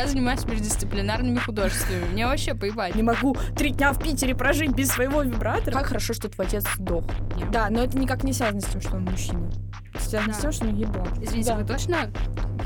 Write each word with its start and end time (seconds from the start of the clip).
Я 0.00 0.06
занимаюсь 0.06 0.46
междисциплинарными 0.46 1.38
художествами. 1.38 2.06
Мне 2.12 2.24
вообще 2.24 2.54
поебать. 2.54 2.94
Не 2.94 3.02
могу 3.02 3.36
три 3.54 3.68
дня 3.68 3.92
в 3.92 4.02
Питере 4.02 4.34
прожить 4.34 4.70
без 4.70 4.88
своего 4.88 5.20
вибратора. 5.20 5.74
Как 5.74 5.88
хорошо, 5.88 6.14
что 6.14 6.30
твой 6.30 6.46
отец 6.46 6.64
сдох. 6.76 7.04
Нет. 7.36 7.50
Да, 7.50 7.68
но 7.68 7.84
это 7.84 7.98
никак 7.98 8.24
не 8.24 8.32
связано 8.32 8.62
с 8.62 8.64
тем, 8.64 8.80
что 8.80 8.96
он 8.96 9.04
мужчина. 9.04 9.50
Связано 9.98 10.32
Да. 10.32 10.38
с 10.38 10.40
тем, 10.40 10.52
что 10.52 10.64
он 10.68 10.74
еблан. 10.76 11.06
Извините, 11.22 11.50
Да. 11.50 11.56
вы 11.56 11.64
точно 11.66 12.10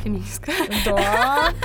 феминистка? 0.05 0.53
Да. 0.85 1.49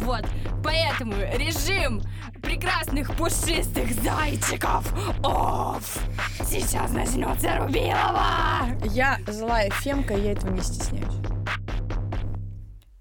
Вот, 0.00 0.26
поэтому 0.62 1.14
режим 1.14 2.02
прекрасных 2.42 3.10
пушистых 3.16 3.90
зайчиков 4.02 4.92
оф! 5.22 5.98
Сейчас 6.46 6.90
начнется 6.90 7.56
Рубилова! 7.56 8.66
Я 8.84 9.18
злая 9.26 9.70
фемка, 9.70 10.12
и 10.12 10.24
я 10.24 10.32
этого 10.32 10.52
не 10.52 10.60
стесняюсь. 10.60 11.06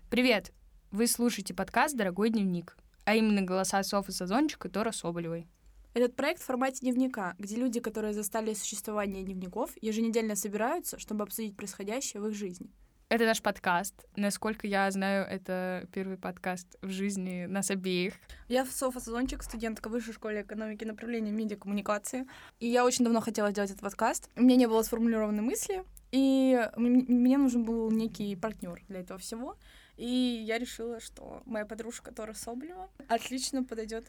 Привет! 0.10 0.54
Вы 0.94 1.08
слушаете 1.08 1.56
подкаст 1.56 1.98
«Дорогой 1.98 2.30
дневник», 2.30 2.78
а 3.04 3.16
именно 3.16 3.42
голоса 3.42 3.82
Софы 3.82 4.12
Сазончик 4.12 4.68
и 4.68 4.70
Тора 4.70 4.92
Соболевой. 4.92 5.48
Этот 5.96 6.16
проект 6.16 6.40
в 6.40 6.46
формате 6.46 6.82
дневника, 6.82 7.34
где 7.40 7.56
люди, 7.56 7.80
которые 7.80 8.14
застали 8.14 8.54
существование 8.54 9.24
дневников, 9.24 9.72
еженедельно 9.82 10.36
собираются, 10.36 11.00
чтобы 11.00 11.24
обсудить 11.24 11.58
происходящее 11.58 12.22
в 12.22 12.28
их 12.28 12.36
жизни. 12.36 12.70
Это 13.10 13.26
наш 13.26 13.42
подкаст. 13.42 14.06
Насколько 14.16 14.68
я 14.68 14.92
знаю, 14.92 15.26
это 15.26 15.88
первый 15.92 16.18
подкаст 16.18 16.78
в 16.84 16.90
жизни 16.90 17.48
нас 17.48 17.72
обеих. 17.72 18.14
Я 18.48 18.64
Софа 18.64 19.00
Сазончик, 19.00 19.42
студентка 19.42 19.90
Высшей 19.90 20.14
школы 20.14 20.42
экономики 20.42 20.84
направления 20.84 21.32
медиакоммуникации. 21.32 22.28
И 22.60 22.68
я 22.68 22.86
очень 22.86 23.04
давно 23.04 23.20
хотела 23.20 23.50
сделать 23.50 23.72
этот 23.72 23.82
подкаст. 23.82 24.30
У 24.36 24.44
меня 24.44 24.58
не 24.58 24.68
было 24.68 24.84
сформулированной 24.84 25.42
мысли, 25.42 25.86
и 26.12 26.70
мне 26.78 27.40
нужен 27.40 27.66
был 27.66 27.90
некий 27.90 28.36
партнер 28.36 28.84
для 28.88 29.00
этого 29.00 29.18
всего. 29.18 29.58
И 29.98 30.44
я 30.46 30.58
решила, 30.58 31.00
что 31.00 31.42
моя 31.46 31.66
подружка 31.66 32.14
Тора 32.14 32.34
Соболева 32.34 32.90
отлично 33.08 33.64
подойдет 33.64 34.08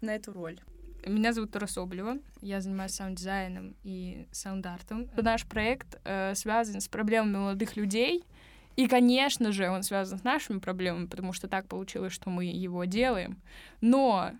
на 0.00 0.14
эту 0.14 0.32
роль. 0.32 0.60
Меня 1.06 1.32
зовут 1.32 1.52
Тора 1.52 1.66
Соболева, 1.66 2.18
я 2.40 2.60
занимаюсь 2.60 2.92
саунд-дизайном 2.92 3.76
и 3.82 4.26
саунд-артом. 4.32 5.10
Наш 5.16 5.46
проект 5.46 6.00
э, 6.04 6.34
связан 6.34 6.80
с 6.80 6.88
проблемами 6.88 7.36
молодых 7.36 7.76
людей, 7.76 8.24
и, 8.76 8.88
конечно 8.88 9.52
же, 9.52 9.68
он 9.68 9.82
связан 9.82 10.18
с 10.18 10.24
нашими 10.24 10.58
проблемами, 10.58 11.06
потому 11.06 11.32
что 11.32 11.46
так 11.46 11.68
получилось, 11.68 12.12
что 12.12 12.30
мы 12.30 12.46
его 12.46 12.84
делаем. 12.84 13.40
Но 13.80 14.32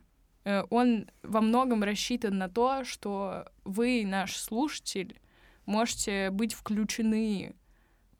э, 0.44 0.64
он 0.70 1.10
во 1.22 1.40
многом 1.40 1.84
рассчитан 1.84 2.38
на 2.38 2.48
то, 2.48 2.84
что 2.84 3.46
вы, 3.64 4.04
наш 4.06 4.36
слушатель, 4.36 5.20
можете 5.66 6.30
быть 6.30 6.54
включены 6.54 7.54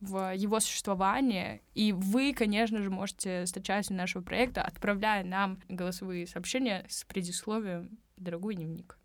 в 0.04 0.34
его 0.34 0.60
существование, 0.60 1.62
и 1.74 1.92
вы, 1.92 2.34
конечно 2.34 2.82
же, 2.82 2.90
можете 2.90 3.46
стать 3.46 3.64
частью 3.64 3.96
нашего 3.96 4.22
проекта, 4.22 4.62
отправляя 4.62 5.24
нам 5.24 5.60
голосовые 5.68 6.26
сообщения 6.26 6.84
с 6.88 7.04
предисловием 7.04 7.98
«Дорогой 8.16 8.54
дневник». 8.54 8.98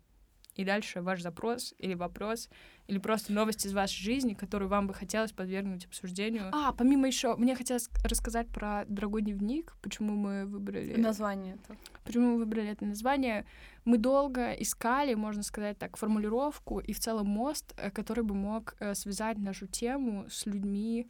И 0.60 0.64
дальше 0.64 1.00
ваш 1.00 1.22
запрос 1.22 1.74
или 1.78 1.94
вопрос, 1.94 2.50
или 2.86 2.98
просто 2.98 3.32
новость 3.32 3.64
из 3.64 3.72
вашей 3.72 4.02
жизни, 4.02 4.34
которую 4.34 4.68
вам 4.68 4.88
бы 4.88 4.92
хотелось 4.92 5.32
подвергнуть 5.32 5.86
обсуждению. 5.86 6.50
А, 6.52 6.72
помимо 6.72 7.06
еще, 7.06 7.34
мне 7.36 7.56
хотелось 7.56 7.88
рассказать 8.04 8.48
про 8.48 8.84
«Дорогой 8.86 9.22
дневник», 9.22 9.74
почему 9.80 10.16
мы 10.16 10.44
выбрали... 10.44 11.00
Название 11.00 11.54
это. 11.54 11.78
Почему 12.04 12.32
мы 12.32 12.38
выбрали 12.40 12.68
это 12.68 12.84
название? 12.84 13.46
Мы 13.86 13.96
долго 13.96 14.52
искали, 14.52 15.14
можно 15.14 15.42
сказать 15.42 15.78
так, 15.78 15.96
формулировку 15.96 16.78
и 16.78 16.92
в 16.92 17.00
целом 17.00 17.26
мост, 17.28 17.72
э, 17.78 17.90
который 17.90 18.22
бы 18.22 18.34
мог 18.34 18.76
э, 18.80 18.94
связать 18.94 19.38
нашу 19.38 19.66
тему 19.66 20.26
с 20.28 20.44
людьми 20.44 21.08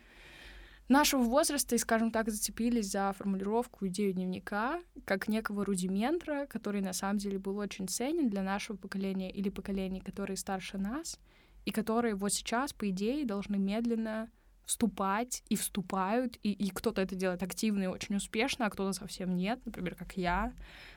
нашего 0.90 1.22
возраста 1.22 1.74
и, 1.74 1.78
скажем 1.78 2.10
так, 2.10 2.30
зацепились 2.30 2.90
за 2.90 3.14
формулировку 3.16 3.86
идею 3.86 4.12
дневника 4.12 4.80
как 5.04 5.28
некого 5.28 5.64
рудиментра, 5.64 6.46
который 6.46 6.82
на 6.82 6.92
самом 6.92 7.18
деле 7.18 7.38
был 7.38 7.56
очень 7.58 7.88
ценен 7.88 8.28
для 8.28 8.42
нашего 8.42 8.76
поколения 8.76 9.30
или 9.30 9.48
поколений, 9.48 10.00
которые 10.00 10.36
старше 10.36 10.78
нас, 10.78 11.18
и 11.64 11.70
которые 11.70 12.14
вот 12.14 12.32
сейчас, 12.32 12.72
по 12.72 12.90
идее, 12.90 13.24
должны 13.24 13.56
медленно 13.56 14.28
вступать 14.66 15.42
и 15.48 15.56
вступают, 15.56 16.38
и, 16.42 16.52
и 16.52 16.70
кто-то 16.70 17.00
это 17.02 17.14
делает 17.14 17.42
активно 17.42 17.84
и 17.84 17.86
очень 17.86 18.16
успешно, 18.16 18.66
а 18.66 18.70
кто-то 18.70 18.92
совсем 18.92 19.36
нет, 19.36 19.60
например, 19.64 19.94
как 19.94 20.16
я, 20.16 20.52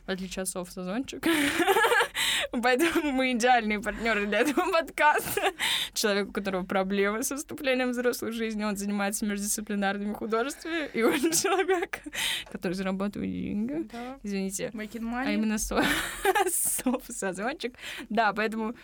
в 0.06 0.10
отличие 0.10 0.44
от 0.44 0.50
Соф 0.50 0.72
Сазончик. 0.72 1.26
Поэтому 2.62 3.12
мы 3.12 3.32
идеальные 3.32 3.80
партнеры 3.80 4.28
для 4.28 4.40
этого 4.42 4.72
подкаста. 4.72 5.42
Человек, 5.94 6.30
у 6.30 6.32
которого 6.32 6.64
проблемы 6.64 7.24
с 7.24 7.36
вступлением 7.36 7.90
в 7.90 7.92
взрослую 7.92 8.32
жизнь, 8.32 8.64
он 8.64 8.76
занимается 8.78 9.26
междисциплинарными 9.26 10.14
художествами, 10.14 10.88
и 10.94 11.02
он 11.02 11.20
человек, 11.32 12.02
который 12.52 12.74
зарабатывает 12.74 13.32
деньги. 13.32 13.88
Да. 13.92 14.20
Извините. 14.22 14.72
А 14.74 15.32
именно 15.32 15.58
со... 15.58 15.84
Соф 16.48 17.04
Сазончик. 17.08 17.76
Да, 18.10 18.34
поэтому 18.34 18.76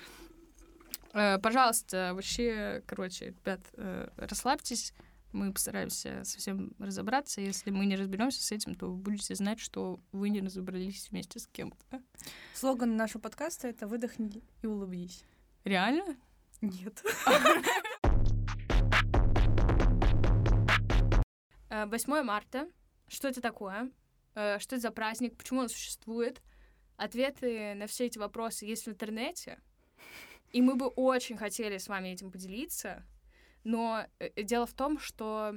э, 1.14 1.38
пожалуйста, 1.38 2.14
вообще, 2.16 2.82
короче, 2.88 3.36
ребят, 3.46 3.60
э, 3.78 4.08
расслабьтесь. 4.18 4.94
Мы 5.32 5.54
постараемся 5.54 6.24
совсем 6.24 6.74
разобраться. 6.80 7.40
Если 7.40 7.70
мы 7.70 7.86
не 7.86 7.96
разберемся 7.96 8.42
с 8.42 8.52
этим, 8.52 8.74
то 8.74 8.88
вы 8.88 8.96
будете 8.96 9.36
знать, 9.36 9.60
что 9.60 10.00
вы 10.12 10.30
не 10.30 10.42
разобрались 10.42 11.10
вместе 11.12 11.40
с 11.40 11.48
кем-то. 11.48 12.02
Слоган 12.56 12.96
нашего 12.96 13.22
подкаста— 13.22 13.68
это 13.70 13.88
«Выдохни 13.88 14.42
и 14.64 14.66
улыбнись». 14.68 15.24
Реально? 15.64 16.18
Нет. 16.62 17.04
Э, 21.72 21.86
8 21.86 22.24
марта. 22.24 22.68
Что 23.08 23.28
это 23.28 23.42
такое? 23.42 23.92
Э, 24.34 24.58
Что 24.58 24.76
это 24.76 24.82
за 24.82 24.92
праздник? 24.92 25.38
Почему 25.38 25.60
он 25.62 25.70
существует? 25.70 26.42
Ответы 26.98 27.76
на 27.76 27.86
все 27.86 28.08
эти 28.08 28.18
вопросы 28.18 28.66
есть 28.66 28.88
в 28.88 28.90
интернете. 28.90 29.60
И 30.52 30.62
мы 30.64 30.76
бы 30.76 30.88
очень 30.88 31.38
хотели 31.38 31.78
с 31.78 31.88
вами 31.88 32.10
этим 32.10 32.32
поделиться. 32.32 33.06
Но 33.64 34.06
э, 34.20 34.44
дело 34.44 34.66
в 34.66 34.74
том, 34.74 35.00
что 35.00 35.56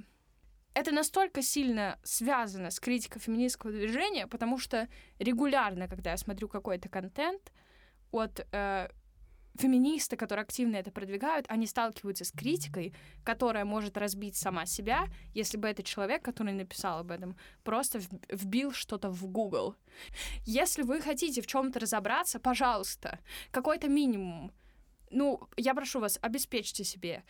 это 0.74 0.92
настолько 0.92 1.42
сильно 1.42 1.98
связано 2.02 2.70
с 2.70 2.80
критикой 2.80 3.20
феминистского 3.20 3.72
движения, 3.72 4.26
потому 4.26 4.58
что 4.58 4.88
регулярно, 5.18 5.88
когда 5.88 6.12
я 6.12 6.16
смотрю 6.16 6.48
какой-то 6.48 6.88
контент 6.88 7.52
от 8.10 8.46
э, 8.52 8.88
феминисты, 9.54 10.16
которые 10.16 10.44
активно 10.44 10.76
это 10.76 10.90
продвигают, 10.90 11.46
они 11.48 11.66
сталкиваются 11.66 12.24
с 12.24 12.30
критикой, 12.30 12.94
которая 13.24 13.64
может 13.64 13.98
разбить 13.98 14.36
сама 14.36 14.66
себя, 14.66 15.06
если 15.34 15.58
бы 15.58 15.68
этот 15.68 15.84
человек, 15.84 16.24
который 16.24 16.54
написал 16.54 17.00
об 17.00 17.10
этом, 17.10 17.36
просто 17.64 18.00
вбил 18.30 18.72
что-то 18.72 19.10
в 19.10 19.26
Google. 19.26 19.76
Если 20.44 20.82
вы 20.82 21.00
хотите 21.00 21.42
в 21.42 21.46
чем-то 21.46 21.80
разобраться, 21.80 22.40
пожалуйста, 22.40 23.18
какой-то 23.50 23.88
минимум. 23.88 24.52
Ну, 25.10 25.40
я 25.58 25.74
прошу 25.74 26.00
вас, 26.00 26.18
обеспечьте 26.22 26.84
себе. 26.84 27.22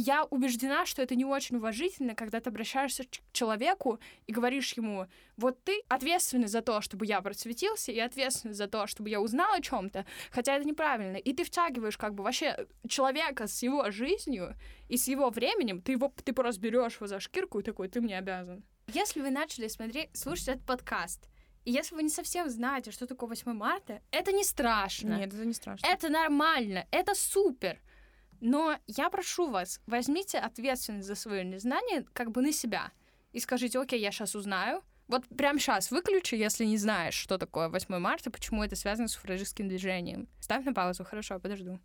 Я 0.00 0.22
убеждена, 0.22 0.86
что 0.86 1.02
это 1.02 1.16
не 1.16 1.24
очень 1.24 1.56
уважительно, 1.56 2.14
когда 2.14 2.38
ты 2.38 2.50
обращаешься 2.50 3.02
к 3.02 3.08
человеку 3.32 3.98
и 4.28 4.32
говоришь 4.32 4.74
ему, 4.74 5.08
вот 5.36 5.60
ты 5.64 5.82
ответственный 5.88 6.46
за 6.46 6.62
то, 6.62 6.80
чтобы 6.80 7.04
я 7.04 7.20
просветился, 7.20 7.90
и 7.90 7.98
ответственный 7.98 8.54
за 8.54 8.68
то, 8.68 8.86
чтобы 8.86 9.10
я 9.10 9.20
узнал 9.20 9.54
о 9.54 9.60
чем-то, 9.60 10.06
хотя 10.30 10.54
это 10.54 10.64
неправильно. 10.64 11.16
И 11.16 11.32
ты 11.32 11.42
втягиваешь 11.42 11.98
как 11.98 12.14
бы 12.14 12.22
вообще 12.22 12.68
человека 12.88 13.48
с 13.48 13.60
его 13.60 13.90
жизнью 13.90 14.54
и 14.88 14.96
с 14.96 15.08
его 15.08 15.30
временем, 15.30 15.82
ты 15.82 15.92
его 15.92 16.12
ты 16.24 16.32
просто 16.32 16.60
берешь 16.60 16.94
его 16.94 17.08
за 17.08 17.18
шкирку 17.18 17.58
и 17.58 17.64
такой, 17.64 17.88
ты 17.88 18.00
мне 18.00 18.18
обязан. 18.18 18.62
Если 18.94 19.20
вы 19.20 19.30
начали 19.30 19.66
смотреть, 19.66 20.16
слушать 20.16 20.48
этот 20.48 20.64
подкаст, 20.64 21.28
и 21.64 21.72
если 21.72 21.96
вы 21.96 22.04
не 22.04 22.08
совсем 22.08 22.48
знаете, 22.48 22.92
что 22.92 23.08
такое 23.08 23.30
8 23.30 23.52
марта, 23.52 24.00
это 24.12 24.30
не 24.30 24.44
страшно. 24.44 25.18
Нет, 25.18 25.34
это 25.34 25.44
не 25.44 25.54
страшно. 25.54 25.84
Это 25.88 26.08
нормально, 26.08 26.86
это 26.92 27.16
супер. 27.16 27.80
Но 28.40 28.78
я 28.86 29.10
прошу 29.10 29.50
вас, 29.50 29.80
возьмите 29.86 30.38
ответственность 30.38 31.06
за 31.06 31.14
свое 31.14 31.44
незнание 31.44 32.04
как 32.12 32.30
бы 32.30 32.40
на 32.40 32.52
себя. 32.52 32.92
И 33.32 33.40
скажите, 33.40 33.78
окей, 33.78 34.00
я 34.00 34.10
сейчас 34.10 34.34
узнаю. 34.34 34.82
Вот 35.08 35.24
прямо 35.36 35.58
сейчас 35.58 35.90
выключи, 35.90 36.34
если 36.34 36.64
не 36.64 36.76
знаешь, 36.76 37.14
что 37.14 37.38
такое 37.38 37.68
8 37.68 37.98
марта, 37.98 38.30
почему 38.30 38.62
это 38.62 38.76
связано 38.76 39.08
с 39.08 39.12
суфражистским 39.12 39.68
движением. 39.68 40.28
Ставь 40.38 40.64
на 40.64 40.74
паузу, 40.74 41.04
хорошо, 41.04 41.40
подожду. 41.40 41.80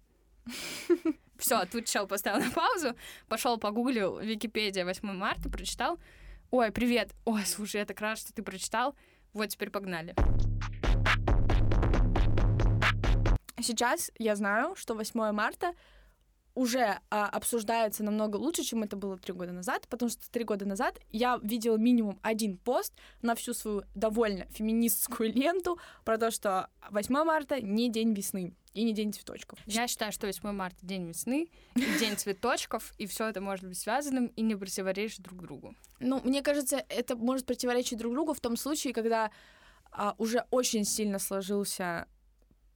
Все, 1.38 1.66
тут 1.66 1.86
чел 1.86 2.06
поставил 2.06 2.44
на 2.44 2.52
паузу, 2.52 2.96
пошел 3.28 3.58
погуглил 3.58 4.20
Википедия 4.20 4.86
8 4.86 5.08
марта, 5.14 5.50
прочитал. 5.50 6.00
Ой, 6.52 6.72
привет. 6.72 7.16
Ой, 7.26 7.46
слушай, 7.46 7.78
я 7.78 7.86
так 7.86 8.00
рад, 8.02 8.20
что 8.20 8.34
ты 8.34 8.44
прочитал. 8.44 8.96
Вот 9.34 9.48
теперь 9.48 9.72
погнали. 9.72 10.14
Сейчас 13.60 14.12
я 14.20 14.36
знаю, 14.36 14.76
что 14.76 14.94
8 14.94 15.32
марта 15.32 15.74
уже 16.56 17.00
а, 17.10 17.28
обсуждается 17.30 18.04
намного 18.04 18.38
лучше, 18.38 18.64
чем 18.64 18.84
это 18.84 18.96
было 18.96 19.18
три 19.18 19.34
года 19.34 19.52
назад, 19.52 19.88
потому 19.90 20.10
что 20.10 20.30
три 20.32 20.44
года 20.44 20.66
назад 20.66 21.00
я 21.12 21.40
видела 21.42 21.78
минимум 21.78 22.20
один 22.22 22.58
пост 22.58 22.94
на 23.22 23.36
всю 23.36 23.54
свою 23.54 23.84
довольно 23.96 24.46
феминистскую 24.52 25.34
ленту 25.34 25.80
про 26.06 26.18
то, 26.18 26.32
что 26.32 26.70
8 26.92 27.14
марта 27.24 27.62
не 27.62 27.90
день 27.90 28.14
весны 28.14 28.54
и 28.74 28.84
не 28.84 28.94
день 28.94 29.14
цветочков. 29.14 29.60
Я 29.66 29.88
считаю, 29.88 30.12
что 30.12 30.28
8 30.28 30.52
марта 30.52 30.78
день 30.86 31.08
весны, 31.08 31.50
и 31.76 32.00
день 32.00 32.18
цветочков, 32.18 32.94
и 32.98 33.06
все 33.06 33.28
это 33.30 33.42
может 33.42 33.68
быть 33.68 33.78
связанным 33.78 34.28
и 34.28 34.42
не 34.42 34.56
противоречить 34.56 35.22
друг 35.22 35.42
другу. 35.42 35.76
Ну, 36.00 36.22
мне 36.24 36.42
кажется, 36.42 36.84
это 36.90 37.16
может 37.16 37.46
противоречить 37.46 38.00
друг 38.00 38.14
другу 38.14 38.34
в 38.34 38.40
том 38.40 38.58
случае, 38.58 38.94
когда 38.94 39.32
а, 39.92 40.16
уже 40.18 40.46
очень 40.50 40.86
сильно 40.86 41.20
сложился 41.20 42.08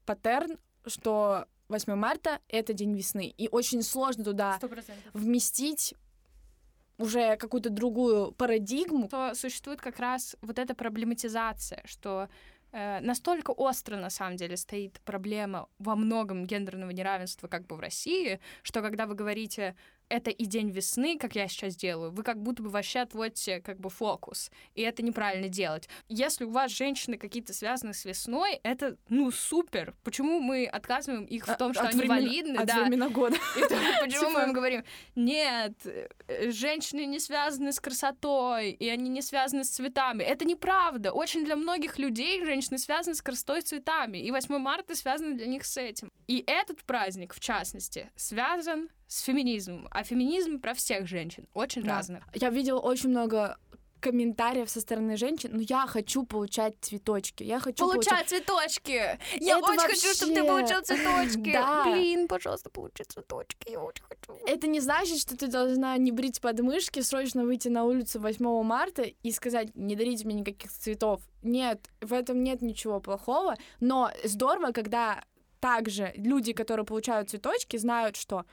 паттерн, 0.06 0.58
что 0.86 1.48
8 1.70 1.96
марта— 1.96 2.40
это 2.48 2.74
день 2.74 2.96
весны. 2.96 3.34
И 3.38 3.50
очень 3.50 3.82
сложно 3.82 4.24
туда 4.24 4.58
Сто 4.58 4.68
процентов. 4.68 5.14
вместить 5.14 5.94
уже 6.98 7.38
какую-то 7.38 7.70
другую 7.70 8.32
парадигму. 8.32 9.08
Что 9.08 9.36
существует 9.36 9.82
как 9.82 10.00
раз 10.00 10.36
вот 10.42 10.60
эта 10.60 10.74
проблематизация, 10.74 11.84
что 11.86 12.30
э, 12.72 13.00
настолько 13.02 13.52
остро 13.52 13.98
на 13.98 14.10
самом 14.10 14.38
деле 14.38 14.58
стоит 14.58 15.00
проблема 15.02 15.68
во 15.78 15.96
многом 15.96 16.46
гендерного 16.46 16.92
неравенства 16.92 17.48
как 17.48 17.68
бы 17.68 17.76
в 17.76 17.80
России, 17.80 18.40
что 18.64 18.82
когда 18.82 19.06
вы 19.06 19.16
говорите 19.16 19.76
это 20.10 20.30
и 20.32 20.46
день 20.46 20.70
весны, 20.72 21.18
как 21.18 21.36
я 21.36 21.48
сейчас 21.48 21.76
делаю, 21.76 22.12
вы 22.12 22.24
как 22.24 22.42
будто 22.42 22.64
бы 22.64 22.70
вообще 22.70 23.00
отводите 23.00 23.62
как 23.62 23.80
бы 23.80 23.90
фокус, 23.90 24.52
и 24.76 24.82
это 24.82 25.04
неправильно 25.04 25.50
делать. 25.50 25.90
Если 26.08 26.46
у 26.46 26.50
вас 26.50 26.72
женщины 26.72 27.18
какие-то 27.18 27.54
связаны 27.54 27.94
с 27.94 28.06
весной, 28.06 28.60
это, 28.64 28.98
ну, 29.10 29.32
супер. 29.32 29.94
Почему 30.04 30.40
мы 30.40 30.66
отказываем 30.66 31.26
их 31.26 31.48
в 31.48 31.56
том, 31.58 31.74
что 31.74 31.84
От 31.84 31.90
они 31.94 32.02
времен- 32.02 32.08
валидны? 32.10 32.58
От 32.58 32.68
да. 32.68 32.84
времена 32.84 33.10
года. 33.10 33.36
И 33.58 33.62
то, 33.62 33.76
почему 34.02 34.30
мы 34.30 34.40
Типа- 34.42 34.44
им 34.48 34.54
говорим, 34.54 34.84
нет, 35.16 35.74
э, 35.86 36.52
женщины 36.52 37.06
не 37.06 37.20
связаны 37.20 37.72
с 37.72 37.80
красотой, 37.80 38.72
и 38.72 38.88
они 38.90 39.10
не 39.10 39.22
связаны 39.22 39.64
с 39.64 39.70
цветами. 39.70 40.24
Это 40.24 40.46
неправда. 40.46 41.12
Очень 41.12 41.46
для 41.46 41.56
многих 41.56 42.00
людей 42.00 42.44
женщины 42.46 42.78
связаны 42.78 43.16
с 43.16 43.22
красотой 43.22 43.60
и 43.60 43.62
цветами, 43.62 44.18
и 44.20 44.32
8 44.32 44.58
марта 44.58 44.96
связано 44.96 45.36
для 45.36 45.48
них 45.48 45.66
с 45.66 45.78
этим. 45.78 46.12
И 46.28 46.44
этот 46.48 46.84
праздник, 46.84 47.34
в 47.34 47.40
частности, 47.40 48.10
связан 48.16 48.90
с 49.08 49.22
феминизмом. 49.22 49.88
А 49.92 50.04
феминизм 50.04 50.60
про 50.60 50.74
всех 50.74 51.08
женщин, 51.08 51.48
очень 51.54 51.84
Да. 51.84 51.96
разных. 51.96 52.24
Я 52.34 52.50
видела 52.50 52.80
очень 52.80 53.10
много 53.10 53.58
комментариев 54.00 54.70
со 54.70 54.80
стороны 54.80 55.18
женщин, 55.18 55.52
но 55.54 55.62
я 55.62 55.88
хочу 55.88 56.24
получать 56.24 56.76
цветочки, 56.82 57.44
я 57.44 57.60
хочу 57.60 57.90
получать... 57.90 58.30
цветочки! 58.30 59.20
Я 59.40 59.58
очень 59.58 59.80
хочу, 59.80 60.14
чтоб 60.14 60.30
ты 60.30 60.44
получил 60.44 60.82
цветочки! 60.82 61.52
Да. 61.58 61.84
Блин, 61.86 62.28
пожалуйста, 62.28 62.70
получи 62.70 63.04
цветочки, 63.04 63.72
я 63.72 63.82
очень 63.82 64.04
хочу. 64.04 64.40
Это 64.46 64.68
не 64.68 64.80
значит, 64.80 65.20
что 65.20 65.36
ты 65.36 65.48
должна 65.48 65.98
не 65.98 66.12
брить 66.12 66.40
подмышки, 66.42 67.00
срочно 67.02 67.44
выйти 67.44 67.70
на 67.70 67.86
улицу 67.86 68.20
8 68.20 68.64
марта 68.64 69.02
и 69.02 69.32
сказать, 69.32 69.76
не 69.76 69.96
дарите 69.96 70.26
мне 70.26 70.36
никаких 70.42 70.72
цветов. 70.72 71.22
Нет, 71.42 71.90
в 72.02 72.14
этом 72.14 72.44
нет 72.44 72.62
ничего 72.62 73.00
плохого, 73.00 73.56
но 73.80 74.12
здорово, 74.24 74.72
когда 74.74 75.24
также 75.60 76.14
люди, 76.16 76.54
которые 76.54 76.86
получают 76.86 77.30
цветочки, 77.32 77.78
знают, 77.78 78.16
что 78.16 78.46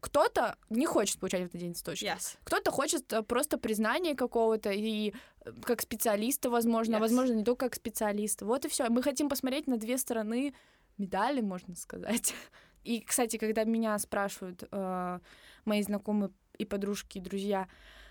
кто-то 0.00 0.56
не 0.70 0.86
хочет 0.86 1.18
получать 1.18 1.42
в 1.42 1.44
этот 1.46 1.60
день 1.60 1.74
цветочки. 1.74 2.04
Yes. 2.04 2.36
Кто-то 2.44 2.70
хочет 2.70 3.12
э, 3.12 3.22
просто 3.22 3.58
признания 3.58 4.14
какого-то 4.14 4.70
и 4.70 5.12
э, 5.44 5.52
как 5.62 5.82
специалиста, 5.82 6.50
возможно, 6.50 6.96
Yes. 6.96 7.00
возможно, 7.00 7.34
не 7.34 7.44
только 7.44 7.66
как 7.66 7.74
специалиста. 7.74 8.46
Вот 8.46 8.64
и 8.64 8.68
все. 8.68 8.88
Мы 8.88 9.02
хотим 9.02 9.28
посмотреть 9.28 9.66
на 9.66 9.76
две 9.76 9.98
стороны 9.98 10.54
медали, 10.98 11.40
можно 11.40 11.76
сказать. 11.76 12.34
И, 12.82 13.00
кстати, 13.02 13.36
когда 13.36 13.64
меня 13.64 13.98
спрашивают 13.98 14.64
э, 14.70 15.18
мои 15.66 15.82
знакомые 15.82 16.30
и 16.56 16.64
подружки, 16.64 17.18
и 17.18 17.20
друзья 17.20 17.68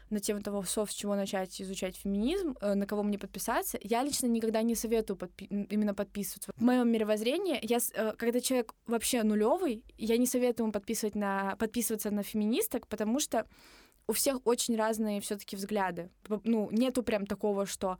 на 0.10 0.20
тему 0.20 0.42
того, 0.42 0.64
со, 0.64 0.86
с 0.86 0.94
чего 0.94 1.16
начать 1.16 1.62
изучать 1.62 1.96
феминизм, 1.98 2.56
э, 2.62 2.74
на 2.74 2.86
кого 2.86 3.04
мне 3.04 3.18
подписаться, 3.18 3.78
я 3.82 4.04
лично 4.04 4.28
никогда 4.28 4.62
не 4.62 4.76
советую 4.76 5.18
подпи- 5.18 5.68
именно 5.70 5.94
подписываться. 5.94 6.52
В 6.56 6.62
моем 6.62 6.92
мировоззрении, 6.92 7.60
я, 7.62 7.78
э, 7.94 8.14
когда 8.18 8.40
человек 8.40 8.74
вообще 8.88 9.24
нулевый, 9.24 9.84
я 9.98 10.18
не 10.18 10.26
советую 10.26 10.66
ему 10.66 10.72
подписывать 10.74 11.16
на, 11.16 11.56
подписываться 11.58 12.12
на 12.12 12.24
феминисток, 12.24 12.88
потому 12.88 13.20
что 13.20 13.46
у 14.08 14.12
всех 14.14 14.40
очень 14.46 14.76
разные 14.76 15.22
все-таки 15.22 15.56
взгляды. 15.56 16.10
Ну, 16.44 16.70
нету 16.72 17.04
прям 17.04 17.26
такого, 17.28 17.66
что 17.68 17.98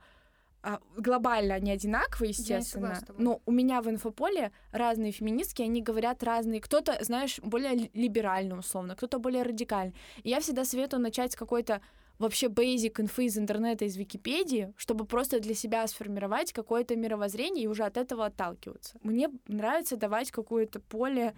а, 0.62 0.80
глобально 0.98 1.54
они 1.54 1.70
одинаковые, 1.70 2.30
естественно. 2.30 2.88
но 3.22 3.40
у 3.46 3.52
меня 3.52 3.80
в 3.80 3.88
инфополе 3.88 4.52
разные 4.72 5.12
феминистки, 5.12 5.62
они 5.62 5.80
говорят 5.80 6.22
разные. 6.22 6.60
Кто-то, 6.60 6.98
знаешь, 7.02 7.38
более 7.42 7.74
ли- 7.74 7.90
либерально 7.94 8.58
условно, 8.58 8.94
кто-то 8.94 9.18
более 9.18 9.42
радикальный. 9.42 9.94
И 10.22 10.28
я 10.28 10.40
всегда 10.40 10.64
советую 10.64 11.00
начать 11.00 11.32
с 11.32 11.36
какой-то 11.36 11.80
вообще 12.20 12.46
basic 12.46 13.00
инфы 13.00 13.24
из 13.24 13.36
интернета, 13.36 13.86
из 13.86 13.96
Википедии, 13.96 14.72
чтобы 14.76 15.06
просто 15.06 15.40
для 15.40 15.54
себя 15.54 15.86
сформировать 15.86 16.52
какое-то 16.52 16.94
мировоззрение 16.94 17.64
и 17.64 17.66
уже 17.66 17.82
от 17.82 17.96
этого 17.96 18.26
отталкиваться. 18.26 18.98
Мне 19.02 19.30
нравится 19.48 19.96
давать 19.96 20.30
какое-то 20.30 20.80
поле 20.80 21.34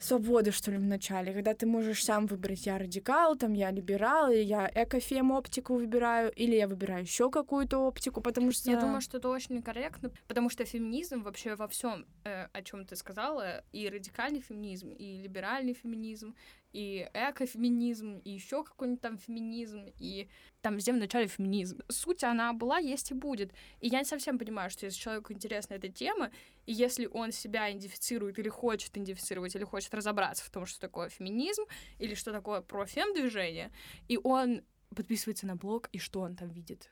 свободы, 0.00 0.52
что 0.52 0.70
ли, 0.70 0.78
в 0.78 0.84
начале, 0.84 1.32
когда 1.32 1.54
ты 1.54 1.66
можешь 1.66 2.04
сам 2.04 2.26
выбрать, 2.26 2.66
я 2.66 2.78
радикал, 2.78 3.36
там, 3.36 3.52
я 3.52 3.70
либерал, 3.72 4.30
или 4.30 4.42
я 4.42 4.70
экофем 4.72 5.32
оптику 5.32 5.74
выбираю, 5.74 6.32
или 6.32 6.54
я 6.54 6.68
выбираю 6.68 7.02
еще 7.02 7.30
какую-то 7.30 7.78
оптику, 7.78 8.20
потому 8.20 8.52
что... 8.52 8.70
Я 8.70 8.80
думаю, 8.80 9.00
что 9.00 9.18
это 9.18 9.28
очень 9.28 9.60
корректно, 9.60 10.12
потому 10.28 10.50
что 10.50 10.64
феминизм 10.64 11.22
вообще 11.22 11.56
во 11.56 11.66
всем, 11.66 12.06
о 12.22 12.62
чем 12.62 12.86
ты 12.86 12.94
сказала, 12.94 13.64
и 13.72 13.88
радикальный 13.88 14.40
феминизм, 14.40 14.92
и 14.92 15.18
либеральный 15.18 15.74
феминизм, 15.74 16.36
и 16.72 17.08
экофеминизм, 17.14 18.18
и 18.18 18.30
еще 18.30 18.62
какой-нибудь 18.62 19.00
там 19.00 19.18
феминизм, 19.18 19.86
и 19.98 20.28
там 20.60 20.76
везде 20.76 20.92
в 20.92 20.96
начале 20.96 21.26
феминизм. 21.26 21.80
Суть 21.88 22.24
она 22.24 22.52
была, 22.52 22.78
есть 22.78 23.10
и 23.10 23.14
будет. 23.14 23.52
И 23.80 23.88
я 23.88 24.00
не 24.00 24.04
совсем 24.04 24.38
понимаю, 24.38 24.70
что 24.70 24.86
если 24.86 24.98
человеку 24.98 25.32
интересна 25.32 25.74
эта 25.74 25.88
тема, 25.88 26.30
и 26.66 26.72
если 26.72 27.06
он 27.06 27.32
себя 27.32 27.70
идентифицирует 27.70 28.38
или 28.38 28.48
хочет 28.48 28.90
идентифицировать, 28.90 29.56
или 29.56 29.64
хочет 29.64 29.94
разобраться 29.94 30.44
в 30.44 30.50
том, 30.50 30.66
что 30.66 30.80
такое 30.80 31.08
феминизм, 31.08 31.64
или 31.98 32.14
что 32.14 32.32
такое 32.32 32.60
профем-движение, 32.60 33.70
и 34.08 34.18
он 34.22 34.62
подписывается 34.94 35.46
на 35.46 35.56
блог, 35.56 35.88
и 35.92 35.98
что 35.98 36.20
он 36.20 36.36
там 36.36 36.50
видит? 36.50 36.90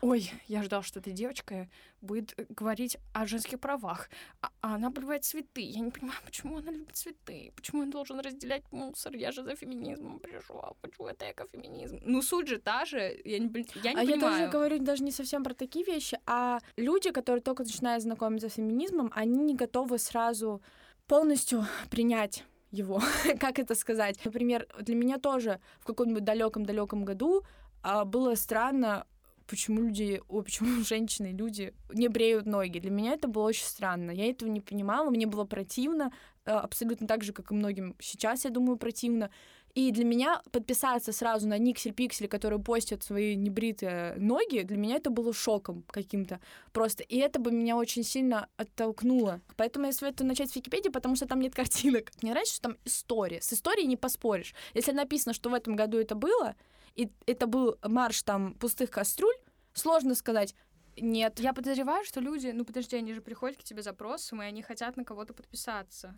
Ой, 0.00 0.30
я 0.48 0.62
ждал, 0.62 0.82
что 0.82 1.00
эта 1.00 1.10
девочка 1.10 1.68
будет 2.00 2.34
говорить 2.48 2.98
о 3.12 3.26
женских 3.26 3.60
правах, 3.60 4.10
а, 4.40 4.50
а 4.60 4.74
она 4.74 4.90
поливает 4.90 5.24
цветы. 5.24 5.60
Я 5.60 5.80
не 5.80 5.90
понимаю, 5.90 6.18
почему 6.24 6.58
она 6.58 6.70
любит 6.70 6.96
цветы, 6.96 7.52
почему 7.54 7.82
он 7.82 7.90
должен 7.90 8.20
разделять 8.20 8.64
мусор. 8.72 9.14
Я 9.14 9.32
же 9.32 9.42
за 9.44 9.54
феминизмом 9.54 10.18
пришел, 10.18 10.76
почему 10.80 11.08
это 11.08 11.30
экофеминизм? 11.30 12.00
Ну, 12.04 12.22
суть 12.22 12.48
же 12.48 12.58
та 12.58 12.84
же, 12.84 13.20
я 13.24 13.38
не, 13.38 13.66
я 13.82 13.92
не 13.92 14.00
а 14.00 14.02
я 14.02 14.12
понимаю. 14.12 14.20
тоже 14.20 14.50
говорю 14.50 14.78
даже 14.78 15.04
не 15.04 15.12
совсем 15.12 15.44
про 15.44 15.54
такие 15.54 15.84
вещи, 15.84 16.18
а 16.26 16.60
люди, 16.76 17.10
которые 17.10 17.42
только 17.42 17.62
начинают 17.62 18.02
знакомиться 18.02 18.48
с 18.48 18.54
феминизмом, 18.54 19.12
они 19.14 19.38
не 19.38 19.54
готовы 19.54 19.98
сразу 19.98 20.62
полностью 21.06 21.66
принять 21.90 22.44
его, 22.72 23.02
как 23.40 23.58
это 23.58 23.74
сказать. 23.74 24.18
Например, 24.24 24.66
для 24.80 24.94
меня 24.94 25.18
тоже 25.18 25.60
в 25.80 25.84
каком-нибудь 25.84 26.24
далеком-далеком 26.24 27.04
году 27.04 27.44
а, 27.82 28.04
было 28.04 28.34
странно, 28.34 29.06
почему 29.46 29.82
люди, 29.82 30.20
ой, 30.28 30.42
почему 30.42 30.82
женщины, 30.84 31.28
люди 31.28 31.74
не 31.92 32.08
бреют 32.08 32.46
ноги. 32.46 32.78
Для 32.78 32.90
меня 32.90 33.12
это 33.12 33.28
было 33.28 33.44
очень 33.44 33.64
странно. 33.64 34.10
Я 34.10 34.30
этого 34.30 34.48
не 34.48 34.60
понимала, 34.60 35.10
мне 35.10 35.26
было 35.26 35.44
противно, 35.44 36.12
э, 36.44 36.50
абсолютно 36.50 37.06
так 37.06 37.22
же, 37.24 37.32
как 37.32 37.50
и 37.50 37.54
многим 37.54 37.96
сейчас, 38.00 38.44
я 38.44 38.50
думаю, 38.50 38.76
противно. 38.76 39.30
И 39.74 39.90
для 39.90 40.04
меня 40.04 40.42
подписаться 40.50 41.12
сразу 41.12 41.48
на 41.48 41.58
Никсель-Пиксель, 41.58 42.28
которые 42.28 42.60
постят 42.60 43.02
свои 43.02 43.34
небритые 43.34 44.14
ноги, 44.18 44.60
для 44.62 44.76
меня 44.76 44.96
это 44.96 45.08
было 45.08 45.32
шоком 45.32 45.84
каким-то 45.88 46.40
просто. 46.72 47.02
И 47.04 47.16
это 47.16 47.40
бы 47.40 47.50
меня 47.50 47.76
очень 47.76 48.02
сильно 48.02 48.48
оттолкнуло. 48.58 49.40
Поэтому 49.56 49.86
я 49.86 49.92
советую 49.92 50.28
начать 50.28 50.50
с 50.50 50.56
Википедии, 50.56 50.90
потому 50.90 51.16
что 51.16 51.26
там 51.26 51.40
нет 51.40 51.54
картинок. 51.54 52.10
Мне 52.20 52.32
нравится, 52.32 52.54
что 52.54 52.68
там 52.68 52.78
история. 52.84 53.40
С 53.40 53.54
историей 53.54 53.86
не 53.86 53.96
поспоришь. 53.96 54.54
Если 54.74 54.92
написано, 54.92 55.32
что 55.32 55.48
в 55.48 55.54
этом 55.54 55.74
году 55.74 55.96
это 55.98 56.14
было, 56.14 56.54
и 56.94 57.10
это 57.26 57.46
был 57.46 57.78
марш 57.82 58.22
там 58.22 58.54
пустых 58.54 58.90
кастрюль, 58.90 59.36
сложно 59.74 60.14
сказать, 60.14 60.54
нет. 60.96 61.40
Я 61.40 61.52
подозреваю, 61.54 62.04
что 62.04 62.20
люди, 62.20 62.48
ну 62.48 62.64
подожди, 62.64 62.96
они 62.96 63.14
же 63.14 63.22
приходят 63.22 63.56
к 63.56 63.62
тебе 63.62 63.82
запросом, 63.82 64.42
и 64.42 64.44
они 64.44 64.62
хотят 64.62 64.96
на 64.96 65.04
кого-то 65.04 65.32
подписаться. 65.32 66.14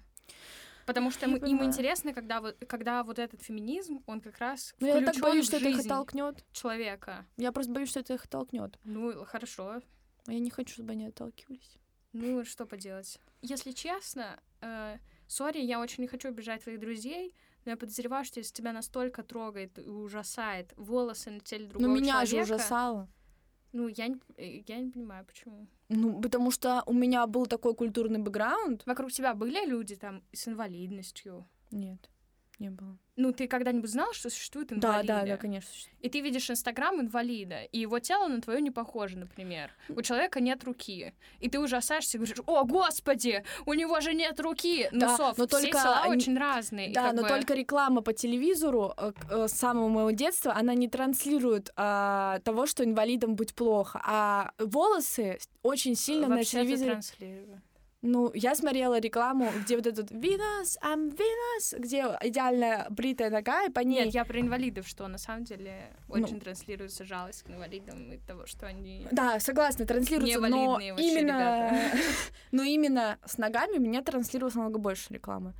Потому 0.86 1.10
что 1.10 1.26
им 1.26 1.40
понимаю. 1.40 1.66
интересно, 1.68 2.12
когда 2.12 2.40
вот, 2.40 2.56
когда 2.68 3.02
вот 3.04 3.18
этот 3.18 3.42
феминизм, 3.42 4.02
он 4.06 4.20
как 4.20 4.38
раз 4.38 4.74
Но 4.80 4.88
Ну, 4.88 5.00
я 5.00 5.06
так 5.06 5.16
боюсь, 5.16 5.46
что 5.46 5.56
это 5.56 5.68
их 5.68 5.76
жизнь 5.76 5.88
оттолкнет. 5.88 6.44
человека. 6.52 7.24
Я 7.36 7.52
просто 7.52 7.72
боюсь, 7.72 7.88
что 7.88 8.00
это 8.00 8.14
их 8.14 8.24
оттолкнет. 8.24 8.78
Ну, 8.84 9.24
хорошо. 9.24 9.80
А 10.26 10.32
я 10.32 10.38
не 10.40 10.50
хочу, 10.50 10.74
чтобы 10.74 10.92
они 10.92 11.06
отталкивались. 11.06 11.78
Ну, 12.12 12.44
что 12.44 12.66
поделать. 12.66 13.18
Если 13.40 13.72
честно, 13.72 14.40
э, 14.60 14.98
сори, 15.26 15.58
я 15.58 15.80
очень 15.80 16.02
не 16.02 16.08
хочу 16.08 16.28
обижать 16.28 16.62
твоих 16.62 16.80
друзей, 16.80 17.34
но 17.64 17.72
я 17.72 17.76
подозреваю, 17.76 18.24
что 18.24 18.40
если 18.40 18.54
тебя 18.54 18.72
настолько 18.72 19.22
трогает 19.22 19.78
и 19.78 19.82
ужасает 19.82 20.72
волосы 20.76 21.30
на 21.30 21.40
теле 21.40 21.66
другого 21.66 21.88
Но 21.88 21.94
меня 21.94 22.24
же 22.24 22.32
человека... 22.32 22.54
ужасало. 22.54 23.08
Ну, 23.72 23.88
я 23.88 24.06
не, 24.06 24.20
э, 24.36 24.62
я 24.66 24.78
не 24.78 24.90
понимаю, 24.90 25.24
почему. 25.24 25.66
Ну, 25.88 26.20
потому 26.20 26.50
что 26.50 26.82
у 26.86 26.92
меня 26.92 27.26
был 27.26 27.46
такой 27.46 27.74
культурный 27.74 28.20
бэкграунд. 28.20 28.86
Вокруг 28.86 29.10
тебя 29.10 29.34
были 29.34 29.66
люди 29.66 29.96
там 29.96 30.22
с 30.32 30.46
инвалидностью? 30.46 31.48
Нет. 31.70 32.08
Не 32.60 32.70
было. 32.70 32.96
Ну, 33.16 33.32
ты 33.32 33.48
когда-нибудь 33.48 33.90
знал, 33.90 34.12
что 34.12 34.30
существует 34.30 34.68
Да, 34.68 34.76
инвалиды? 34.76 35.06
да, 35.08 35.24
да, 35.24 35.36
конечно. 35.36 35.70
И 36.00 36.08
ты 36.08 36.20
видишь 36.20 36.50
Инстаграм 36.50 37.00
инвалида, 37.00 37.62
и 37.64 37.78
его 37.80 37.98
тело 37.98 38.28
на 38.28 38.40
твое 38.40 38.60
не 38.60 38.70
похоже, 38.70 39.18
например. 39.18 39.70
У 39.88 40.02
человека 40.02 40.40
нет 40.40 40.62
руки. 40.64 41.14
И 41.40 41.48
ты 41.48 41.58
ужасаешься 41.58 42.16
и 42.16 42.20
говоришь, 42.20 42.38
о, 42.46 42.64
господи, 42.64 43.44
у 43.66 43.74
него 43.74 44.00
же 44.00 44.14
нет 44.14 44.38
руки. 44.40 44.88
Ну, 44.92 45.00
Да, 45.00 45.16
Соф, 45.16 45.38
но 45.38 45.46
все 45.46 45.58
только 45.58 45.78
тела 45.78 46.02
они- 46.02 46.16
очень 46.16 46.38
разные. 46.38 46.92
Да, 46.92 47.12
но 47.12 47.22
бы- 47.22 47.28
только 47.28 47.54
реклама 47.54 48.02
по 48.02 48.12
телевизору 48.12 48.94
э, 48.96 49.12
э, 49.30 49.48
с 49.48 49.52
самого 49.52 49.88
моего 49.88 50.10
детства, 50.12 50.54
она 50.54 50.74
не 50.74 50.88
транслирует 50.88 51.70
а, 51.76 52.38
того, 52.40 52.66
что 52.66 52.84
инвалидам 52.84 53.34
быть 53.36 53.54
плохо. 53.54 54.00
А 54.04 54.52
волосы 54.58 55.38
очень 55.62 55.96
сильно 55.96 56.28
на 56.28 56.36
Вообще-то 56.36 56.64
телевизоре... 56.64 57.00
Ну, 58.06 58.30
я 58.34 58.54
смотрела 58.54 59.00
рекламу, 59.00 59.50
где 59.62 59.76
вот 59.76 59.86
этот 59.86 60.12
Venus, 60.12 60.76
I'm 60.82 61.10
Venus, 61.16 61.78
где 61.78 62.04
идеальная 62.20 62.86
бритая 62.90 63.30
нога, 63.30 63.64
и 63.64 63.70
по 63.70 63.80
ней... 63.80 64.04
Нет, 64.04 64.14
я 64.14 64.26
про 64.26 64.38
инвалидов, 64.40 64.86
что 64.86 65.08
на 65.08 65.16
самом 65.16 65.44
деле 65.44 65.90
Ну. 66.08 66.22
очень 66.22 66.38
транслируется 66.38 67.06
жалость 67.06 67.44
к 67.44 67.48
инвалидам 67.48 68.12
и 68.12 68.18
того, 68.18 68.44
что 68.44 68.66
они... 68.66 69.06
Да, 69.10 69.40
согласна, 69.40 69.86
транслируется, 69.86 70.38
но 70.38 70.78
именно... 70.78 71.72
но 72.52 72.62
именно 72.62 73.18
с 73.24 73.38
ногами 73.38 73.78
мне 73.78 74.02
транслировалось 74.02 74.54
намного 74.54 74.78
больше 74.78 75.14
рекламы. 75.14 75.54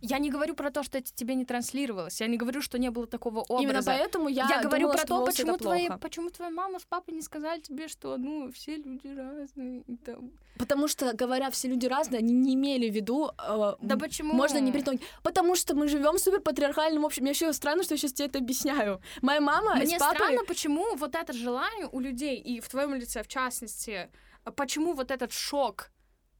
Я 0.00 0.18
не 0.18 0.30
говорю 0.30 0.54
про 0.54 0.70
то, 0.70 0.82
что 0.82 0.98
это 0.98 1.12
тебе 1.12 1.34
не 1.34 1.44
транслировалось. 1.44 2.20
Я 2.20 2.28
не 2.28 2.36
говорю, 2.36 2.62
что 2.62 2.78
не 2.78 2.90
было 2.90 3.06
такого 3.06 3.40
образа. 3.40 3.62
Именно 3.62 3.82
поэтому 3.84 4.28
я, 4.28 4.46
Я, 4.48 4.62
говорю 4.62 4.82
думала, 4.82 4.96
про 4.96 5.06
то, 5.06 5.26
почему 5.26 5.56
твои, 5.56 5.88
почему 6.00 6.30
твоя 6.30 6.50
мама 6.50 6.78
с 6.78 6.84
папой 6.84 7.14
не 7.14 7.22
сказали 7.22 7.60
тебе, 7.60 7.88
что 7.88 8.16
ну 8.16 8.50
все 8.52 8.76
люди 8.76 9.08
разные. 9.08 9.82
и 9.86 9.96
там. 9.96 10.30
Потому 10.56 10.88
что, 10.88 11.12
говоря, 11.14 11.50
все 11.50 11.68
люди 11.68 11.86
разные, 11.86 12.18
они 12.18 12.32
не 12.32 12.54
имели 12.54 12.90
в 12.90 12.94
виду... 12.94 13.30
э, 13.38 13.74
Да 13.80 13.96
почему? 13.96 14.34
Можно 14.34 14.58
не 14.58 14.72
придумать. 14.72 15.00
Потому 15.22 15.54
что 15.54 15.74
мы 15.74 15.88
живем 15.88 16.14
в 16.14 16.18
суперпатриархальном 16.18 17.04
обществе. 17.04 17.22
Мне 17.22 17.30
вообще 17.30 17.52
странно, 17.52 17.82
что 17.82 17.94
я 17.94 17.98
сейчас 17.98 18.12
тебе 18.12 18.26
это 18.26 18.38
объясняю. 18.38 19.00
Моя 19.22 19.40
мама 19.40 19.76
Мне 19.76 19.96
с 19.96 20.00
папой... 20.00 20.16
странно, 20.16 20.44
почему 20.44 20.96
вот 20.96 21.14
это 21.14 21.32
желание 21.32 21.88
у 21.90 22.00
людей, 22.00 22.36
и 22.36 22.60
в 22.60 22.68
твоем 22.68 22.94
лице 22.94 23.22
в 23.22 23.28
частности, 23.28 24.10
почему 24.56 24.94
вот 24.94 25.10
этот 25.10 25.32
шок 25.32 25.90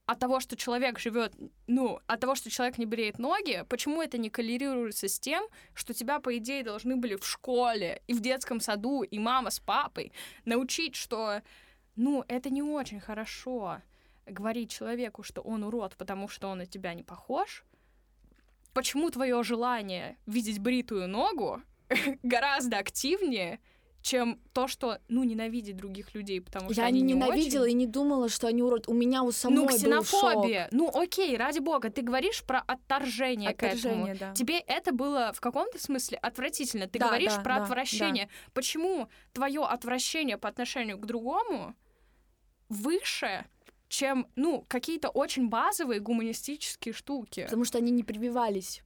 от 0.08 0.18
того, 0.18 0.40
что 0.40 0.56
человек 0.56 0.98
живет, 0.98 1.34
ну, 1.66 2.00
от 2.06 2.20
того, 2.20 2.34
что 2.34 2.48
человек 2.48 2.78
не 2.78 2.86
бреет 2.86 3.18
ноги, 3.18 3.66
почему 3.68 4.00
это 4.00 4.16
не 4.16 4.30
коллерируется 4.30 5.06
с 5.06 5.20
тем, 5.20 5.44
что 5.74 5.92
тебя, 5.92 6.18
по 6.18 6.34
идее, 6.38 6.64
должны 6.64 6.96
были 6.96 7.14
в 7.16 7.26
школе 7.26 8.00
и 8.06 8.14
в 8.14 8.20
детском 8.20 8.58
саду, 8.58 9.02
и 9.02 9.18
мама 9.18 9.50
с 9.50 9.60
папой 9.60 10.12
научить, 10.46 10.96
что, 10.96 11.42
ну, 11.94 12.24
это 12.26 12.48
не 12.48 12.62
очень 12.62 13.00
хорошо 13.00 13.82
говорить 14.24 14.70
человеку, 14.70 15.22
что 15.22 15.42
он 15.42 15.62
урод, 15.62 15.94
потому 15.98 16.26
что 16.26 16.48
он 16.48 16.58
на 16.58 16.66
тебя 16.66 16.94
не 16.94 17.02
похож. 17.02 17.62
Почему 18.72 19.10
твое 19.10 19.42
желание 19.42 20.16
видеть 20.24 20.58
бритую 20.58 21.06
ногу 21.06 21.60
гораздо 22.22 22.78
активнее, 22.78 23.60
чем 24.00 24.40
то, 24.52 24.68
что, 24.68 24.98
ну, 25.08 25.24
ненавидеть 25.24 25.76
других 25.76 26.14
людей, 26.14 26.40
потому 26.40 26.72
что 26.72 26.80
Я 26.80 26.86
они 26.86 27.00
не 27.00 27.08
не 27.08 27.12
ненавидела 27.14 27.64
очень. 27.64 27.72
и 27.72 27.74
не 27.74 27.86
думала, 27.86 28.28
что 28.28 28.46
они 28.46 28.62
урод. 28.62 28.88
У 28.88 28.94
меня 28.94 29.22
у 29.22 29.32
самой 29.32 29.56
Ну, 29.56 29.66
был 29.66 29.76
ксенофобия. 29.76 30.68
Ну, 30.70 30.88
окей, 30.94 31.36
ради 31.36 31.58
бога, 31.58 31.90
ты 31.90 32.02
говоришь 32.02 32.42
про 32.44 32.60
отторжение, 32.60 33.50
шок. 33.50 33.58
к 33.58 33.62
этому. 33.64 34.04
Отторжение, 34.04 34.14
да. 34.14 34.32
Тебе 34.34 34.58
это 34.60 34.92
было 34.92 35.32
в 35.34 35.40
каком-то 35.40 35.78
смысле 35.82 36.18
отвратительно. 36.18 36.86
Ты 36.86 36.98
Да, 36.98 37.06
говоришь 37.08 37.34
да, 37.34 37.40
про 37.42 37.56
да, 37.56 37.64
отвращение. 37.64 38.28
Почему 38.54 39.08
твое 39.32 39.62
отвращение 39.64 40.38
по 40.38 40.48
отношению 40.48 40.98
к 40.98 41.04
другому 41.06 41.74
выше, 42.68 43.44
чем, 43.88 44.26
ну, 44.36 44.64
какие-то 44.68 45.08
очень 45.08 45.48
базовые 45.48 46.00
гуманистические 46.00 46.92
штуки? 46.92 47.44
Потому 47.44 47.64
что 47.64 47.78
они 47.78 47.90
не 47.90 48.02
прививались. 48.04 48.82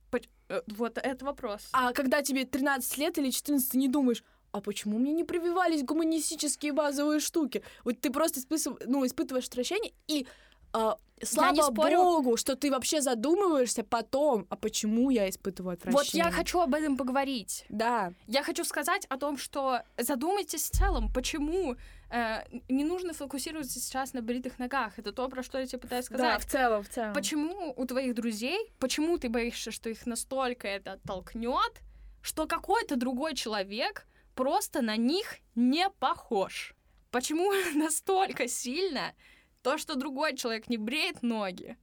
Э, 0.48 0.60
Вот 0.68 0.98
это 0.98 1.24
вопрос. 1.24 1.68
А 1.72 1.92
когда 1.92 2.20
тебе 2.22 2.44
13 2.44 2.98
лет 2.98 3.16
или 3.18 3.30
14, 3.30 3.70
ты 3.70 3.78
не 3.78 3.88
думаешь, 3.88 4.22
а 4.52 4.60
почему 4.60 4.98
мне 4.98 5.12
не 5.12 5.24
прививались 5.24 5.82
гуманистические 5.82 6.72
базовые 6.72 7.20
штуки? 7.20 7.62
Вот 7.84 8.00
ты 8.00 8.10
просто 8.10 8.40
испытыв- 8.40 8.82
ну, 8.86 9.04
испытываешь 9.06 9.46
отвращение, 9.48 9.92
и 10.06 10.26
а, 10.74 10.96
слава 11.22 11.54
не 11.54 11.62
спорю. 11.62 11.98
богу, 11.98 12.36
что 12.36 12.56
ты 12.56 12.70
вообще 12.70 13.00
задумываешься 13.02 13.82
потом, 13.84 14.46
а 14.48 14.56
почему 14.56 15.10
я 15.10 15.28
испытываю 15.28 15.76
Вот 15.76 15.86
отвращение. 15.86 16.26
я 16.26 16.30
хочу 16.30 16.60
об 16.60 16.74
этом 16.74 16.96
поговорить. 16.96 17.64
Да, 17.68 18.12
Я 18.26 18.42
хочу 18.42 18.64
сказать 18.64 19.04
о 19.06 19.16
том, 19.18 19.36
что 19.36 19.82
задумайтесь 19.98 20.64
в 20.64 20.70
целом, 20.70 21.12
почему 21.12 21.76
э, 22.10 22.42
не 22.68 22.84
нужно 22.84 23.12
фокусироваться 23.12 23.78
сейчас 23.80 24.12
на 24.14 24.22
бритых 24.22 24.58
ногах. 24.58 24.98
Это 24.98 25.12
то, 25.12 25.28
про 25.28 25.42
что 25.42 25.58
я 25.58 25.66
тебе 25.66 25.78
пытаюсь 25.78 26.06
да, 26.08 26.16
сказать. 26.16 26.42
в 26.42 26.50
целом, 26.50 26.82
в 26.82 26.88
целом. 26.88 27.12
Почему 27.14 27.72
у 27.76 27.84
твоих 27.86 28.14
друзей, 28.14 28.72
почему 28.78 29.18
ты 29.18 29.28
боишься, 29.28 29.70
что 29.72 29.90
их 29.90 30.06
настолько 30.06 30.68
это 30.68 30.92
оттолкнет, 30.92 31.80
что 32.22 32.46
какой-то 32.46 32.96
другой 32.96 33.34
человек 33.34 34.06
просто 34.34 34.82
на 34.82 34.96
них 34.96 35.38
не 35.54 35.88
похож? 35.90 36.74
Почему 37.10 37.52
настолько 37.74 38.48
сильно 38.48 39.14
то, 39.62 39.78
что 39.78 39.94
другой 39.94 40.36
человек 40.36 40.68
не 40.68 40.76
бреет 40.76 41.22
ноги, 41.22 41.76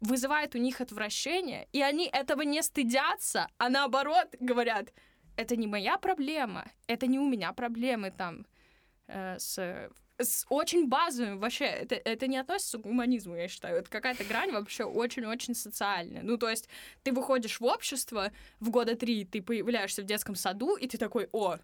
вызывает 0.00 0.54
у 0.54 0.58
них 0.58 0.80
отвращение, 0.80 1.68
и 1.72 1.82
они 1.82 2.06
этого 2.06 2.42
не 2.42 2.62
стыдятся, 2.62 3.48
а 3.58 3.68
наоборот 3.68 4.34
говорят, 4.40 4.92
это 5.36 5.56
не 5.56 5.66
моя 5.66 5.98
проблема, 5.98 6.64
это 6.86 7.06
не 7.06 7.18
у 7.18 7.28
меня 7.28 7.52
проблемы 7.52 8.10
там 8.10 8.46
э, 9.06 9.38
с, 9.38 9.90
с 10.18 10.44
очень 10.48 10.88
базовым 10.88 11.38
вообще, 11.38 11.64
это, 11.64 11.94
это 11.94 12.26
не 12.26 12.38
относится 12.38 12.78
к 12.78 12.82
гуманизму, 12.82 13.36
я 13.36 13.48
считаю, 13.48 13.78
это 13.78 13.90
какая-то 13.90 14.24
грань 14.24 14.52
вообще 14.52 14.84
очень-очень 14.84 15.54
социальная. 15.54 16.22
Ну, 16.22 16.36
то 16.38 16.48
есть 16.48 16.68
ты 17.02 17.12
выходишь 17.12 17.60
в 17.60 17.64
общество 17.64 18.32
в 18.60 18.70
года 18.70 18.96
три, 18.96 19.24
ты 19.24 19.40
появляешься 19.40 20.02
в 20.02 20.06
детском 20.06 20.34
саду, 20.34 20.76
и 20.76 20.88
ты 20.88 20.98
такой, 20.98 21.28
о, 21.32 21.58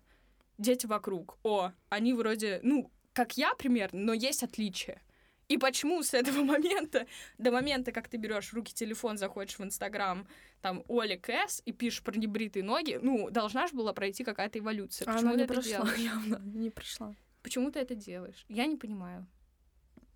дети 0.59 0.87
вокруг, 0.87 1.39
о, 1.43 1.73
они 1.89 2.13
вроде, 2.13 2.61
ну, 2.63 2.91
как 3.13 3.37
я 3.37 3.55
примерно, 3.55 4.01
но 4.01 4.13
есть 4.13 4.43
отличия. 4.43 5.01
И 5.49 5.59
почему 5.59 6.03
с 6.03 6.15
этого 6.15 6.43
момента 6.45 7.07
до 7.39 7.51
момента, 7.51 7.93
как 7.93 8.09
ты 8.09 8.17
берешь 8.17 8.51
в 8.51 8.55
руки 8.55 8.73
телефон, 8.73 9.19
заходишь 9.19 9.59
в 9.59 9.65
Инстаграм, 9.65 10.27
там, 10.63 10.85
Оли 10.89 11.17
Кэс, 11.17 11.63
и 11.65 11.73
пишешь 11.73 12.03
про 12.03 12.17
небритые 12.17 12.63
ноги, 12.63 12.99
ну, 13.03 13.31
должна 13.31 13.67
же 13.67 13.75
была 13.75 13.93
пройти 13.93 14.25
какая-то 14.25 14.59
эволюция. 14.61 15.07
Она 15.07 15.17
Почему 15.17 15.33
ты 15.33 15.41
не 15.41 15.47
прошла, 15.47 15.95
явно, 15.97 16.41
не 16.45 16.71
прошла. 16.71 17.15
Почему 17.45 17.71
ты 17.71 17.79
это 17.79 17.95
делаешь? 17.95 18.45
Я 18.49 18.67
не 18.67 18.77
понимаю. 18.77 19.27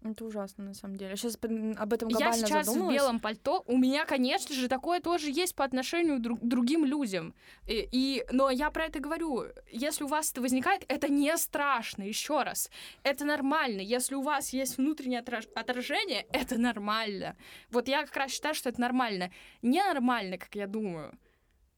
Это 0.02 0.24
ужасно, 0.24 0.64
на 0.64 0.74
самом 0.74 0.96
деле. 0.96 1.10
Я 1.10 1.16
сейчас 1.16 1.34
об 1.36 1.92
этом 1.92 2.08
Я 2.08 2.16
глобально 2.18 2.46
сейчас 2.46 2.66
в 2.66 2.70
задумалась. 2.70 2.96
белом 2.96 3.18
пальто. 3.20 3.64
У 3.66 3.76
меня, 3.76 4.04
конечно 4.06 4.54
же, 4.54 4.68
такое 4.68 5.00
тоже 5.00 5.28
есть 5.30 5.54
по 5.56 5.64
отношению 5.64 6.20
друг- 6.20 6.40
другим 6.40 6.84
людям. 6.84 7.34
И, 7.66 7.88
и- 7.90 8.24
но 8.30 8.48
я 8.48 8.70
про 8.70 8.84
это 8.86 9.00
говорю. 9.00 9.46
Если 9.72 10.04
у 10.04 10.06
вас 10.06 10.30
это 10.30 10.40
возникает, 10.40 10.84
это 10.88 11.08
не 11.08 11.36
страшно. 11.36 12.04
Еще 12.04 12.42
раз, 12.44 12.70
это 13.02 13.24
нормально. 13.24 13.80
Если 13.80 14.14
у 14.14 14.22
вас 14.22 14.52
есть 14.52 14.78
внутреннее 14.78 15.20
отраж- 15.20 15.50
отражение, 15.54 16.26
это 16.32 16.58
нормально. 16.58 17.36
Вот 17.70 17.88
я 17.88 18.06
как 18.06 18.16
раз 18.16 18.30
считаю, 18.30 18.54
что 18.54 18.68
это 18.70 18.80
нормально. 18.80 19.32
Ненормально, 19.62 20.38
как 20.38 20.54
я 20.54 20.66
думаю, 20.68 21.12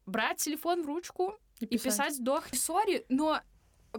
брать 0.05 0.37
телефон 0.39 0.83
в 0.83 0.87
ручку 0.87 1.35
и 1.61 1.79
писать 1.79 2.19
вдох. 2.19 2.49
Сори, 2.55 3.05
но 3.09 3.41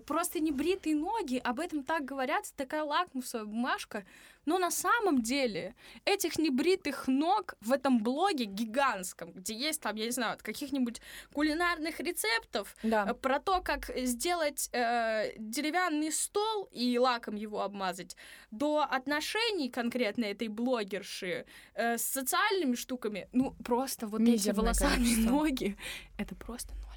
просто 0.05 0.39
небритые 0.39 0.95
ноги, 0.95 1.37
об 1.43 1.59
этом 1.59 1.83
так 1.83 2.05
говорят, 2.05 2.45
такая 2.55 2.83
лакмусовая 2.83 3.45
бумажка. 3.45 4.05
Но 4.45 4.57
на 4.57 4.71
самом 4.71 5.21
деле 5.21 5.75
этих 6.03 6.39
небритых 6.39 7.07
ног 7.07 7.53
в 7.61 7.71
этом 7.71 8.01
блоге 8.01 8.45
гигантском, 8.45 9.33
где 9.33 9.53
есть 9.53 9.81
там, 9.81 9.95
я 9.95 10.05
не 10.05 10.11
знаю, 10.11 10.39
каких-нибудь 10.41 10.99
кулинарных 11.31 11.99
рецептов, 11.99 12.75
э, 12.81 12.89
Да. 12.89 13.13
про 13.13 13.39
то, 13.39 13.61
как 13.61 13.91
сделать 13.95 14.67
э, 14.73 15.33
деревянный 15.37 16.11
стол 16.11 16.67
и 16.71 16.97
лаком 16.97 17.35
его 17.35 17.61
обмазать, 17.61 18.15
до 18.49 18.79
отношений 18.81 19.69
конкретно 19.69 20.25
этой 20.25 20.47
блогерши 20.47 21.45
э, 21.75 21.97
с 21.99 22.03
социальными 22.03 22.73
штуками, 22.73 23.29
ну 23.33 23.51
просто 23.63 24.07
вот 24.07 24.21
эти 24.21 24.31
Мизерное 24.31 24.61
волосатые 24.63 24.95
количество. 24.97 25.29
ноги, 25.31 25.77
это 26.17 26.33
просто 26.35 26.73
0,001%. 26.73 26.90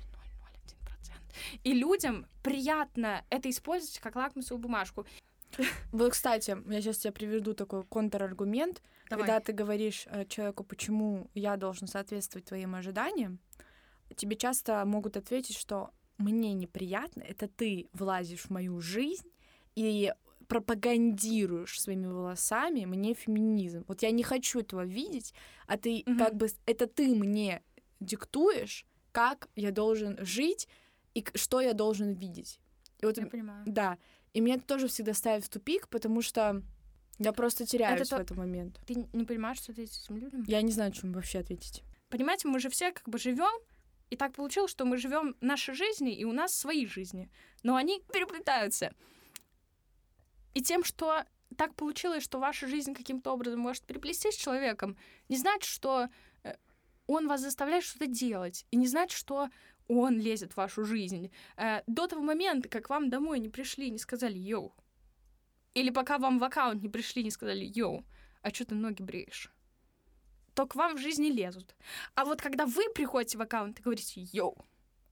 И 1.62 1.72
людям 1.72 2.26
приятно 2.42 3.24
это 3.30 3.50
использовать 3.50 3.98
как 3.98 4.16
лакмусовую 4.16 4.62
бумажку. 4.62 5.06
Вот, 5.92 6.12
кстати, 6.12 6.56
я 6.68 6.80
сейчас 6.80 6.98
тебе 6.98 7.12
приведу 7.12 7.54
такой 7.54 7.84
контраргумент. 7.84 8.82
Давай. 9.08 9.26
Когда 9.26 9.40
ты 9.40 9.52
говоришь 9.52 10.04
э, 10.06 10.24
человеку, 10.26 10.64
почему 10.64 11.30
я 11.34 11.56
должен 11.56 11.86
соответствовать 11.86 12.46
твоим 12.46 12.74
ожиданиям, 12.74 13.38
тебе 14.16 14.36
часто 14.36 14.84
могут 14.84 15.16
ответить, 15.16 15.56
что 15.56 15.90
мне 16.18 16.52
неприятно, 16.54 17.22
это 17.22 17.48
ты 17.48 17.88
влазишь 17.92 18.42
в 18.42 18.50
мою 18.50 18.80
жизнь 18.80 19.28
и 19.74 20.12
пропагандируешь 20.48 21.80
своими 21.80 22.06
волосами 22.06 22.84
мне 22.84 23.14
феминизм. 23.14 23.84
Вот 23.88 24.02
я 24.02 24.10
не 24.10 24.22
хочу 24.22 24.60
этого 24.60 24.84
видеть, 24.84 25.34
а 25.66 25.76
ты 25.76 26.02
Мгм. 26.06 26.18
как 26.18 26.36
бы 26.36 26.48
это 26.66 26.86
ты 26.86 27.14
мне 27.14 27.62
диктуешь, 28.00 28.86
как 29.12 29.48
я 29.56 29.70
должен 29.70 30.18
жить 30.24 30.68
и 31.14 31.24
что 31.34 31.60
я 31.60 31.72
должен 31.72 32.12
видеть. 32.12 32.60
И 33.00 33.06
вот 33.06 33.16
Я 33.18 33.26
понимаю. 33.26 33.62
да, 33.66 33.98
и 34.32 34.40
меня 34.40 34.56
это 34.56 34.66
тоже 34.66 34.88
всегда 34.88 35.14
ставит 35.14 35.44
в 35.44 35.48
тупик, 35.48 35.88
потому 35.88 36.22
что 36.22 36.62
я 37.18 37.32
просто 37.32 37.66
теряюсь 37.66 38.08
то- 38.08 38.16
в 38.16 38.20
этот 38.20 38.36
момент. 38.36 38.80
Ты 38.86 39.06
не 39.12 39.24
понимаешь, 39.24 39.58
что 39.58 39.72
ты 39.72 39.84
этим 39.84 40.16
людям? 40.16 40.42
Я 40.46 40.62
не 40.62 40.72
знаю, 40.72 40.92
чем 40.92 41.12
вообще 41.12 41.38
ответить. 41.40 41.82
Понимаете, 42.08 42.48
мы 42.48 42.58
же 42.58 42.68
все 42.68 42.92
как 42.92 43.08
бы 43.08 43.18
живем 43.18 43.52
И 44.10 44.16
так 44.16 44.34
получилось, 44.34 44.70
что 44.70 44.84
мы 44.84 44.96
живем 44.98 45.34
наши 45.40 45.74
жизни, 45.74 46.14
и 46.14 46.24
у 46.24 46.32
нас 46.32 46.54
свои 46.54 46.86
жизни. 46.86 47.30
Но 47.62 47.74
они 47.74 48.00
переплетаются. 48.12 48.92
И 50.52 50.62
тем, 50.62 50.84
что 50.84 51.24
так 51.56 51.74
получилось, 51.74 52.22
что 52.22 52.38
ваша 52.38 52.68
жизнь 52.68 52.94
каким-то 52.94 53.32
образом 53.32 53.60
может 53.60 53.84
переплестись 53.84 54.34
с 54.34 54.38
человеком, 54.38 54.96
не 55.28 55.36
значит, 55.36 55.64
что 55.64 56.08
э, 56.44 56.54
он 57.06 57.26
вас 57.28 57.40
заставляет 57.40 57.82
что-то 57.84 58.06
делать. 58.06 58.66
И 58.70 58.76
не 58.76 58.86
значит, 58.86 59.16
что 59.18 59.48
он 59.88 60.18
лезет 60.18 60.52
в 60.52 60.56
вашу 60.56 60.84
жизнь. 60.84 61.30
Э, 61.56 61.82
До 61.86 62.06
того 62.06 62.22
момента, 62.22 62.68
как 62.68 62.88
вам 62.90 63.10
домой 63.10 63.38
не 63.38 63.48
пришли 63.48 63.90
не 63.90 63.98
сказали 63.98 64.38
«yo», 64.38 64.74
или 65.74 65.90
пока 65.90 66.18
вам 66.18 66.38
в 66.38 66.44
аккаунт 66.44 66.82
не 66.82 66.88
пришли 66.88 67.24
не 67.24 67.30
сказали 67.30 67.64
«yo», 67.64 68.04
а 68.42 68.50
что 68.50 68.64
ты 68.64 68.74
ноги 68.74 69.02
бреешь? 69.02 69.50
То 70.54 70.66
к 70.66 70.74
вам 70.76 70.96
в 70.96 71.00
жизни 71.00 71.28
лезут. 71.28 71.74
А 72.14 72.24
вот 72.24 72.40
когда 72.40 72.64
вы 72.66 72.88
приходите 72.94 73.38
в 73.38 73.42
аккаунт 73.42 73.80
и 73.80 73.82
говорите 73.82 74.20
«yo», 74.20 74.64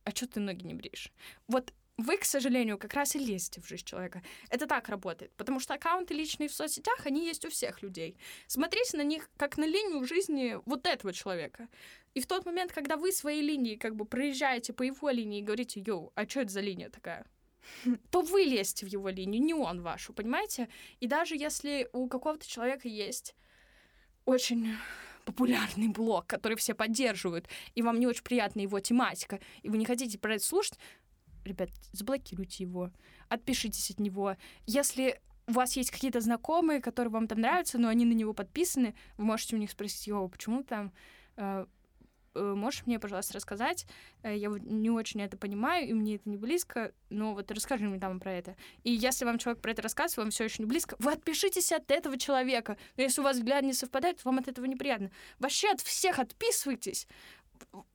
а 0.05 0.11
что 0.11 0.27
ты 0.27 0.41
ноги 0.41 0.65
не 0.65 0.75
бреешь? 0.75 1.13
Вот 1.49 1.73
вы, 2.03 2.17
к 2.19 2.25
сожалению, 2.25 2.79
как 2.79 2.95
раз 2.95 3.17
и 3.17 3.19
лезете 3.19 3.61
в 3.61 3.67
жизнь 3.67 3.85
человека. 3.85 4.23
Это 4.51 4.67
так 4.67 4.89
работает, 4.89 5.33
потому 5.37 5.61
что 5.61 5.75
аккаунты 5.75 6.15
личные 6.15 6.49
в 6.49 6.55
соцсетях, 6.55 7.07
они 7.07 7.27
есть 7.27 7.45
у 7.45 7.51
всех 7.51 7.83
людей. 7.83 8.17
Смотрите 8.47 8.97
на 8.97 9.03
них 9.03 9.31
как 9.37 9.57
на 9.57 9.65
линию 9.65 10.05
жизни 10.05 10.59
вот 10.67 10.87
этого 10.87 11.13
человека. 11.13 11.69
И 12.15 12.21
в 12.21 12.27
тот 12.27 12.45
момент, 12.45 12.73
когда 12.73 12.97
вы 12.97 13.13
своей 13.13 13.43
линии 13.43 13.77
как 13.77 13.97
бы 13.97 14.05
проезжаете 14.05 14.73
по 14.73 14.83
его 14.83 15.11
линии 15.11 15.41
и 15.41 15.45
говорите, 15.45 15.83
йоу, 15.85 16.13
а 16.15 16.29
что 16.29 16.41
это 16.41 16.53
за 16.53 16.61
линия 16.61 16.91
такая? 16.91 17.25
то 18.11 18.23
вы 18.23 18.43
лезете 18.43 18.87
в 18.87 18.89
его 18.89 19.09
линию, 19.09 19.43
не 19.43 19.55
он 19.55 19.83
вашу, 19.83 20.13
понимаете? 20.13 20.69
И 21.01 21.07
даже 21.07 21.37
если 21.37 21.89
у 21.93 22.09
какого-то 22.09 22.47
человека 22.47 22.89
есть 22.89 23.35
очень 24.25 24.77
популярный 25.25 25.89
блог, 25.89 26.27
который 26.27 26.57
все 26.57 26.75
поддерживают, 26.75 27.49
и 27.75 27.83
вам 27.83 28.01
не 28.01 28.07
очень 28.07 28.25
приятна 28.25 28.61
его 28.61 28.81
тематика, 28.81 29.41
и 29.63 29.69
вы 29.69 29.79
не 29.79 29.85
хотите 29.85 30.19
про 30.19 30.35
это 30.35 30.45
слушать, 30.45 30.79
ребят, 31.45 31.71
заблокируйте 31.93 32.65
его, 32.65 32.91
отпишитесь 33.29 33.91
от 33.91 34.01
него. 34.01 34.37
Если 34.67 35.21
у 35.49 35.53
вас 35.53 35.77
есть 35.77 35.91
какие-то 35.91 36.21
знакомые, 36.21 36.81
которые 36.81 37.13
вам 37.13 37.27
там 37.27 37.41
нравятся, 37.41 37.79
но 37.79 37.89
они 37.89 38.05
на 38.05 38.13
него 38.13 38.33
подписаны, 38.33 38.95
вы 39.17 39.25
можете 39.25 39.57
у 39.57 39.59
них 39.59 39.71
спросить, 39.71 40.07
его, 40.07 40.29
почему 40.29 40.63
там 40.63 40.93
э, 41.37 41.67
э, 42.35 42.55
можешь 42.55 42.87
мне, 42.87 42.99
пожалуйста, 43.01 43.35
рассказать? 43.35 43.87
Э, 44.23 44.37
Я 44.37 44.51
вот 44.51 44.63
не 44.63 44.91
очень 44.91 45.21
это 45.21 45.37
понимаю, 45.37 45.89
и 45.89 45.93
мне 45.93 46.17
это 46.17 46.29
не 46.29 46.37
близко, 46.37 46.93
но 47.11 47.35
вот 47.35 47.51
расскажи 47.51 47.85
мне 47.85 47.99
там 47.99 48.21
про 48.21 48.33
это. 48.33 48.57
И 48.85 48.93
если 48.93 49.25
вам 49.25 49.39
человек 49.39 49.61
про 49.61 49.73
это 49.73 49.83
рассказывает, 49.83 50.19
вам 50.19 50.31
все 50.31 50.45
очень 50.45 50.65
не 50.65 50.69
близко, 50.69 50.97
вы 51.01 51.13
отпишитесь 51.13 51.73
от 51.73 51.91
этого 51.91 52.17
человека. 52.19 52.77
Но 52.97 53.03
если 53.03 53.21
у 53.21 53.25
вас 53.25 53.37
взгляд 53.37 53.65
не 53.65 53.73
совпадает, 53.73 54.25
вам 54.25 54.39
от 54.39 54.49
этого 54.49 54.67
неприятно. 54.67 55.11
Вообще 55.39 55.71
от 55.71 55.81
всех 55.81 56.19
отписывайтесь. 56.19 57.09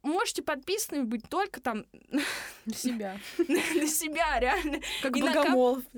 Можете 0.02 0.42
подписаны 0.42 1.04
быть 1.04 1.28
только 1.30 1.62
там 1.62 1.86
Для 2.66 2.76
себя. 2.76 3.20
на 3.38 3.88
себя, 3.88 4.40
реально. 4.40 4.80
Как 5.02 5.16
на 5.16 5.26
ладно. 5.26 5.94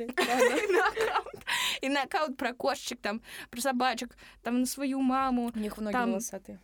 И 1.82 1.90
на 1.90 2.02
аккаунт, 2.04 2.30
на 2.30 2.36
про 2.38 2.54
кошечек, 2.54 3.00
там, 3.02 3.22
про 3.50 3.62
собачек, 3.62 4.16
там, 4.44 4.60
на 4.62 4.66
свою 4.66 5.02
маму, 5.02 5.52
У 5.54 5.60
них 5.60 5.78
ноги 5.78 5.96
волосатые. 5.96 6.60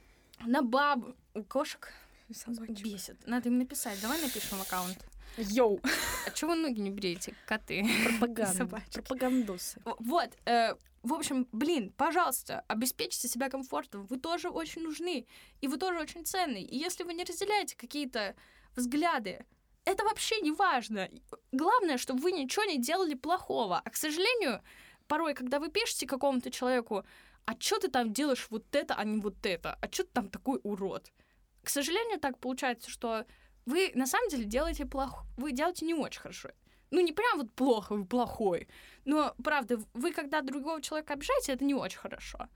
на 0.45 0.62
бабу. 0.62 1.15
Кошек 1.47 1.91
бесит. 2.27 3.27
Надо 3.27 3.50
им 3.50 3.57
написать. 3.59 4.01
Давай 4.01 4.21
напишем 4.21 4.62
аккаунт. 4.62 4.97
Йоу. 5.37 5.79
А 6.25 6.31
чего 6.31 6.51
вы 6.51 6.57
ноги 6.57 6.79
не 6.81 6.91
бреете, 6.91 7.35
коты? 7.45 7.85
Пропаганда. 8.19 8.81
Пропагандосы. 8.93 9.81
Вот, 9.99 10.29
э, 10.45 10.75
в 11.03 11.13
общем, 11.13 11.47
блин, 11.51 11.93
пожалуйста, 11.95 12.63
обеспечьте 12.67 13.27
себя 13.27 13.49
комфортом. 13.49 14.05
Вы 14.07 14.17
тоже 14.17 14.49
очень 14.49 14.81
нужны, 14.81 15.27
и 15.61 15.67
вы 15.67 15.77
тоже 15.77 15.99
очень 15.99 16.25
ценны. 16.25 16.61
И 16.63 16.77
если 16.77 17.03
вы 17.03 17.13
не 17.13 17.23
разделяете 17.23 17.75
какие-то 17.75 18.35
взгляды, 18.75 19.45
это 19.85 20.03
вообще 20.03 20.41
не 20.41 20.51
важно. 20.51 21.09
Главное, 21.51 21.97
чтобы 21.97 22.21
вы 22.21 22.31
ничего 22.31 22.65
не 22.65 22.79
делали 22.79 23.13
плохого. 23.13 23.81
А, 23.85 23.89
к 23.89 23.95
сожалению, 23.95 24.63
порой, 25.07 25.35
когда 25.35 25.59
вы 25.59 25.69
пишете 25.69 26.07
какому-то 26.07 26.49
человеку, 26.49 27.05
а 27.45 27.53
что 27.59 27.77
ты 27.77 27.87
там 27.89 28.11
делаешь 28.11 28.47
вот 28.49 28.75
это, 28.75 28.95
а 28.95 29.03
не 29.03 29.21
вот 29.21 29.45
это? 29.45 29.77
А 29.79 29.91
что 29.91 30.03
ты 30.03 30.09
там 30.11 30.29
такой 30.29 30.59
урод? 30.63 31.11
К 31.63 31.69
сожалению, 31.69 32.19
так 32.19 32.39
получается, 32.39 32.89
что 32.89 33.25
вы 33.65 33.91
на 33.95 34.07
самом 34.07 34.29
деле 34.29 34.45
делаете 34.45 34.86
плохо, 34.86 35.25
вы 35.38 35.51
делаете 35.51 35.86
не 35.86 35.93
очень 35.93 36.22
хорошо. 36.22 36.50
Ну, 36.92 37.01
не 37.01 37.11
прям 37.11 37.37
вот 37.37 37.51
плохо, 37.53 37.96
вы 37.96 38.05
плохой. 38.05 38.68
Но, 39.05 39.33
правда, 39.44 39.79
вы 39.94 40.11
когда 40.11 40.42
другого 40.42 40.81
человека 40.81 41.13
обижаете, 41.13 41.53
это 41.53 41.66
не 41.66 41.74
очень 41.74 41.98
хорошо. 41.98 42.48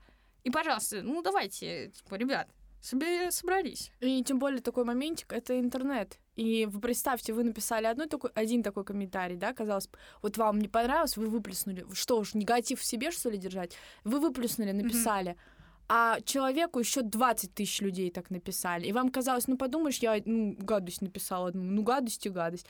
И, 0.44 0.50
пожалуйста, 0.50 1.02
ну, 1.02 1.20
давайте, 1.22 1.88
типа, 1.88 2.14
ребят, 2.14 2.48
себе 2.80 3.30
собрались. 3.30 3.92
И 4.00 4.22
тем 4.24 4.38
более 4.38 4.60
такой 4.60 4.84
моментик— 4.84 5.32
это 5.34 5.58
интернет. 5.58 6.18
И 6.36 6.66
вы 6.66 6.80
представьте, 6.80 7.32
вы 7.32 7.44
написали 7.44 7.86
одной 7.86 8.08
такой, 8.08 8.30
один 8.34 8.62
такой 8.62 8.84
комментарий, 8.84 9.36
да, 9.36 9.52
казалось 9.52 9.88
бы, 9.88 9.98
вот 10.22 10.38
вам 10.38 10.58
не 10.58 10.68
понравилось, 10.68 11.16
вы 11.16 11.26
выплеснули. 11.26 11.84
Что 11.92 12.18
уж, 12.18 12.34
негатив 12.34 12.80
в 12.80 12.84
себе, 12.84 13.10
что 13.10 13.28
ли, 13.28 13.36
держать? 13.36 13.76
Вы 14.04 14.20
выплеснули, 14.20 14.72
написали. 14.72 15.36
А 15.92 16.20
человеку 16.20 16.78
еще 16.78 17.02
20 17.02 17.52
тысяч 17.52 17.80
людей 17.80 18.12
так 18.12 18.30
написали. 18.30 18.86
И 18.86 18.92
вам 18.92 19.10
казалось, 19.10 19.48
ну 19.48 19.56
подумаешь, 19.56 19.98
я 19.98 20.22
ну, 20.24 20.54
гадость 20.56 21.02
написала 21.02 21.48
одну, 21.48 21.64
ну 21.64 21.82
гадость 21.82 22.26
и 22.26 22.28
гадость. 22.28 22.66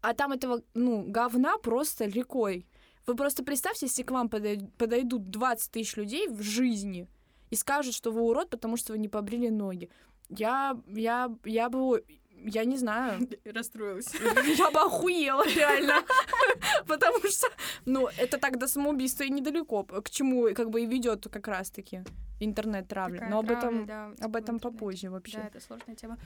А 0.00 0.14
там 0.14 0.32
этого, 0.32 0.62
ну, 0.72 1.04
говна 1.06 1.58
просто 1.58 2.06
рекой. 2.06 2.66
Вы 3.06 3.16
просто 3.16 3.44
представьте, 3.44 3.84
если 3.84 4.02
к 4.02 4.10
вам 4.10 4.28
подой- 4.28 4.66
подойдут 4.78 5.28
20 5.28 5.72
тысяч 5.72 5.94
людей 5.96 6.26
в 6.26 6.40
жизни 6.40 7.06
и 7.50 7.54
скажут, 7.54 7.94
что 7.94 8.10
вы 8.10 8.22
урод, 8.22 8.48
потому 8.48 8.78
что 8.78 8.94
вы 8.94 8.98
не 8.98 9.08
побрили 9.08 9.50
ноги. 9.50 9.90
Я, 10.30 10.74
я, 10.88 11.30
я 11.44 11.68
бы, 11.68 12.02
я 12.44 12.64
не 12.64 12.76
знаю, 12.76 13.28
Расстроилась. 13.44 14.12
я 14.58 14.70
бы 14.70 14.80
охуела, 14.80 15.46
реально. 15.46 16.02
Потому 16.86 17.18
что, 17.28 17.48
ну, 17.84 18.08
это 18.18 18.38
так 18.38 18.58
до 18.58 18.66
самоубийства 18.68 19.24
и 19.24 19.30
недалеко, 19.30 19.84
к 19.84 20.10
чему 20.10 20.54
как 20.54 20.70
бы 20.70 20.82
и 20.82 20.86
ведет 20.86 21.26
как 21.30 21.48
раз-таки 21.48 22.04
интернет-травля. 22.40 23.28
Но 23.30 23.38
об 23.38 23.50
этом, 23.50 23.88
об 24.20 24.36
этом 24.36 24.58
попозже 24.58 25.10
вообще. 25.10 25.38
Да, 25.38 25.46
это 25.46 25.60
сложная 25.60 25.96
тема. 25.96 26.18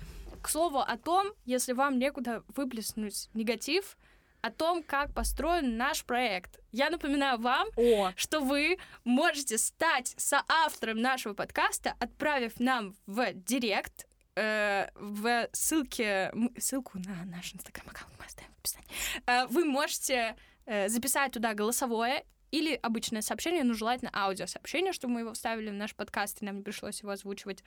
К 0.43 0.49
слову 0.49 0.79
о 0.79 0.97
том, 0.97 1.29
если 1.45 1.73
вам 1.73 1.99
некуда 1.99 2.43
выплеснуть 2.49 3.29
негатив, 3.35 3.97
о 4.41 4.51
том, 4.51 4.83
как 4.83 5.13
построен 5.15 5.77
наш 5.77 6.05
проект. 6.05 6.61
Я 6.71 6.91
напоминаю 6.91 7.41
вам, 7.41 7.69
О, 7.77 8.13
что 8.17 8.41
вы 8.41 8.79
можете 9.05 9.59
стать 9.59 10.15
соавтором 10.17 11.01
нашего 11.01 11.35
подкаста, 11.35 11.95
отправив 11.99 12.61
нам 12.61 12.95
в 13.07 13.33
директ 13.33 14.08
э, 14.39 14.89
в 14.95 15.49
ссылке, 15.53 16.33
ссылку 16.59 16.99
на 16.99 17.25
наш 17.25 17.55
инстаграм-аккаунт 17.55 18.15
мы 18.19 18.25
оставим 18.25 18.51
в 18.55 18.61
описании. 18.61 18.89
Э, 19.27 19.47
вы 19.47 19.65
можете 19.65 20.37
э, 20.67 20.89
записать 20.89 21.33
туда 21.33 21.55
голосовое 21.55 22.25
или 22.51 22.75
обычное 22.83 23.23
сообщение, 23.23 23.65
но 23.65 23.75
желательно 23.75 24.11
аудиосообщение, 24.15 24.93
чтобы 24.93 25.15
мы 25.15 25.21
его 25.21 25.33
вставили 25.33 25.71
в 25.71 25.75
наш 25.75 25.95
подкаст, 25.95 26.43
и 26.43 26.45
нам 26.45 26.57
не 26.57 26.63
пришлось 26.63 27.01
его 27.03 27.11
озвучивать, 27.11 27.63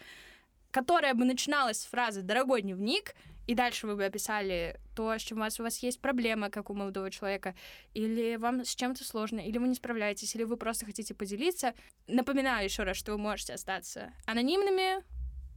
которое 0.71 1.13
бы 1.13 1.25
начиналось 1.25 1.81
с 1.81 1.85
фразы 1.85 2.21
«дорогой 2.21 2.61
дневник», 2.61 3.13
и 3.47 3.55
дальше 3.55 3.87
вы 3.87 3.95
бы 3.95 4.05
описали 4.05 4.79
то, 4.95 5.17
с 5.17 5.21
чем 5.21 5.39
у 5.39 5.41
вас, 5.41 5.59
у 5.59 5.63
вас 5.63 5.79
есть 5.79 5.99
проблема, 5.99 6.49
как 6.49 6.69
у 6.69 6.73
молодого 6.73 7.11
человека, 7.11 7.55
или 7.93 8.37
вам 8.37 8.63
с 8.63 8.75
чем-то 8.75 9.03
сложно, 9.03 9.39
или 9.39 9.57
вы 9.57 9.67
не 9.67 9.75
справляетесь, 9.75 10.35
или 10.35 10.43
вы 10.43 10.57
просто 10.57 10.85
хотите 10.85 11.13
поделиться. 11.13 11.73
Напоминаю 12.07 12.63
еще 12.63 12.83
раз, 12.83 12.97
что 12.97 13.11
вы 13.11 13.17
можете 13.17 13.53
остаться 13.53 14.13
анонимными. 14.25 15.03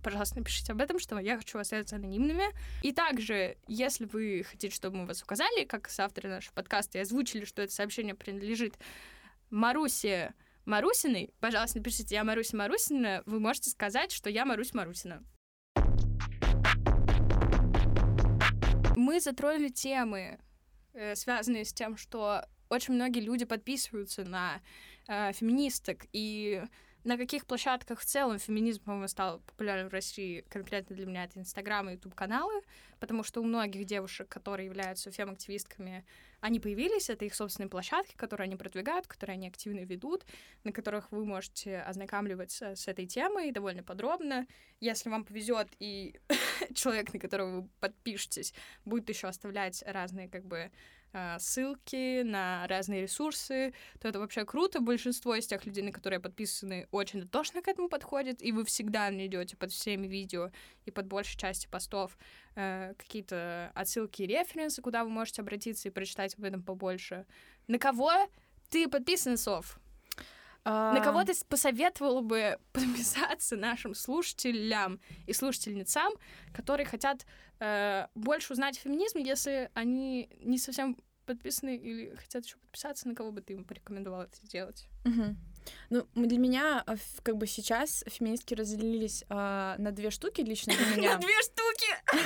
Пожалуйста, 0.05 0.37
напишите 0.37 0.73
об 0.73 0.83
этом, 0.83 0.99
что 0.99 1.19
я 1.19 1.39
хочу 1.39 1.59
остаться 1.59 1.97
анонимными. 1.97 2.45
И 2.83 2.93
также, 2.93 3.57
если 3.67 4.05
вы 4.05 4.45
хотите, 4.47 4.75
чтобы 4.75 4.99
мы 4.99 5.07
вас 5.07 5.23
указали, 5.23 5.65
как 5.65 5.89
соавторы 5.89 6.29
нашего 6.29 6.53
подкаста, 6.53 6.99
и 6.99 7.01
озвучили, 7.01 7.47
что 7.47 7.63
это 7.63 7.73
сообщение 7.73 8.15
принадлежит 8.15 8.75
Марусе 9.49 10.35
Марусиной, 10.67 11.33
пожалуйста, 11.41 11.79
напишите 11.79 12.17
«Я 12.17 12.25
Маруся 12.25 12.55
Марусина», 12.55 13.23
вы 13.25 13.41
можете 13.41 13.71
сказать, 13.71 14.13
что 14.13 14.29
я 14.29 14.45
Марусь 14.45 14.75
Марусина. 14.75 15.23
Мы 18.95 19.21
затронули 19.21 19.69
темы, 19.69 20.39
э, 20.93 21.15
связанные 21.15 21.65
с 21.65 21.73
тем, 21.73 21.97
что 21.97 22.45
очень 22.69 22.93
многие 22.93 23.21
люди 23.21 23.47
подписываются 23.47 24.25
на 24.25 24.61
э, 25.09 25.33
феминисток, 25.33 26.05
и 26.13 26.63
на 27.05 27.19
каких 27.19 27.47
площадках 27.47 28.01
в 28.01 28.05
целом 28.05 28.39
феминизм, 28.39 28.83
по-моему, 28.83 29.09
стал 29.09 29.41
популярен 29.41 29.89
в 29.89 29.93
России, 29.93 30.45
конкретно 30.49 30.97
для 30.97 31.07
меня 31.07 31.25
это 31.25 31.39
Инстаграм 31.39 31.89
и 31.89 31.93
Ютуб-каналы, 31.93 32.63
потому 32.99 33.23
что 33.23 33.41
у 33.41 33.45
многих 33.45 33.85
девушек, 33.85 34.29
которые 34.29 34.67
являются 34.67 35.11
фем-активистками, 35.11 36.05
они 36.41 36.61
появились, 36.61 37.11
это 37.11 37.25
их 37.25 37.35
собственные 37.35 37.69
площадки, 37.69 38.17
которые 38.17 38.47
они 38.47 38.57
продвигают, 38.57 39.07
которые 39.07 39.35
они 39.35 39.49
активно 39.49 39.81
ведут, 39.81 40.25
на 40.65 40.73
которых 40.73 41.13
вы 41.13 41.25
можете 41.25 41.81
ознакомливаться 41.81 42.75
с 42.75 42.89
этой 42.89 43.07
темой 43.07 43.53
довольно 43.53 43.83
подробно. 43.83 44.47
Если 44.81 45.11
вам 45.11 45.25
повезет 45.25 45.69
и 45.79 46.19
человек, 46.75 47.13
на 47.13 47.21
которого 47.21 47.61
вы 47.61 47.69
подпишетесь, 47.81 48.55
будет 48.85 49.09
еще 49.09 49.29
оставлять 49.29 49.83
разные 49.87 50.29
как 50.29 50.45
бы 50.45 50.71
ссылки 51.39 52.23
на 52.23 52.67
разные 52.67 53.03
ресурсы, 53.03 53.73
то 54.01 54.09
это 54.09 54.19
вообще 54.19 54.45
круто. 54.45 54.81
Большинство 54.81 55.35
из 55.35 55.47
тех 55.47 55.65
людей, 55.65 55.83
на 55.83 55.93
которые 55.93 56.21
подписаны, 56.21 56.89
очень 56.91 57.21
дотошно 57.21 57.63
к 57.63 57.69
этому 57.69 57.89
подходят, 57.89 58.43
и 58.43 58.53
вы 58.53 58.65
всегда 58.65 59.11
найдете 59.11 59.57
под 59.57 59.73
всеми 59.73 60.07
видео 60.07 60.51
и 60.85 60.91
под 60.91 61.07
большей 61.07 61.39
части 61.39 61.67
постов 61.67 62.17
э, 62.57 62.95
какие-то 62.97 63.71
отсылки 63.75 64.23
и 64.23 64.27
референсы, 64.27 64.83
куда 64.83 65.05
вы 65.05 65.11
можете 65.11 65.43
обратиться 65.43 65.89
и 65.89 65.93
прочитать 65.93 66.35
об 66.37 66.45
этом 66.45 66.63
побольше. 66.63 67.27
На 67.69 67.79
кого 67.79 68.13
ты 68.71 68.89
подписан, 68.89 69.37
Сов? 69.37 69.79
На 70.65 71.01
кого 71.05 71.19
А, 71.19 71.25
ты 71.25 71.33
посоветовала 71.49 72.23
бы 72.23 72.59
подписаться 72.73 73.57
нашим 73.57 73.95
слушателям 73.95 74.99
и 75.27 75.33
слушательницам, 75.33 76.13
которые 76.55 76.87
хотят 76.87 77.27
э, 77.61 78.07
больше 78.15 78.53
узнать 78.55 78.79
о 78.79 78.81
феминизме, 78.81 79.23
если 79.23 79.71
они 79.75 80.31
не 80.41 80.59
совсем 80.59 80.97
подписаны 81.27 81.77
или 81.77 82.15
хотят 82.17 82.45
еще 82.45 82.57
подписаться, 82.57 83.09
на 83.09 83.15
кого 83.15 83.31
бы 83.33 83.41
ты 83.41 83.55
им 83.55 83.65
порекомендовала 83.65 84.25
это 84.25 84.37
сделать? 84.47 84.87
Мгм. 85.05 85.39
Ну, 85.89 86.07
для 86.15 86.39
меня 86.39 86.85
ф- 86.87 87.21
как 87.23 87.37
бы 87.39 87.47
сейчас 87.47 88.05
феминистки 88.07 88.53
разделились 88.55 89.25
а, 89.31 89.77
на 89.79 89.91
две 89.93 90.11
штуки 90.11 90.43
лично 90.43 90.75
для 90.75 90.87
меня. 90.97 91.17
две 91.19 91.43
штуки! 91.43 92.23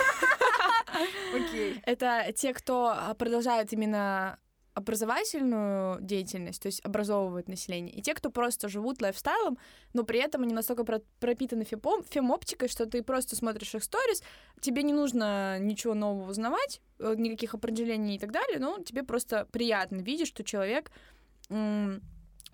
Окей. 1.34 1.80
Это 1.84 2.32
те, 2.34 2.52
кто 2.54 2.88
а, 2.88 3.14
продолжает 3.14 3.72
именно 3.72 4.38
образовательную 4.78 6.00
деятельность, 6.00 6.62
то 6.62 6.66
есть 6.66 6.80
образовывают 6.84 7.48
население, 7.48 7.94
и 7.94 8.00
те, 8.00 8.14
кто 8.14 8.30
просто 8.30 8.68
живут 8.68 9.02
лайфстайлом, 9.02 9.58
но 9.92 10.04
при 10.04 10.20
этом 10.20 10.42
они 10.42 10.54
настолько 10.54 10.84
про- 10.84 11.02
пропитаны 11.20 11.64
фемом, 11.64 12.04
фемоптикой, 12.04 12.68
что 12.68 12.86
ты 12.86 13.02
просто 13.02 13.36
смотришь 13.36 13.74
их 13.74 13.82
сторис, 13.82 14.22
тебе 14.60 14.82
не 14.82 14.92
нужно 14.92 15.58
ничего 15.58 15.94
нового 15.94 16.30
узнавать, 16.30 16.80
э, 17.00 17.14
никаких 17.16 17.54
определений 17.54 18.16
и 18.16 18.18
так 18.18 18.30
далее, 18.30 18.58
но 18.58 18.78
тебе 18.78 19.02
просто 19.02 19.46
приятно 19.52 20.00
видеть, 20.00 20.28
что 20.28 20.44
человек 20.44 20.90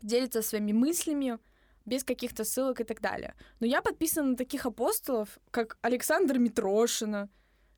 делится 0.02 0.42
своими 0.42 0.72
мыслями, 0.72 1.38
без 1.86 2.04
каких-то 2.04 2.44
ссылок 2.44 2.80
и 2.80 2.84
так 2.84 3.00
далее. 3.00 3.34
Но 3.60 3.66
я 3.66 3.82
подписана 3.82 4.30
на 4.30 4.36
таких 4.36 4.66
апостолов, 4.66 5.38
как 5.50 5.76
Александр 5.82 6.38
Митрошина, 6.38 7.28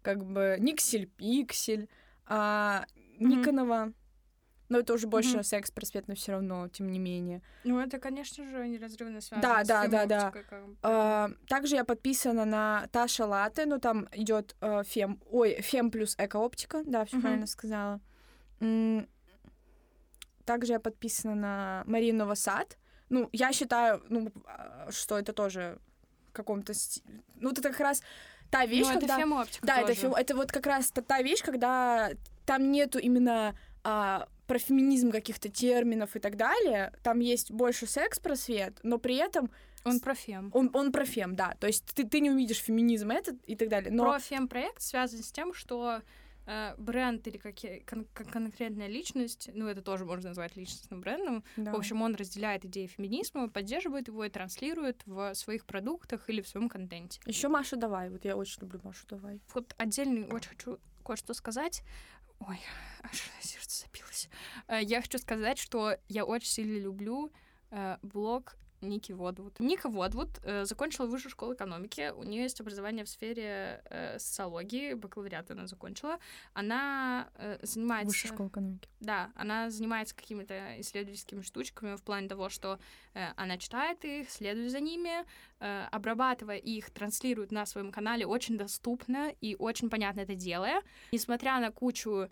как 0.02 0.24
бы 0.24 0.56
Никсель 0.61 1.06
Пиксель, 1.06 1.88
а. 2.26 2.85
Никонова. 3.18 3.92
Но 4.68 4.79
это 4.81 4.94
уже 4.94 5.07
больше 5.07 5.35
Мгм. 5.37 5.44
секс-просвет, 5.44 6.09
но 6.09 6.14
все 6.14 6.33
равно, 6.33 6.68
тем 6.68 6.90
не 6.90 6.98
менее. 6.98 7.40
Ну, 7.64 7.79
это, 7.79 7.98
конечно 8.00 8.44
же, 8.44 8.66
неразрывно 8.68 9.20
связано 9.20 9.42
Да, 9.42 9.64
с 9.64 9.68
да, 9.68 9.87
да, 9.87 10.07
да. 10.07 10.31
как 10.33 10.66
бы. 10.66 10.76
А, 10.83 11.31
также 11.48 11.76
я 11.76 11.85
подписана 11.85 12.44
на 12.44 12.88
Таша 12.90 13.26
Латте, 13.26 13.66
ну 13.66 13.79
там 13.79 14.09
идет 14.12 14.57
э, 14.61 14.83
фем, 14.85 15.20
ой, 15.31 15.61
фем 15.62 15.90
плюс 15.90 16.16
эко-оптика, 16.18 16.83
да, 16.85 17.05
все 17.05 17.16
Мгм. 17.16 17.22
правильно 17.22 17.46
сказала. 17.46 18.00
Также 20.44 20.72
я 20.72 20.81
подписана 20.81 21.35
на 21.35 21.83
Марину 21.87 22.18
Новосад. 22.18 22.79
Ну, 23.09 23.29
я 23.33 23.52
считаю, 23.52 24.02
ну, 24.09 24.31
а, 24.46 24.88
что 24.90 25.18
это 25.18 25.33
тоже 25.33 25.79
в 26.29 26.33
каком-то... 26.33 26.72
сти- 26.72 27.02
Ну, 27.37 27.50
это 27.50 27.62
как 27.62 27.79
раз 27.81 28.02
та 28.50 28.64
вещь, 28.66 28.87
Ну, 28.87 28.90
это 28.92 29.00
когда... 29.00 29.18
фемоптика 29.18 29.66
Да, 29.66 29.79
это, 29.79 29.88
тоже. 29.88 30.00
фем- 30.07 30.14
это 30.16 30.35
вот 30.37 30.52
как 30.52 30.66
раз 30.66 30.90
та, 30.90 31.02
та 31.02 31.22
вещь, 31.22 31.42
когда 31.44 32.11
там 32.44 32.70
нету 32.72 32.98
именно 32.98 33.55
а, 33.85 34.26
про 34.46 34.59
феминизм 34.59 35.11
каких-то 35.11 35.48
терминов 35.48 36.16
и 36.16 36.18
так 36.20 36.37
далее. 36.37 36.92
Там 37.02 37.20
есть 37.20 37.50
больше 37.50 37.87
секс-просвет, 37.87 38.78
но 38.82 38.98
при 38.98 39.16
этом 39.16 39.50
Он 39.85 40.00
про 40.00 40.14
фем. 40.14 40.50
он, 40.54 40.70
он 40.72 40.92
про 40.92 41.04
фем, 41.04 41.35
да. 41.37 41.54
То 41.61 41.66
есть 41.66 41.85
ты, 41.94 42.04
ты 42.06 42.20
не 42.20 42.30
увидишь 42.30 42.59
феминизм 42.59 43.11
этот 43.11 43.37
и 43.46 43.56
так 43.56 43.68
далее. 43.68 43.90
Но 43.92 44.04
Про 44.04 44.18
фем-проект 44.20 44.82
связан 44.82 45.22
с 45.22 45.32
тем, 45.32 45.52
что 45.54 46.00
э, 46.46 46.74
бренд 46.78 47.26
или 47.26 47.38
какие, 47.38 47.80
кон- 47.80 48.06
кон- 48.14 48.26
конкретная 48.26 48.87
личность, 48.87 49.50
ну, 49.52 49.66
это 49.66 49.82
тоже 49.82 50.04
можно 50.04 50.28
назвать 50.30 50.54
личностным 50.56 51.00
брендом, 51.00 51.42
Да. 51.56 51.72
В 51.72 51.76
общем, 51.76 52.02
он 52.02 52.14
разделяет 52.14 52.64
идеи 52.64 52.87
феминизма, 52.87 53.48
поддерживает 53.48 54.06
его 54.09 54.24
и 54.24 54.28
транслирует 54.30 55.02
в 55.06 55.35
своих 55.35 55.66
продуктах 55.66 56.28
или 56.30 56.40
в 56.40 56.48
своем 56.48 56.68
контенте. 56.68 57.20
еще 57.26 57.48
Маша 57.48 57.74
давай. 57.76 58.11
Вот 58.11 58.24
я 58.24 58.37
очень 58.37 58.62
люблю 58.62 58.80
Машу 58.85 59.04
давай. 59.09 59.40
Вот 59.54 59.74
отдельный 59.76 60.24
очень 60.28 60.50
хочу 60.50 60.78
кое-что 61.04 61.35
сказать. 61.35 61.82
Ой, 62.40 62.61
аж 63.03 63.22
сердце 63.40 63.87
забилось. 63.87 64.29
Э, 64.68 64.81
Я 64.83 65.01
хочу 65.01 65.18
сказать, 65.18 65.59
что 65.59 65.96
я 66.09 66.25
очень 66.25 66.49
сильно 66.49 66.79
люблю 66.79 67.33
э, 67.70 67.99
блог 68.03 68.57
Ники 68.80 69.12
Водвуд. 69.12 69.58
Ника 69.60 69.88
Водвуд 69.88 70.28
э, 70.42 70.64
закончила 70.64 71.06
высшую 71.06 71.30
школу 71.30 71.54
экономики. 71.54 72.12
У 72.16 72.22
нее 72.22 72.42
есть 72.42 72.60
образование 72.60 73.04
в 73.04 73.08
сфере 73.08 73.82
э, 73.84 74.18
социологии, 74.18 74.94
бакалавриат 74.94 75.50
она 75.50 75.66
закончила. 75.66 76.18
Она 76.52 77.28
э, 77.34 77.58
занимается... 77.62 78.08
Высшая 78.08 78.28
школа 78.28 78.48
экономики. 78.48 78.88
Да, 79.00 79.30
она 79.34 79.70
занимается 79.70 80.14
какими-то 80.14 80.80
исследовательскими 80.80 81.40
штучками 81.40 81.96
в 81.96 82.02
плане 82.02 82.28
того, 82.28 82.48
что 82.48 82.78
э, 83.14 83.28
она 83.36 83.58
читает 83.58 84.04
их, 84.04 84.30
следует 84.30 84.70
за 84.70 84.80
ними, 84.80 85.24
э, 85.60 85.86
обрабатывая 85.90 86.58
их, 86.58 86.90
транслирует 86.90 87.52
на 87.52 87.66
своем 87.66 87.92
канале 87.92 88.26
очень 88.26 88.56
доступно 88.56 89.32
и 89.40 89.56
очень 89.56 89.90
понятно 89.90 90.20
это 90.20 90.34
делая. 90.34 90.82
Несмотря 91.12 91.58
на 91.60 91.70
кучу 91.70 92.28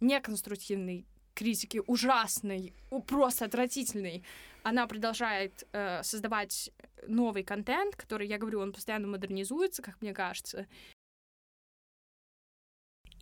неконструктивной 0.00 1.06
критики, 1.38 1.80
ужасной, 1.86 2.74
просто 3.06 3.44
отвратительной, 3.44 4.24
она 4.68 4.86
продолжает 4.86 5.66
э, 5.72 6.02
создавать 6.02 6.70
новый 7.06 7.42
контент, 7.42 7.96
который, 7.96 8.26
я 8.26 8.38
говорю, 8.38 8.60
он 8.60 8.72
постоянно 8.72 9.08
модернизуется, 9.08 9.82
как 9.82 10.00
мне 10.02 10.12
кажется. 10.12 10.66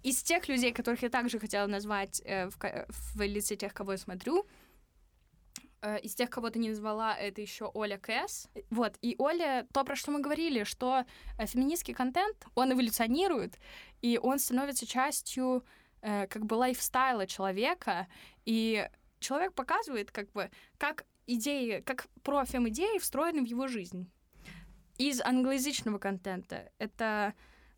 Из 0.02 0.22
тех 0.22 0.48
людей, 0.48 0.72
которых 0.72 1.02
я 1.02 1.08
также 1.08 1.38
хотела 1.38 1.66
назвать 1.66 2.20
э, 2.24 2.48
в, 2.48 2.56
в 2.88 3.22
лице 3.22 3.56
тех, 3.56 3.72
кого 3.74 3.92
я 3.92 3.98
смотрю, 3.98 4.46
э, 5.82 6.00
из 6.00 6.14
тех, 6.14 6.30
кого 6.30 6.50
ты 6.50 6.58
не 6.58 6.70
назвала, 6.70 7.16
это 7.16 7.40
еще 7.40 7.70
Оля 7.74 7.98
Кэс. 7.98 8.48
Вот, 8.70 8.96
и 9.02 9.14
Оля, 9.18 9.66
то, 9.72 9.84
про 9.84 9.96
что 9.96 10.10
мы 10.10 10.20
говорили, 10.20 10.64
что 10.64 11.04
э, 11.38 11.46
феминистский 11.46 11.94
контент, 11.94 12.44
он 12.54 12.72
эволюционирует, 12.72 13.58
и 14.02 14.18
он 14.22 14.38
становится 14.38 14.86
частью 14.86 15.64
э, 16.02 16.26
как 16.26 16.44
бы 16.44 16.54
лайфстайла 16.54 17.26
человека, 17.26 18.06
и 18.44 18.88
человек 19.18 19.54
показывает 19.54 20.10
как 20.10 20.30
бы, 20.32 20.50
как 20.78 21.04
идеи, 21.26 21.80
как 21.80 22.06
профем-идеи 22.22 22.98
встроены 22.98 23.42
в 23.42 23.46
его 23.46 23.68
жизнь. 23.68 24.10
Из 24.98 25.20
англоязычного 25.20 25.98
контента 25.98 26.70
это 26.78 27.34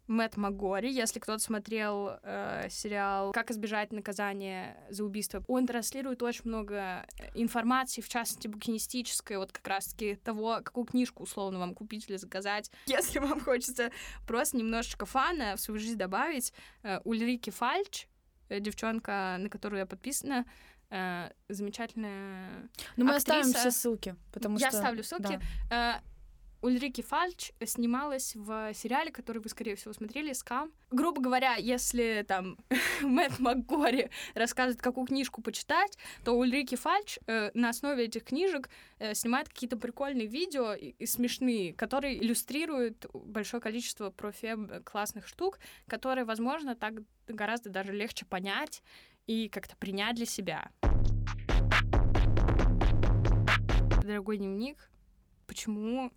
Мэтт 0.08 0.38
МакГори, 0.38 0.90
если 0.90 1.20
кто-то 1.20 1.38
смотрел 1.42 2.12
э, 2.22 2.68
сериал 2.70 3.30
«Как 3.32 3.50
избежать 3.50 3.92
наказания 3.92 4.82
за 4.88 5.04
убийство», 5.04 5.44
он 5.48 5.66
транслирует 5.66 6.22
очень 6.22 6.42
много 6.46 7.06
э, 7.18 7.30
информации, 7.34 8.00
в 8.00 8.08
частности, 8.08 8.48
букинистической, 8.48 9.37
вот 9.37 9.52
как 9.52 9.68
раз-таки 9.68 10.14
того, 10.14 10.61
какую 10.64 10.87
книжку 10.87 11.24
условно 11.24 11.58
вам 11.58 11.74
купить 11.74 12.08
или 12.08 12.16
заказать. 12.16 12.70
Если 12.87 13.18
вам 13.18 13.38
хочется 13.38 13.90
просто 14.26 14.56
немножечко 14.56 15.04
фана 15.04 15.56
в 15.56 15.61
свою 15.61 15.78
жизнь 15.78 15.98
добавить, 15.98 16.54
э, 16.84 17.00
Ульрики 17.04 17.50
Фальч, 17.50 18.08
э, 18.48 18.61
девчонка, 18.61 19.37
на 19.38 19.50
которую 19.50 19.80
я 19.80 19.87
подписана, 19.87 20.46
э, 20.90 21.31
замечательная 21.48 22.68
Ну, 22.96 23.05
мы 23.05 23.12
Актриса- 23.12 23.16
оставим 23.16 23.53
все 23.53 23.70
ссылки, 23.70 24.16
потому 24.33 24.59
я 24.59 24.68
что... 24.70 24.79
ставлю 24.79 25.03
ссылки. 25.03 25.40
да. 25.70 26.01
Э, 26.01 26.09
Ульрики 26.61 27.03
Фальч 27.03 27.53
снималась 27.64 28.35
в 28.35 28.74
сериале, 28.74 29.12
который 29.12 29.38
вы, 29.38 29.48
скорее 29.48 29.77
всего, 29.77 29.92
смотрели, 29.92 30.33
«Скам». 30.33 30.72
Грубо 30.90 31.22
говоря, 31.22 31.55
если 31.55 32.24
там 32.27 32.59
Мэтт 33.03 33.38
МакГори 33.38 34.11
рассказывает, 34.35 34.83
какую 34.83 35.07
книжку 35.07 35.40
почитать, 35.40 35.96
то 36.24 36.33
Ульрики 36.33 36.74
Фальч 36.74 37.20
э, 37.27 37.53
на 37.55 37.68
основе 37.68 38.07
этих 38.07 38.24
книжек 38.24 38.70
э, 38.98 39.14
снимает 39.14 39.48
какие-то 39.48 39.77
прикольные 39.77 40.27
видео 40.27 40.72
и, 40.72 40.96
и 40.98 41.07
смешные, 41.07 41.74
которые 41.74 42.20
иллюстрируют 42.20 43.07
большое 43.12 43.61
количество 43.61 44.11
профем 44.11 44.83
классных 44.85 45.29
штук, 45.29 45.61
которые, 45.87 46.24
возможно, 46.24 46.74
так 46.74 46.94
гораздо 47.29 47.70
даже 47.70 47.92
легче 47.92 48.24
понять 48.24 48.83
и 49.29 49.49
как-то 49.51 49.77
принять 49.77 50.17
для 50.17 50.27
себя. 50.27 50.71
Дорогой 54.03 54.38
дневник, 54.38 54.91
почему 55.47 56.11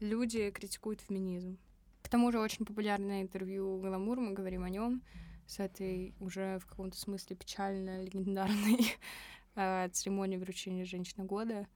люди 0.00 0.50
критикуют 0.50 1.00
феминизм? 1.00 1.58
К 2.02 2.08
тому 2.08 2.32
же 2.32 2.40
очень 2.40 2.66
популярное 2.66 3.22
интервью 3.22 3.78
«Гламур», 3.80 4.18
мы 4.18 4.32
говорим 4.32 4.64
о 4.64 4.68
нем, 4.68 5.02
с 5.46 5.60
этой 5.60 6.14
уже 6.18 6.58
в 6.58 6.66
каком-то 6.66 6.98
смысле 6.98 7.36
печально 7.36 8.02
легендарной 8.02 8.96
э, 9.54 9.88
церемонии 9.92 10.36
вручения 10.36 10.84
«Женщины 10.84 11.24
года». 11.24 11.68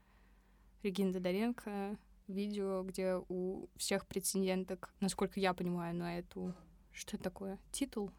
Регина 0.83 1.13
Додоренко, 1.13 1.97
видео, 2.27 2.83
где 2.83 3.15
у 3.29 3.69
всех 3.77 4.09
претенденток, 4.09 4.93
насколько 4.99 5.39
я 5.39 5.55
понимаю, 5.55 5.95
на 5.95 6.19
эту... 6.19 6.57
Что 6.91 7.17
такое? 7.17 7.61
Титул? 7.71 8.11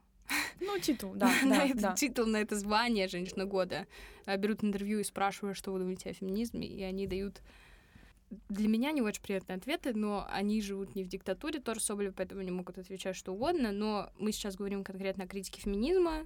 Ну, 0.60 0.80
титул, 0.80 1.14
да, 1.16 1.32
на 1.44 1.66
этот 1.66 1.82
да. 1.82 1.94
титул, 1.94 2.26
на 2.26 2.38
это 2.38 2.56
звание 2.56 3.08
«Женщина 3.08 3.46
года». 3.46 3.88
э, 4.26 4.38
Берут 4.38 4.64
интервью 4.64 5.00
и 5.00 5.04
спрашивают, 5.04 5.58
что 5.58 5.72
вы 5.72 5.80
думаете 5.80 6.10
о 6.10 6.14
феминизме, 6.14 6.68
и 6.68 6.82
они 6.84 7.08
дают 7.08 7.42
для 8.50 8.68
меня 8.68 8.92
не 8.92 9.02
очень 9.02 9.22
приятные 9.22 9.58
ответы, 9.58 9.94
но 9.94 10.28
они 10.32 10.62
живут 10.62 10.96
не 10.96 11.04
в 11.04 11.08
диктатуре, 11.08 11.60
тоже 11.60 11.82
Соболев, 11.82 12.16
поэтому 12.16 12.42
не 12.42 12.52
могут 12.52 12.78
отвечать 12.78 13.16
что 13.16 13.34
угодно, 13.34 13.72
но 13.72 14.10
мы 14.18 14.32
сейчас 14.32 14.56
говорим 14.56 14.84
конкретно 14.84 15.26
о 15.26 15.28
критике 15.28 15.62
феминизма. 15.62 16.26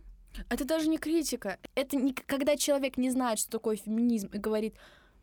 Это 0.50 0.66
даже 0.66 0.88
не 0.88 0.98
критика. 0.98 1.60
Это 1.76 1.98
не 1.98 2.13
когда 2.13 2.56
человек 2.56 2.98
не 2.98 3.10
знает, 3.10 3.40
что 3.40 3.50
такое 3.50 3.76
феминизм, 3.76 4.28
и 4.28 4.38
говорит, 4.38 4.76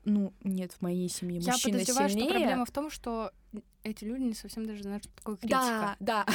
ну, 0.05 0.35
нет, 0.43 0.73
в 0.73 0.83
моей 0.83 1.09
семье 1.09 1.40
Я 1.40 1.53
мужчина 1.53 1.79
подозреваю, 1.79 2.09
сильнее. 2.11 2.29
что 2.29 2.38
проблема 2.38 2.64
в 2.67 2.71
том, 2.71 2.90
что 2.90 3.33
эти 3.83 4.05
люди 4.05 4.23
не 4.23 4.35
совсем 4.35 4.67
даже 4.67 4.83
знают, 4.83 5.05
что 5.05 5.14
такое 5.14 5.37
критика. 5.37 5.97
Да, 6.01 6.25
да. 6.25 6.27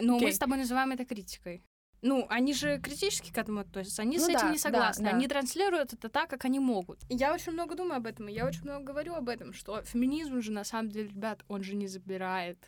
Но 0.00 0.12
мы 0.14 0.16
окей. 0.18 0.32
с 0.32 0.38
тобой 0.38 0.58
называем 0.58 0.92
это 0.92 1.04
критикой. 1.04 1.62
Ну, 2.00 2.26
они 2.28 2.54
же 2.54 2.78
критически 2.80 3.32
к 3.32 3.38
этому 3.38 3.60
относятся, 3.60 4.02
они 4.02 4.18
с 4.18 4.22
Ну 4.22 4.28
этим 4.28 4.40
да, 4.46 4.52
не 4.52 4.58
согласны, 4.58 5.04
да, 5.04 5.10
да. 5.10 5.16
они 5.16 5.26
транслируют 5.26 5.92
это 5.92 6.08
так, 6.08 6.30
как 6.30 6.44
они 6.44 6.60
могут. 6.60 7.00
Я 7.08 7.34
очень 7.34 7.52
много 7.52 7.74
думаю 7.74 7.96
об 7.96 8.06
этом, 8.06 8.28
и 8.28 8.32
я 8.32 8.46
очень 8.46 8.62
много 8.62 8.84
говорю 8.84 9.14
об 9.14 9.28
этом, 9.28 9.52
что 9.52 9.82
феминизм 9.82 10.40
же 10.40 10.52
на 10.52 10.62
самом 10.64 10.90
деле, 10.90 11.08
ребят, 11.08 11.44
он 11.48 11.62
же 11.64 11.74
не 11.74 11.88
забирает. 11.88 12.58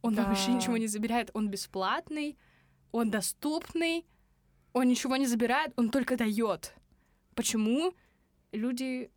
Он 0.00 0.14
Да. 0.14 0.24
вообще 0.24 0.52
ничего 0.52 0.78
не 0.78 0.86
забирает, 0.86 1.30
он 1.34 1.48
бесплатный, 1.50 2.38
он 2.92 3.10
доступный, 3.10 4.06
он 4.72 4.88
ничего 4.88 5.16
не 5.16 5.26
забирает, 5.26 5.72
он 5.76 5.90
только 5.90 6.16
дает. 6.16 6.74
Почему 7.34 7.94
люди 8.52 9.10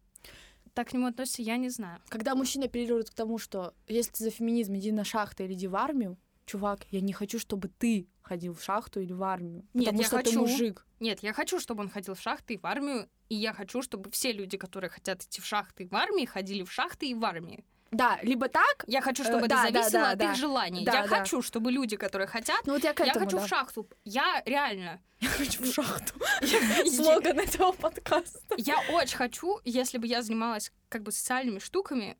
так 0.74 0.90
к 0.90 0.94
нему 0.94 1.08
относятся, 1.08 1.42
я 1.42 1.56
не 1.56 1.70
знаю. 1.70 2.02
Когда 2.10 2.36
мужчина 2.36 2.66
апеллирует 2.66 3.10
к 3.10 3.14
тому, 3.14 3.38
что 3.38 3.74
если 3.88 4.12
ты 4.12 4.24
за 4.26 4.30
феминизм, 4.32 4.76
иди 4.76 4.92
на 4.92 5.06
шахты 5.06 5.46
или 5.46 5.54
иди 5.54 5.68
в 5.68 5.76
армию, 5.78 6.18
чувак, 6.46 6.86
я 6.92 7.02
не 7.02 7.14
хочу, 7.14 7.40
чтобы 7.40 7.68
ты 7.70 8.08
ходил 8.22 8.54
в 8.54 8.64
шахту 8.64 9.00
или 9.02 9.14
в 9.14 9.24
армию. 9.24 9.66
Нет, 9.74 9.86
потому 9.86 10.02
я 10.02 10.08
что 10.08 10.18
ты 10.20 10.26
хочу. 10.26 10.40
мужик. 10.42 10.86
Нет, 11.00 11.20
я 11.22 11.34
хочу, 11.34 11.60
чтобы 11.60 11.82
он 11.82 11.90
ходил 11.90 12.16
в 12.16 12.22
шахты 12.22 12.56
и 12.56 12.58
в 12.58 12.66
армию, 12.66 13.08
и 13.30 13.36
я 13.36 13.54
хочу, 13.54 13.82
чтобы 13.82 14.10
все 14.12 14.32
люди, 14.32 14.58
которые 14.58 14.90
хотят 14.90 15.24
идти 15.24 15.42
в 15.42 15.46
шахты 15.46 15.84
и 15.84 15.88
в 15.88 15.94
армии, 15.96 16.26
ходили 16.26 16.64
в 16.64 16.72
шахты 16.72 17.08
и 17.08 17.14
в 17.14 17.24
армии. 17.26 17.64
Да, 17.92 18.20
либо 18.24 18.50
так, 18.50 18.84
Я 18.88 19.00
хочу, 19.02 19.24
Э, 19.24 19.26
чтобы 19.28 19.48
да, 19.48 19.66
это 19.66 19.74
да, 19.74 19.82
зависело 19.84 20.02
да, 20.02 20.12
от 20.12 20.18
да. 20.18 20.32
их 20.32 20.38
желаний. 20.38 20.86
Да, 20.86 20.94
я 20.94 21.08
да. 21.08 21.08
хочу, 21.20 21.42
чтобы 21.42 21.72
люди, 21.72 21.96
которые 21.96 22.28
хотят, 22.28 22.66
ну 22.66 22.74
вот 22.74 22.84
я 22.84 22.94
к 22.94 23.00
я 23.00 23.08
этому, 23.12 23.26
хочу 23.26 23.38
да. 23.38 23.46
в 23.46 23.48
шахту. 23.48 23.88
Я 24.04 24.42
реально. 24.46 25.02
Я 25.20 25.30
хочу 25.30 25.64
в 25.64 25.68
шахту. 25.68 26.14
Я- 26.42 26.92
Слоган 26.92 27.40
этого 27.40 27.72
подкаста. 27.72 28.40
Я 28.58 28.80
очень 28.92 29.16
хочу, 29.16 29.60
если 29.64 29.98
бы 29.98 30.08
я 30.08 30.24
занималась 30.24 30.74
как 30.90 31.04
бы 31.04 31.12
социальными 31.12 31.60
штуками, 31.60 32.18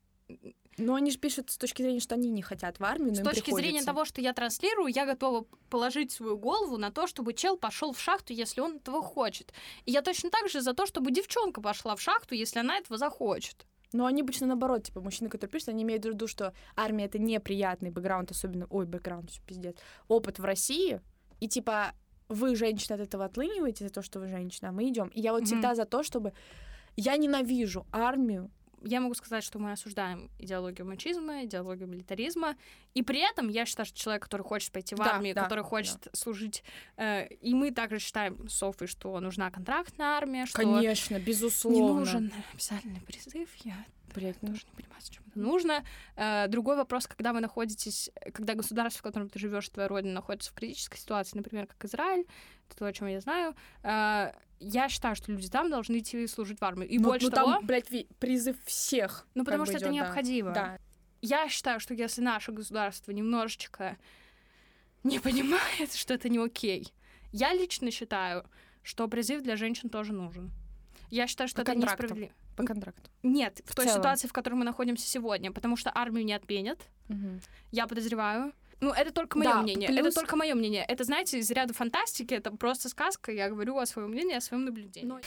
Но 0.78 0.96
они 0.96 1.10
же 1.12 1.18
пишут 1.18 1.50
с 1.50 1.58
точки 1.58 1.82
зрения, 1.82 2.02
что 2.02 2.16
они 2.16 2.30
не 2.30 2.42
хотят 2.42 2.80
в 2.80 2.84
армию, 2.84 3.10
но 3.10 3.16
с 3.16 3.24
точки 3.24 3.52
зрения 3.52 3.80
приходится. 3.80 3.86
того, 3.86 4.06
что 4.06 4.22
я 4.22 4.34
транслирую, 4.34 4.88
я 4.94 5.06
готова 5.06 5.46
положить 5.70 6.12
свою 6.12 6.38
голову 6.38 6.78
на 6.78 6.92
то, 6.92 7.08
чтобы 7.08 7.34
чел 7.34 7.58
пошел 7.58 7.94
в 7.94 8.00
шахту, 8.00 8.34
если 8.34 8.60
он 8.60 8.78
этого 8.78 9.02
хочет. 9.02 9.54
И 9.86 9.92
я 9.92 10.02
точно 10.02 10.30
так 10.30 10.50
же 10.50 10.62
за 10.62 10.74
то, 10.74 10.86
чтобы 10.86 11.12
девчонка 11.12 11.62
пошла 11.62 11.96
в 11.96 12.02
шахту, 12.02 12.36
если 12.36 12.60
она 12.60 12.78
этого 12.78 12.98
захочет. 12.98 13.66
Но 13.94 14.06
они 14.06 14.24
обычно 14.24 14.48
наоборот, 14.48 14.84
типа, 14.84 15.00
мужчины, 15.00 15.30
которые 15.30 15.52
пишут, 15.54 15.70
они 15.70 15.84
имеют 15.84 16.04
в 16.04 16.10
виду, 16.10 16.28
что 16.28 16.54
армия— 16.76 17.06
это 17.06 17.20
неприятный 17.20 17.92
бэкграунд, 17.92 18.32
особенно, 18.32 18.68
ой, 18.70 18.86
бэкграунд, 18.86 19.30
всё, 19.30 19.42
пиздец, 19.48 19.78
опыт 20.10 20.40
в 20.40 20.44
России, 20.44 21.00
и, 21.40 21.48
типа, 21.48 21.94
вы, 22.28 22.56
женщина, 22.58 22.96
от 22.96 23.02
этого 23.02 23.24
отлыниваете 23.26 23.86
за 23.86 23.90
то, 23.94 24.02
что 24.02 24.20
вы 24.20 24.28
женщина, 24.28 24.70
а 24.70 24.72
мы 24.74 24.90
идем. 24.90 25.08
И 25.10 25.22
я 25.22 25.32
вот 25.32 25.42
Мгм. 25.42 25.46
всегда 25.46 25.76
за 25.76 25.86
то, 25.86 26.04
чтобы... 26.04 26.34
Я 26.98 27.18
ненавижу 27.18 27.86
армию, 27.92 28.50
я 28.86 29.02
могу 29.02 29.14
сказать, 29.16 29.44
что 29.44 29.60
мы 29.60 29.72
осуждаем 29.72 30.30
идеологию 30.40 30.88
мачизма, 30.88 31.44
идеологию 31.44 31.88
милитаризма, 31.88 32.56
и 32.94 33.02
при 33.02 33.20
этом 33.20 33.50
я 33.50 33.66
считаю, 33.66 33.86
что 33.86 33.98
человек, 33.98 34.24
который 34.24 34.44
хочет 34.44 34.72
пойти 34.72 34.96
в 34.96 35.00
Да, 35.00 35.16
армию, 35.16 35.36
да, 35.36 35.44
который 35.44 35.64
хочет 35.64 36.08
служить, 36.14 36.64
э, 36.98 37.28
и 37.28 37.54
мы 37.54 37.72
также 37.72 38.00
считаем, 38.00 38.48
Софи, 38.48 38.86
что 38.86 39.20
нужна 39.20 39.50
контрактная 39.52 40.10
армия, 40.18 40.46
что 40.46 40.60
конечно, 40.60 41.16
не 41.16 41.20
безусловно. 41.22 42.00
нужен 42.00 42.34
обязательный 42.54 43.02
призыв, 43.02 43.50
я 43.64 43.76
Блядь, 44.16 44.42
ну, 44.42 44.50
тоже 44.50 44.64
не 44.68 44.84
понимаю, 44.84 45.02
зачем 45.02 45.24
это 45.28 45.40
нужно. 45.40 45.84
Э, 46.16 46.48
другой 46.48 46.78
вопрос, 46.78 47.08
когда 47.08 47.34
вы 47.34 47.40
находитесь, 47.40 48.10
когда 48.34 48.54
государство, 48.56 49.00
в 49.00 49.04
котором 49.04 49.30
ты 49.30 49.40
живешь, 49.40 49.68
твоя 49.70 49.88
родина, 49.88 50.14
находится 50.14 50.52
в 50.52 50.54
критической 50.54 50.98
ситуации, 50.98 51.38
например, 51.38 51.68
как 51.68 51.84
Израиль, 51.86 52.26
это 52.68 52.78
то, 52.78 52.86
о 52.86 52.94
чем 52.94 53.08
я 53.08 53.20
знаю, 53.22 53.56
э, 53.84 54.32
я 54.60 54.90
считаю, 54.90 55.16
что 55.16 55.32
люди 55.32 55.50
там 55.50 55.70
должны 55.70 56.00
идти 56.00 56.26
служить 56.28 56.60
в 56.60 56.64
армию. 56.64 56.90
И 56.90 56.98
ну, 56.98 57.10
больше 57.10 57.28
ну, 57.28 57.32
того, 57.32 57.54
там, 57.54 57.66
блядь, 57.66 57.90
призыв 58.20 58.58
всех. 58.64 59.28
ну 59.36 59.44
потому 59.44 59.66
что 59.66 59.74
это 59.74 59.86
идёт, 59.86 59.92
да. 59.92 59.96
необходимо. 59.96 60.52
Да. 60.52 60.80
Я 61.22 61.50
считаю, 61.50 61.80
что 61.80 61.94
если 61.94 62.22
наше 62.22 62.52
государство 62.52 63.12
немножечко 63.12 63.98
не 65.04 65.20
понимает, 65.20 65.94
что 65.94 66.14
это 66.14 66.30
не 66.30 66.38
окей, 66.38 66.94
я 67.32 67.54
лично 67.54 67.92
считаю, 67.92 68.46
что 68.82 69.08
призыв 69.08 69.42
для 69.42 69.56
женщин 69.56 69.90
тоже 69.90 70.14
нужен. 70.14 70.52
Я 71.10 71.28
считаю, 71.28 71.48
что 71.48 71.58
По 71.58 71.62
это 71.62 71.74
контракту. 71.74 72.04
несправедливо. 72.04 72.34
По 72.56 72.64
контракту. 72.64 73.10
Нет, 73.24 73.62
в, 73.66 73.72
В 73.72 73.76
той 73.76 73.86
целом. 73.86 74.00
ситуации, 74.02 74.28
в 74.28 74.34
которой 74.34 74.56
мы 74.56 74.66
находимся 74.66 75.08
сегодня, 75.08 75.52
потому 75.52 75.76
что 75.78 75.92
армию 75.94 76.26
не 76.26 76.34
отменят, 76.34 76.80
Мгм. 77.10 77.42
я 77.72 77.88
подозреваю. 77.88 78.54
Ну, 78.82 78.92
это 78.92 79.12
только 79.14 79.38
мое 79.38 79.50
Да, 79.50 79.62
мнение. 79.62 79.88
плюс- 79.88 80.00
Это 80.00 80.16
только 80.16 80.36
мое 80.36 80.54
мнение. 80.54 80.84
Это, 80.86 81.04
знаете, 81.06 81.40
из 81.40 81.50
ряда 81.52 81.74
фантастики, 81.74 82.34
это 82.34 82.52
просто 82.52 82.90
сказка. 82.90 83.32
Я 83.32 83.50
говорю 83.50 83.78
о 83.78 83.86
своем 83.86 84.10
мнении, 84.10 84.36
о 84.36 84.42
своем 84.42 84.66
наблюдении. 84.66 85.08
Но- 85.08 85.20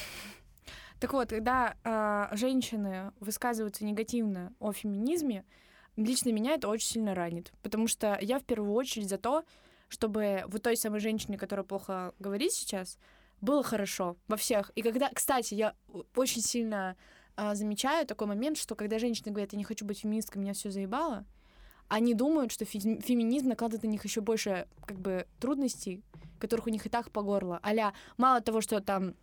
Так 1.00 1.12
вот, 1.12 1.30
когда 1.30 1.76
а, 1.84 2.28
женщины 2.32 3.12
высказываются 3.20 3.84
негативно 3.84 4.52
о 4.58 4.72
феминизме, 4.72 5.44
лично 5.96 6.30
меня 6.30 6.52
это 6.54 6.68
очень 6.68 6.88
сильно 6.88 7.14
ранит. 7.14 7.52
Потому 7.62 7.86
что 7.88 8.18
я 8.20 8.38
в 8.38 8.44
первую 8.44 8.72
очередь 8.72 9.08
за 9.08 9.16
то, 9.16 9.44
чтобы 9.88 10.42
вот 10.48 10.62
той 10.62 10.76
самой 10.76 11.00
женщине, 11.00 11.38
которая 11.38 11.64
плохо 11.64 12.12
говорит 12.18 12.52
сейчас, 12.52 12.98
было 13.40 13.62
хорошо 13.62 14.16
во 14.26 14.36
всех. 14.36 14.72
И 14.74 14.82
когда, 14.82 15.08
кстати, 15.10 15.54
я 15.54 15.74
о- 15.88 16.02
очень 16.16 16.42
сильно 16.42 16.96
замечаю 17.54 18.06
такой 18.06 18.26
момент, 18.26 18.58
что 18.58 18.74
когда 18.74 18.98
женщины 18.98 19.30
говорят, 19.30 19.52
я 19.52 19.58
не 19.58 19.64
хочу 19.64 19.84
быть 19.84 20.00
феминисткой, 20.00 20.42
меня 20.42 20.54
все 20.54 20.70
заебало, 20.70 21.24
они 21.88 22.14
думают, 22.14 22.52
что 22.52 22.64
фе- 22.64 23.00
феминизм 23.00 23.48
накладывает 23.48 23.84
на 23.84 23.88
них 23.88 24.04
еще 24.04 24.20
больше 24.20 24.66
как 24.84 24.98
бы 24.98 25.26
трудностей, 25.40 26.02
которых 26.38 26.66
у 26.66 26.70
них 26.70 26.86
и 26.86 26.88
так 26.88 27.10
по 27.10 27.22
горло. 27.22 27.60
Аля, 27.64 27.94
мало 28.16 28.40
того, 28.40 28.60
что 28.60 28.80
там 28.80 29.14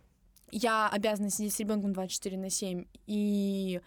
я 0.50 0.88
обязана 0.88 1.30
сидеть 1.30 1.54
с 1.54 1.60
ребенком 1.60 1.92
24 1.92 2.36
на 2.36 2.50
7, 2.50 2.84
и 3.06 3.80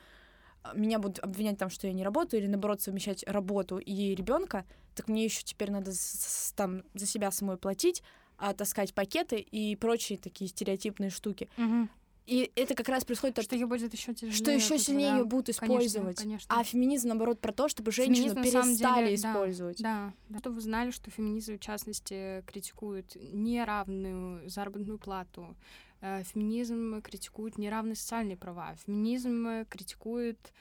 а, 0.63 0.73
меня 0.73 0.99
будут 0.99 1.19
обвинять 1.19 1.57
там, 1.57 1.69
что 1.69 1.87
я 1.87 1.93
не 1.93 2.03
работаю, 2.03 2.41
или 2.41 2.47
наоборот 2.49 2.81
совмещать 2.81 3.23
работу 3.27 3.77
и 3.77 4.15
ребенка, 4.15 4.65
так 4.95 5.07
мне 5.07 5.25
еще 5.25 5.43
теперь 5.43 5.71
надо 5.71 5.91
там 6.55 6.83
за 6.93 7.05
себя 7.05 7.31
самой 7.31 7.57
платить, 7.57 8.03
а, 8.37 8.53
таскать 8.53 8.93
пакеты 8.93 9.39
и 9.39 9.75
прочие 9.75 10.17
такие 10.17 10.49
стереотипные 10.49 11.09
штуки. 11.09 11.49
И 12.29 12.51
это 12.55 12.75
как 12.75 12.87
раз 12.89 13.03
происходит 13.05 13.39
от 13.39 13.45
Что 13.45 13.55
ее 13.55 13.65
будет 13.65 13.91
еще 13.91 14.13
тяжелее. 14.13 14.35
что 14.37 14.51
еще 14.51 14.77
сильнее 14.77 15.09
да. 15.11 15.17
ее 15.17 15.23
будут 15.25 15.47
Конечно, 15.57 15.65
использовать. 15.65 16.17
конечно. 16.17 16.55
А 16.55 16.63
феминизм, 16.63 17.07
наоборот, 17.07 17.39
про 17.39 17.51
то, 17.51 17.67
чтобы 17.67 17.91
женщину 17.91 18.35
Феминизм, 18.35 18.65
перестали 18.75 19.03
деле, 19.05 19.15
использовать. 19.15 19.81
Да, 19.81 20.13
да. 20.29 20.37
Чтобы 20.39 20.55
вы 20.57 20.61
знали, 20.61 20.91
что 20.91 21.09
феминизм, 21.09 21.55
в 21.57 21.59
частности, 21.59 22.43
критикует 22.45 23.15
неравную 23.15 24.47
заработную 24.49 24.99
плату. 24.99 25.55
Э, 26.01 26.23
Феминизм 26.23 27.01
критикует 27.01 27.57
неравные 27.57 27.95
социальные 27.95 28.37
права. 28.37 28.75
Феминизм 28.85 29.65
критикует 29.67 30.53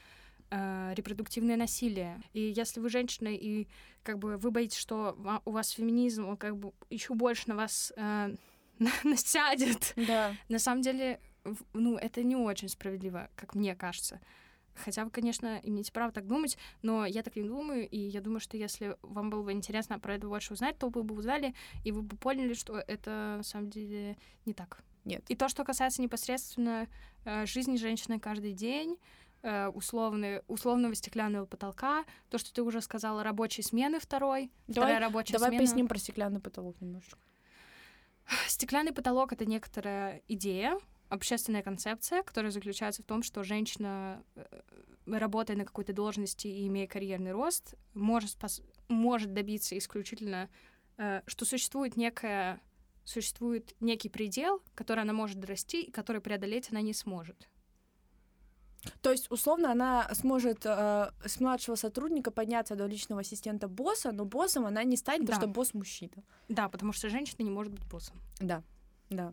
э, 0.51 0.95
репродуктивное 0.97 1.57
насилие. 1.57 2.23
И 2.33 2.41
если 2.41 2.81
вы 2.81 2.89
женщина, 2.89 3.29
и 3.29 3.67
как 4.03 4.19
бы 4.19 4.39
вы 4.39 4.51
боитесь, 4.51 4.79
что 4.79 5.17
у 5.45 5.51
вас 5.51 5.69
феминизм, 5.71 6.27
он 6.29 6.37
как 6.39 6.57
бы 6.57 6.73
еще 6.89 7.15
больше 7.15 7.45
на 7.49 7.57
вас 7.57 7.93
э, 7.97 8.35
насядет, 9.05 9.93
Да. 9.97 10.35
на 10.49 10.59
самом 10.59 10.83
деле, 10.83 11.21
ну, 11.73 11.97
это 11.97 12.23
не 12.23 12.37
очень 12.37 12.69
справедливо, 12.69 13.31
как 13.37 13.55
мне 13.55 13.75
кажется. 13.75 14.21
Хотя 14.75 15.05
вы, 15.05 15.11
конечно, 15.11 15.61
имеете 15.63 15.93
право 15.93 16.13
так 16.13 16.27
думать, 16.27 16.57
но 16.83 17.05
я 17.05 17.23
так 17.23 17.35
не 17.37 17.43
думаю, 17.43 17.89
и 17.89 17.99
я 17.99 18.21
думаю, 18.21 18.41
что 18.41 18.57
если 18.57 18.97
вам 19.03 19.29
было 19.29 19.43
бы 19.43 19.53
интересно 19.53 19.99
про 19.99 20.15
это 20.15 20.29
больше 20.29 20.53
узнать, 20.55 20.79
то 20.79 20.89
вы 20.89 21.03
бы 21.03 21.17
узнали, 21.17 21.55
и 21.85 21.91
вы 21.91 22.03
бы 22.03 22.17
поняли, 22.17 22.55
что 22.55 22.79
это 22.79 23.35
на 23.39 23.43
самом 23.43 23.71
деле 23.71 24.17
не 24.47 24.55
так. 24.55 24.83
Нет. 25.05 25.25
И 25.29 25.35
то, 25.35 25.49
что 25.49 25.65
касается 25.65 26.03
непосредственно 26.03 26.87
э, 27.25 27.47
жизни 27.47 27.77
женщины 27.77 28.21
каждый 28.21 28.53
день, 28.53 28.99
э, 29.43 29.69
условный, 29.69 30.43
условного 30.49 30.95
стеклянного 30.95 31.47
потолка, 31.47 32.05
то, 32.29 32.39
что 32.39 32.53
ты 32.53 32.63
уже 32.63 32.81
сказала, 32.81 33.23
рабочей 33.23 33.63
смены 33.63 33.99
второй, 34.01 34.51
Давай- 34.67 34.91
вторая 34.91 35.01
рабочая 35.01 35.33
Давай 35.33 35.51
смена. 35.51 35.63
поясним 35.63 35.89
про 35.89 35.99
стеклянный 35.99 36.41
потолок 36.41 36.81
немножечко. 36.81 37.19
Стеклянный 38.47 38.93
потолок— 38.93 39.33
это 39.35 39.47
некоторая 39.47 40.23
идея, 40.29 40.79
общественная 41.09 41.63
концепция, 41.63 42.23
которая 42.23 42.51
заключается 42.53 43.03
в 43.03 43.07
том, 43.07 43.23
что 43.23 43.43
женщина, 43.45 44.23
э, 44.37 44.45
работая 45.07 45.57
на 45.57 45.65
какой-то 45.65 45.93
должности 45.93 46.47
и 46.49 46.67
имея 46.67 46.87
карьерный 46.87 47.33
рост, 47.33 47.75
может, 47.95 48.31
спос- 48.37 48.63
может 48.89 49.33
добиться 49.33 49.77
исключительно, 49.79 50.49
э, 50.99 51.23
что 51.27 51.45
существует 51.45 51.97
некая 51.97 52.61
существует 53.05 53.75
некий 53.81 54.11
предел, 54.11 54.61
который 54.75 55.03
она 55.03 55.15
может 55.15 55.41
дорасти 55.41 55.81
и 55.85 55.91
который 55.91 56.21
преодолеть 56.21 56.71
она 56.71 56.83
не 56.83 56.93
сможет. 56.93 57.49
То 59.01 59.11
есть, 59.11 59.31
условно, 59.31 59.73
она 59.73 60.09
сможет 60.15 60.67
э, 60.67 61.11
с 61.25 61.41
младшего 61.41 61.75
сотрудника 61.75 62.31
подняться 62.31 62.77
до 62.77 62.85
личного 62.87 63.23
ассистента 63.23 63.67
босса, 63.67 64.13
но 64.13 64.27
боссом 64.27 64.67
она 64.67 64.85
не 64.85 64.97
станет, 64.99 65.23
Да. 65.27 65.33
потому 65.33 65.41
что 65.43 65.55
босс 65.55 65.75
мужчина. 65.75 66.23
Да, 66.49 66.69
потому 66.69 66.93
что 66.93 67.09
женщина 67.09 67.43
не 67.43 67.51
может 67.51 67.73
быть 67.73 67.85
боссом. 67.89 68.17
Да, 68.41 68.63
да. 69.09 69.33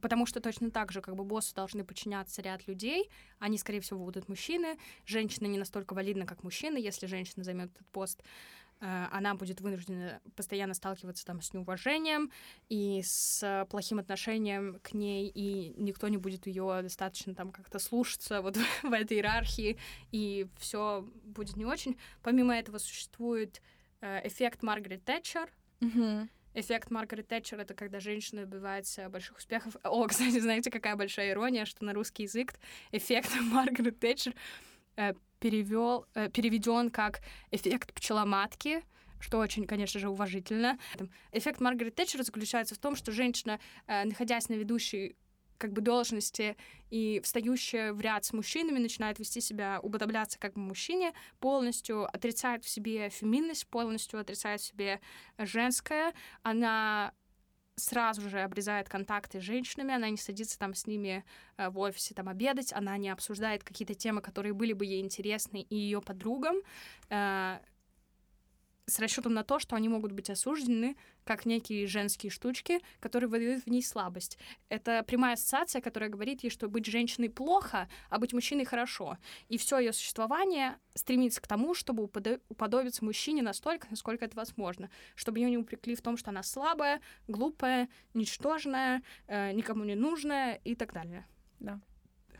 Потому 0.00 0.26
что 0.26 0.40
точно 0.40 0.70
так 0.70 0.90
же, 0.92 1.00
как 1.00 1.16
бы 1.16 1.24
боссу 1.24 1.54
должны 1.54 1.84
подчиняться 1.84 2.40
ряд 2.42 2.66
людей, 2.66 3.10
они, 3.38 3.58
скорее 3.58 3.80
всего, 3.80 4.04
будут 4.04 4.28
мужчины. 4.28 4.78
Женщина 5.04 5.46
не 5.46 5.58
настолько 5.58 5.94
валидна, 5.94 6.26
как 6.26 6.42
мужчина, 6.44 6.78
если 6.78 7.06
женщина 7.06 7.44
займет 7.44 7.70
этот 7.72 7.86
пост. 7.88 8.22
э, 8.80 9.06
она 9.12 9.34
будет 9.34 9.60
вынуждена 9.60 10.20
постоянно 10.34 10.74
сталкиваться 10.74 11.24
там 11.24 11.40
с 11.40 11.52
неуважением 11.52 12.30
и 12.68 13.00
с 13.04 13.66
плохим 13.70 13.98
отношением 13.98 14.80
к 14.82 14.92
ней, 14.94 15.28
и 15.28 15.74
никто 15.80 16.08
не 16.08 16.16
будет 16.16 16.46
ее 16.46 16.80
достаточно 16.82 17.34
там 17.34 17.52
как-то 17.52 17.78
слушаться 17.78 18.40
вот 18.42 18.56
в 18.82 18.92
этой 18.92 19.18
иерархии, 19.18 19.78
и 20.10 20.48
все 20.58 21.06
будет 21.24 21.56
не 21.56 21.64
очень. 21.64 21.96
Помимо 22.22 22.56
этого 22.56 22.78
существует 22.78 23.62
э, 24.00 24.26
эффект 24.26 24.62
Маргарет 24.62 25.04
Тэтчер. 25.04 25.48
Мгм. 25.80 26.28
Эффект 26.54 26.90
Маргарет 26.90 27.28
Тэтчер— 27.28 27.60
это 27.60 27.74
когда 27.74 27.98
женщина 27.98 28.44
добивается 28.44 29.08
больших 29.08 29.38
успехов. 29.38 29.76
О, 29.82 30.06
кстати, 30.08 30.38
знаете, 30.38 30.70
какая 30.70 30.96
большая 30.96 31.30
ирония, 31.30 31.64
что 31.64 31.84
на 31.84 31.94
русский 31.94 32.24
язык 32.24 32.54
эффект 32.90 33.30
Маргарет 33.40 33.98
Тэтчер 33.98 34.34
э, 34.96 35.14
перевел, 35.40 36.06
э, 36.14 36.28
переведен 36.28 36.90
как 36.90 37.20
эффект 37.50 37.94
пчеломатки, 37.94 38.82
что 39.18 39.38
очень, 39.38 39.66
конечно 39.66 39.98
же, 40.00 40.08
уважительно. 40.08 40.78
Эффект 41.30 41.60
Маргарет 41.60 41.94
Тэтчер 41.94 42.22
заключается 42.22 42.74
в 42.74 42.78
том, 42.78 42.96
что 42.96 43.12
женщина, 43.12 43.58
э, 43.86 44.04
находясь 44.04 44.48
на 44.48 44.54
ведущей 44.54 45.16
как 45.62 45.72
бы 45.72 45.80
должности 45.80 46.56
и 46.90 47.20
встающая 47.22 47.92
в 47.92 48.00
ряд 48.00 48.24
с 48.24 48.32
мужчинами, 48.32 48.80
начинает 48.80 49.20
вести 49.20 49.40
себя, 49.40 49.78
уподобляться 49.80 50.36
как 50.40 50.54
бы 50.54 50.60
мужчине, 50.60 51.12
полностью 51.38 52.04
отрицает 52.12 52.64
в 52.64 52.68
себе 52.68 53.10
феминность, 53.10 53.68
полностью 53.68 54.18
отрицает 54.18 54.60
в 54.60 54.64
себе 54.64 55.00
женское. 55.38 56.14
Она 56.42 57.14
сразу 57.76 58.28
же 58.28 58.40
обрезает 58.40 58.88
контакты 58.88 59.40
с 59.40 59.44
женщинами, 59.44 59.94
она 59.94 60.10
не 60.10 60.16
садится 60.16 60.58
там 60.58 60.74
с 60.74 60.88
ними 60.88 61.24
э, 61.56 61.70
в 61.70 61.78
офисе 61.78 62.12
там 62.12 62.28
обедать, 62.28 62.72
она 62.72 62.96
не 62.96 63.08
обсуждает 63.08 63.62
какие-то 63.62 63.94
темы, 63.94 64.20
которые 64.20 64.52
были 64.52 64.72
бы 64.72 64.84
ей 64.84 65.00
интересны 65.00 65.62
и 65.62 65.76
ее 65.76 66.00
подругам, 66.02 66.56
э, 67.08 67.58
с 68.86 68.98
расчетом 68.98 69.34
на 69.34 69.44
то, 69.44 69.58
что 69.58 69.76
они 69.76 69.88
могут 69.88 70.12
быть 70.12 70.30
осуждены 70.30 70.96
как 71.24 71.46
некие 71.46 71.86
женские 71.86 72.30
штучки, 72.30 72.80
которые 73.00 73.28
выдают 73.28 73.64
в 73.64 73.70
ней 73.70 73.82
слабость. 73.82 74.38
Это 74.68 75.04
прямая 75.04 75.34
ассоциация, 75.34 75.80
которая 75.80 76.10
говорит 76.10 76.42
ей, 76.42 76.50
что 76.50 76.68
быть 76.68 76.86
женщиной 76.86 77.30
плохо, 77.30 77.88
а 78.10 78.18
быть 78.18 78.32
мужчиной 78.32 78.64
хорошо. 78.64 79.18
И 79.48 79.56
все 79.56 79.78
ее 79.78 79.92
существование 79.92 80.76
стремится 80.94 81.40
к 81.40 81.46
тому, 81.46 81.74
чтобы 81.74 82.04
уподо- 82.04 82.40
уподобиться 82.48 83.04
мужчине 83.04 83.42
настолько, 83.42 83.86
насколько 83.90 84.24
это 84.24 84.36
возможно, 84.36 84.90
чтобы 85.14 85.38
ее 85.38 85.50
не 85.50 85.58
упрекли 85.58 85.94
в 85.94 86.02
том, 86.02 86.16
что 86.16 86.30
она 86.30 86.42
слабая, 86.42 87.00
глупая, 87.28 87.88
ничтожная, 88.14 89.02
э, 89.28 89.52
никому 89.52 89.84
не 89.84 89.94
нужная 89.94 90.54
и 90.64 90.74
так 90.74 90.92
далее. 90.92 91.26
Да. 91.60 91.80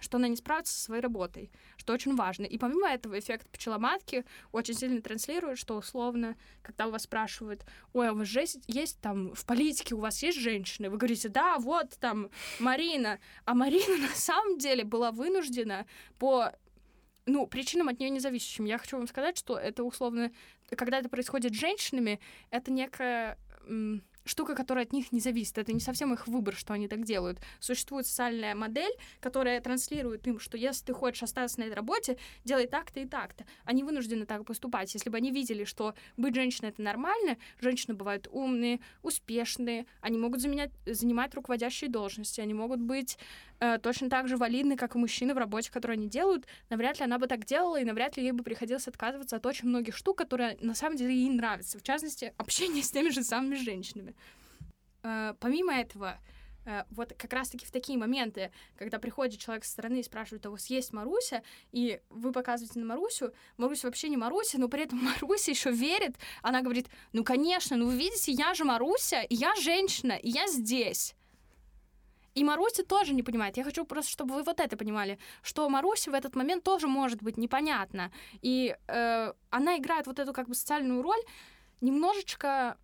Что 0.02 0.18
она 0.18 0.28
не 0.28 0.36
справится 0.36 0.74
со 0.74 0.80
своей 0.80 1.00
работой, 1.00 1.50
что 1.76 1.92
очень 1.92 2.16
важно. 2.16 2.44
И 2.44 2.58
помимо 2.58 2.88
этого 2.88 3.18
эффект 3.18 3.48
пчеломатки 3.50 4.24
очень 4.50 4.74
сильно 4.74 5.00
транслирует, 5.00 5.58
что 5.58 5.76
условно, 5.76 6.36
когда 6.62 6.88
у 6.88 6.90
вас 6.90 7.04
спрашивают, 7.04 7.64
ой, 7.92 8.08
а 8.08 8.12
у 8.12 8.16
вас 8.16 8.28
есть, 8.28 8.58
есть 8.66 9.00
там 9.00 9.32
в 9.34 9.46
политике 9.46 9.94
у 9.94 10.00
вас 10.00 10.22
есть 10.22 10.38
женщины? 10.38 10.90
Вы 10.90 10.98
говорите, 10.98 11.28
да, 11.28 11.58
вот 11.58 11.96
там 12.00 12.30
Марина. 12.58 13.20
А 13.44 13.54
Марина 13.54 13.96
на 14.08 14.14
самом 14.14 14.58
деле 14.58 14.84
была 14.84 15.12
вынуждена 15.12 15.86
по 16.18 16.52
ну, 17.24 17.46
причинам 17.46 17.88
от 17.88 18.00
нее 18.00 18.10
независящим. 18.10 18.64
Я 18.64 18.78
хочу 18.78 18.96
вам 18.96 19.06
сказать, 19.06 19.38
что 19.38 19.56
это 19.56 19.84
условно, 19.84 20.32
когда 20.76 20.98
это 20.98 21.08
происходит 21.08 21.54
с 21.54 21.58
женщинами, 21.58 22.20
это 22.50 22.72
некая 22.72 23.38
штука, 24.24 24.54
которая 24.54 24.84
от 24.84 24.92
них 24.92 25.12
не 25.12 25.20
зависит. 25.20 25.58
Это 25.58 25.72
не 25.72 25.80
совсем 25.80 26.12
их 26.12 26.26
выбор, 26.26 26.54
что 26.54 26.74
они 26.74 26.88
так 26.88 27.04
делают. 27.04 27.38
Существует 27.60 28.06
социальная 28.06 28.54
модель, 28.54 28.92
которая 29.20 29.60
транслирует 29.60 30.26
им, 30.26 30.38
что 30.38 30.56
если 30.56 30.86
ты 30.86 30.92
хочешь 30.92 31.22
остаться 31.22 31.60
на 31.60 31.64
этой 31.64 31.74
работе, 31.74 32.18
делай 32.44 32.66
так-то 32.66 33.00
и 33.00 33.06
так-то. 33.06 33.44
Они 33.64 33.82
вынуждены 33.82 34.26
так 34.26 34.44
поступать. 34.44 34.92
Если 34.94 35.10
бы 35.10 35.16
они 35.16 35.30
видели, 35.30 35.64
что 35.64 35.94
быть 36.16 36.34
женщиной— 36.34 36.68
это 36.70 36.82
нормально, 36.82 37.36
женщины 37.60 37.94
бывают 37.94 38.28
умные, 38.30 38.80
успешные, 39.02 39.86
они 40.00 40.18
могут 40.18 40.40
заменять, 40.40 40.70
занимать 40.86 41.34
руководящие 41.34 41.90
должности, 41.90 42.40
они 42.40 42.54
могут 42.54 42.80
быть 42.80 43.18
э, 43.60 43.78
точно 43.78 44.10
так 44.10 44.28
же 44.28 44.36
валидны, 44.36 44.76
как 44.76 44.94
и 44.94 44.98
мужчины 44.98 45.34
в 45.34 45.38
работе, 45.38 45.70
которую 45.70 45.94
они 45.94 46.08
делают, 46.08 46.46
навряд 46.70 46.98
ли 46.98 47.04
она 47.04 47.18
бы 47.18 47.26
так 47.26 47.44
делала, 47.44 47.80
и 47.80 47.84
навряд 47.84 48.16
ли 48.16 48.22
ей 48.22 48.32
бы 48.32 48.42
приходилось 48.42 48.88
отказываться 48.88 49.36
от 49.36 49.46
очень 49.46 49.68
многих 49.68 49.96
штук, 49.96 50.18
которые 50.18 50.56
на 50.60 50.74
самом 50.74 50.96
деле 50.96 51.14
ей 51.14 51.30
нравятся. 51.30 51.78
В 51.78 51.82
частности, 51.82 52.32
общение 52.36 52.82
с 52.82 52.90
теми 52.90 53.10
же 53.10 53.22
самыми 53.22 53.54
женщинами. 53.54 54.11
Э, 55.02 55.34
помимо 55.40 55.74
этого, 55.74 56.18
э, 56.64 56.84
вот 56.90 57.12
как 57.18 57.32
раз-таки 57.32 57.66
в 57.66 57.70
такие 57.70 57.98
моменты, 57.98 58.52
когда 58.76 58.98
приходит 58.98 59.40
человек 59.40 59.64
со 59.64 59.72
стороны 59.72 60.00
и 60.00 60.02
спрашивает, 60.02 60.46
а 60.46 60.50
у 60.50 60.52
вас 60.52 60.66
есть 60.66 60.92
Маруся, 60.92 61.42
и 61.72 62.00
вы 62.10 62.32
показываете 62.32 62.78
на 62.78 62.86
Марусю, 62.86 63.32
Маруся 63.56 63.88
вообще 63.88 64.08
не 64.08 64.16
Маруся, 64.16 64.58
но 64.58 64.68
при 64.68 64.84
этом 64.84 64.98
Маруся 65.02 65.50
еще 65.50 65.70
верит, 65.70 66.16
она 66.42 66.62
говорит, 66.62 66.88
ну, 67.12 67.24
конечно, 67.24 67.76
ну, 67.76 67.86
вы 67.86 67.96
видите, 67.96 68.32
я 68.32 68.54
же 68.54 68.64
Маруся, 68.64 69.22
и 69.22 69.34
я 69.34 69.54
женщина, 69.56 70.12
и 70.12 70.28
я 70.30 70.46
здесь. 70.46 71.14
И 72.34 72.44
Маруся 72.44 72.82
тоже 72.82 73.12
не 73.12 73.22
понимает. 73.22 73.58
Я 73.58 73.64
хочу 73.64 73.84
просто, 73.84 74.10
чтобы 74.10 74.34
вы 74.34 74.42
вот 74.42 74.58
это 74.58 74.76
понимали, 74.76 75.18
что 75.42 75.68
Маруся 75.68 76.10
в 76.10 76.14
этот 76.14 76.34
момент 76.34 76.64
тоже 76.64 76.86
может 76.86 77.22
быть 77.22 77.36
непонятна. 77.36 78.10
И 78.40 78.74
э, 78.88 79.32
она 79.50 79.76
играет 79.76 80.06
вот 80.06 80.18
эту 80.18 80.32
как 80.32 80.48
бы 80.48 80.54
социальную 80.54 81.02
роль 81.02 81.20
немножечко 81.82 82.78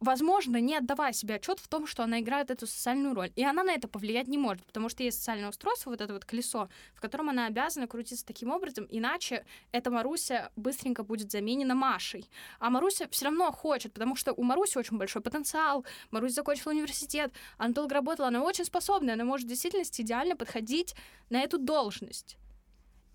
возможно, 0.00 0.60
не 0.60 0.76
отдавая 0.76 1.12
себе 1.12 1.36
отчет 1.36 1.60
в 1.60 1.68
том, 1.68 1.86
что 1.86 2.02
она 2.02 2.20
играет 2.20 2.50
эту 2.50 2.66
социальную 2.66 3.14
роль. 3.14 3.32
И 3.36 3.44
она 3.44 3.62
на 3.62 3.72
это 3.72 3.86
повлиять 3.86 4.26
не 4.26 4.38
может, 4.38 4.64
потому 4.66 4.88
что 4.88 5.02
есть 5.02 5.18
социальное 5.18 5.48
устройство, 5.48 5.90
вот 5.90 6.00
это 6.00 6.12
вот 6.12 6.24
колесо, 6.24 6.68
в 6.94 7.00
котором 7.00 7.30
она 7.30 7.46
обязана 7.46 7.86
крутиться 7.86 8.26
таким 8.26 8.50
образом, 8.50 8.86
иначе 8.90 9.44
эта 9.70 9.90
Маруся 9.90 10.50
быстренько 10.56 11.04
будет 11.04 11.30
заменена 11.30 11.74
Машей. 11.74 12.28
А 12.58 12.70
Маруся 12.70 13.08
все 13.08 13.26
равно 13.26 13.52
хочет, 13.52 13.92
потому 13.92 14.16
что 14.16 14.32
у 14.32 14.42
Маруси 14.42 14.78
очень 14.78 14.98
большой 14.98 15.22
потенциал. 15.22 15.84
Маруся 16.10 16.34
закончила 16.34 16.72
университет, 16.72 17.32
она 17.56 17.72
долго 17.72 17.94
работала, 17.94 18.28
она 18.28 18.42
очень 18.42 18.64
способная, 18.64 19.14
она 19.14 19.24
может 19.24 19.46
в 19.46 19.50
действительности 19.50 20.02
идеально 20.02 20.36
подходить 20.36 20.94
на 21.30 21.40
эту 21.40 21.58
должность. 21.58 22.38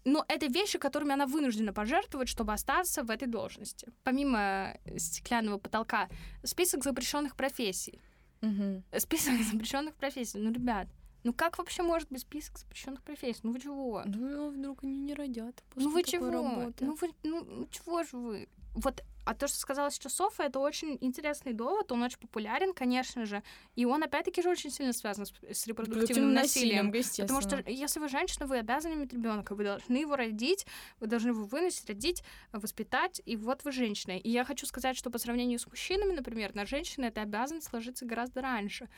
Но 0.06 0.26
это 0.28 0.48
вещи, 0.48 0.78
которыми 0.78 1.14
она 1.14 1.26
вынуждена 1.26 1.74
пожертвовать, 1.74 2.30
чтобы 2.30 2.54
остаться 2.54 3.04
в 3.04 3.12
этой 3.12 3.28
должности. 3.28 3.92
Помимо 4.04 4.78
стеклянного 4.98 5.58
потолка, 5.58 6.10
список 6.44 6.84
запрещенных 6.84 7.36
профессий. 7.36 8.02
Мгм. 8.42 8.84
Список 8.98 9.34
запрещенных 9.52 9.96
профессий. 9.96 10.38
Ну, 10.38 10.52
ребят, 10.52 10.88
ну 11.24 11.34
как 11.34 11.58
вообще 11.58 11.84
может 11.84 12.10
быть 12.10 12.22
список 12.22 12.58
запрещенных 12.58 13.04
профессий? 13.04 13.42
Ну 13.44 13.52
вы 13.52 13.60
чего? 13.60 14.04
Ну, 14.06 14.52
вдруг 14.52 14.84
они 14.84 14.98
не 15.00 15.14
родят 15.14 15.62
после 15.70 15.88
ну 15.88 15.94
вы 15.94 16.04
такой 16.04 16.20
чего? 16.20 16.32
работы? 16.32 16.86
Ну 16.86 16.96
вы, 16.96 17.10
ну 17.24 17.68
чего 17.72 18.04
же 18.04 18.18
вы? 18.18 18.50
Вот, 18.80 19.04
а 19.26 19.36
то, 19.36 19.48
что 19.48 19.58
сказала 19.60 19.92
сейчас 19.92 20.14
Софа, 20.14 20.44
это 20.44 20.60
очень 20.60 20.98
интересный 21.02 21.54
довод, 21.54 21.92
он 21.92 22.02
очень 22.02 22.18
популярен, 22.18 22.74
конечно 22.74 23.26
же, 23.26 23.44
и 23.76 23.86
он, 23.86 24.04
опять-таки, 24.04 24.42
же 24.42 24.50
очень 24.50 24.72
сильно 24.72 24.94
связан 24.94 25.26
с, 25.26 25.34
с 25.52 25.68
репродуктивным 25.68 26.34
насилием. 26.34 26.92
Потому 27.28 27.42
что 27.42 27.64
если 27.70 28.00
вы 28.00 28.10
женщина, 28.10 28.48
вы 28.48 28.58
обязаны 28.58 28.94
иметь 28.94 29.14
ребенка, 29.14 29.54
вы 29.54 29.64
должны 29.66 29.98
его 29.98 30.16
родить, 30.16 30.66
вы 31.00 31.08
должны 31.08 31.30
его 31.30 31.46
выносить, 31.46 31.88
родить, 31.88 32.24
воспитать, 32.52 33.22
и 33.26 33.36
вот 33.36 33.64
вы 33.64 33.72
женщина. 33.72 34.18
И 34.18 34.30
я 34.30 34.46
хочу 34.46 34.66
сказать, 34.66 34.98
что 34.98 35.12
по 35.12 35.20
сравнению 35.20 35.60
с 35.60 35.68
мужчинами, 35.68 36.14
например, 36.14 36.56
на 36.56 36.66
женщины 36.66 37.06
эта 37.06 37.22
обязанность 37.22 37.72
ложится 37.72 38.06
гораздо 38.06 38.42
раньше. 38.42 38.90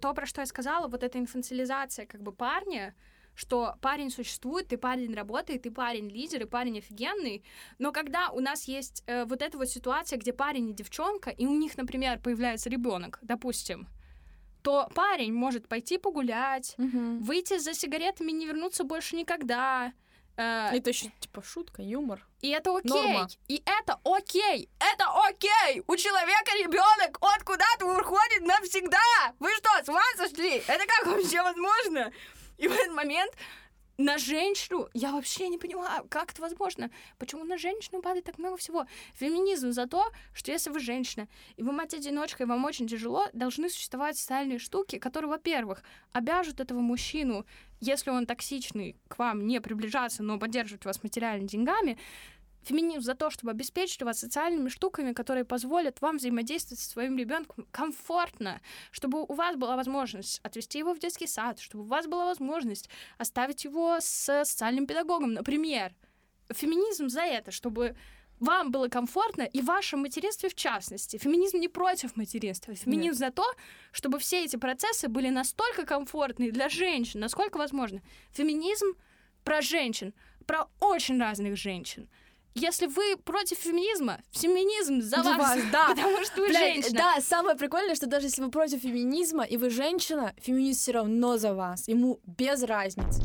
То, 0.00 0.14
про 0.14 0.26
что 0.26 0.42
я 0.42 0.46
сказала, 0.46 0.86
вот 0.86 1.02
эта 1.02 1.18
инфантилизация 1.18 2.06
как 2.06 2.22
бы 2.22 2.32
парня, 2.32 2.94
что 3.40 3.74
парень 3.80 4.10
существует, 4.10 4.70
и 4.72 4.76
парень 4.76 5.14
работает, 5.14 5.64
и 5.64 5.70
парень 5.70 6.08
лидер, 6.10 6.42
и 6.42 6.44
парень 6.44 6.78
офигенный, 6.78 7.42
но 7.78 7.90
когда 7.90 8.28
у 8.32 8.40
нас 8.40 8.64
есть 8.68 9.02
э, 9.06 9.24
вот 9.24 9.40
эта 9.40 9.56
вот 9.56 9.70
ситуация, 9.70 10.18
где 10.18 10.34
парень 10.34 10.68
и 10.68 10.74
девчонка, 10.74 11.30
и 11.30 11.46
у 11.46 11.54
них, 11.56 11.78
например, 11.78 12.18
появляется 12.20 12.68
ребенок, 12.68 13.18
допустим, 13.22 13.88
то 14.62 14.90
парень 14.94 15.32
может 15.32 15.68
пойти 15.68 15.96
погулять, 15.96 16.74
Мгм. 16.76 17.22
выйти 17.22 17.56
за 17.58 17.72
сигаретами 17.72 18.30
и 18.30 18.34
не 18.34 18.46
вернуться 18.46 18.84
больше 18.84 19.16
никогда. 19.16 19.94
Э, 20.36 20.68
Это 20.76 20.90
еще 20.90 21.10
типа 21.20 21.42
шутка, 21.42 21.80
юмор. 21.80 22.26
и 22.42 22.48
это 22.50 22.76
окей. 22.76 22.90
Норма. 22.90 23.28
И 23.48 23.62
это 23.64 23.98
окей. 24.04 24.68
Это 24.92 25.06
окей. 25.28 25.82
У 25.86 25.96
человека 25.96 26.50
ребенок, 26.62 27.16
он 27.22 27.38
куда-то 27.44 27.86
уходит 27.86 28.42
навсегда. 28.42 29.32
Вы 29.38 29.48
что, 29.54 29.70
с 29.84 29.88
ума 29.88 30.02
сошли? 30.18 30.56
Это 30.66 30.84
как 30.86 31.06
вообще 31.06 31.42
возможно? 31.42 32.12
И 32.60 32.68
в 32.68 32.72
этот 32.72 32.94
момент 32.94 33.32
на 33.96 34.18
женщину, 34.18 34.88
я 34.94 35.12
вообще 35.12 35.48
не 35.48 35.58
понимаю, 35.58 36.06
как 36.08 36.32
это 36.32 36.42
возможно. 36.42 36.90
Почему 37.18 37.44
на 37.44 37.58
женщину 37.58 38.00
падает 38.02 38.26
так 38.26 38.38
много 38.38 38.56
всего? 38.56 38.86
Феминизм 39.14 39.72
за 39.72 39.86
то, 39.86 40.04
что 40.32 40.52
если 40.52 40.70
вы 40.70 40.80
женщина, 40.80 41.26
и 41.56 41.62
вы 41.62 41.72
мать-одиночка, 41.72 42.42
и 42.42 42.46
вам 42.46 42.64
очень 42.64 42.86
тяжело, 42.86 43.26
должны 43.32 43.68
существовать 43.68 44.16
социальные 44.16 44.58
штуки, 44.58 44.98
которые, 44.98 45.30
во-первых, 45.30 45.82
обяжут 46.12 46.60
этого 46.60 46.80
мужчину, 46.80 47.44
если 47.80 48.10
он 48.10 48.26
токсичный, 48.26 48.96
к 49.08 49.18
вам 49.18 49.46
не 49.46 49.60
приближаться, 49.60 50.22
но 50.22 50.38
поддерживать 50.38 50.84
вас 50.84 51.02
материально 51.02 51.46
деньгами, 51.46 51.98
Феминизм 52.62 53.00
за 53.00 53.14
то, 53.14 53.30
чтобы 53.30 53.52
обеспечить 53.52 54.02
вас 54.02 54.18
социальными 54.18 54.68
штуками, 54.68 55.12
которые 55.12 55.44
позволят 55.44 56.00
вам 56.00 56.18
взаимодействовать 56.18 56.80
со 56.80 56.90
своим 56.90 57.16
ребенком 57.16 57.66
комфортно, 57.70 58.60
чтобы 58.90 59.22
у 59.22 59.32
вас 59.32 59.56
была 59.56 59.76
возможность 59.76 60.40
отвести 60.42 60.78
его 60.78 60.94
в 60.94 60.98
детский 60.98 61.26
сад, 61.26 61.58
чтобы 61.58 61.84
у 61.84 61.86
вас 61.86 62.06
была 62.06 62.26
возможность 62.26 62.88
оставить 63.18 63.64
его 63.64 63.98
с 64.00 64.04
социальным 64.44 64.86
педагогом, 64.86 65.32
например. 65.32 65.94
Феминизм 66.50 67.08
за 67.08 67.22
это, 67.22 67.50
чтобы 67.50 67.96
вам 68.40 68.70
было 68.70 68.88
комфортно 68.88 69.42
и 69.42 69.60
в 69.60 69.66
вашем 69.66 70.00
материнстве 70.00 70.48
в 70.48 70.54
частности. 70.54 71.18
Феминизм 71.18 71.58
не 71.58 71.68
против 71.68 72.16
материнства. 72.16 72.74
Феминизм 72.74 73.18
за 73.18 73.30
то, 73.30 73.44
чтобы 73.92 74.18
все 74.18 74.44
эти 74.44 74.56
процессы 74.56 75.08
были 75.08 75.28
настолько 75.28 75.84
комфортны 75.84 76.50
для 76.50 76.68
женщин, 76.68 77.20
насколько 77.20 77.58
возможно. 77.58 78.02
Феминизм 78.32 78.94
про 79.44 79.60
женщин, 79.60 80.14
про 80.46 80.68
очень 80.80 81.20
разных 81.20 81.56
женщин. 81.56 82.08
Если 82.54 82.86
вы 82.86 83.16
против 83.16 83.58
феминизма, 83.58 84.20
феминизм 84.32 85.00
за, 85.00 85.22
За 85.22 85.22
вас, 85.22 85.38
вас, 85.38 85.60
да. 85.70 85.88
потому 85.94 86.24
что 86.24 86.40
вы 86.40 86.48
Блядь, 86.48 86.74
женщина. 86.74 86.98
Да, 86.98 87.20
самое 87.20 87.56
прикольное, 87.56 87.94
что 87.94 88.06
даже 88.06 88.26
если 88.26 88.42
вы 88.42 88.50
против 88.50 88.80
феминизма 88.80 89.44
и 89.44 89.56
вы 89.56 89.70
женщина, 89.70 90.34
феминист 90.36 90.80
все 90.80 90.92
равно 90.92 91.38
за 91.38 91.54
вас. 91.54 91.86
Ему 91.86 92.18
без 92.24 92.64
разницы. 92.64 93.22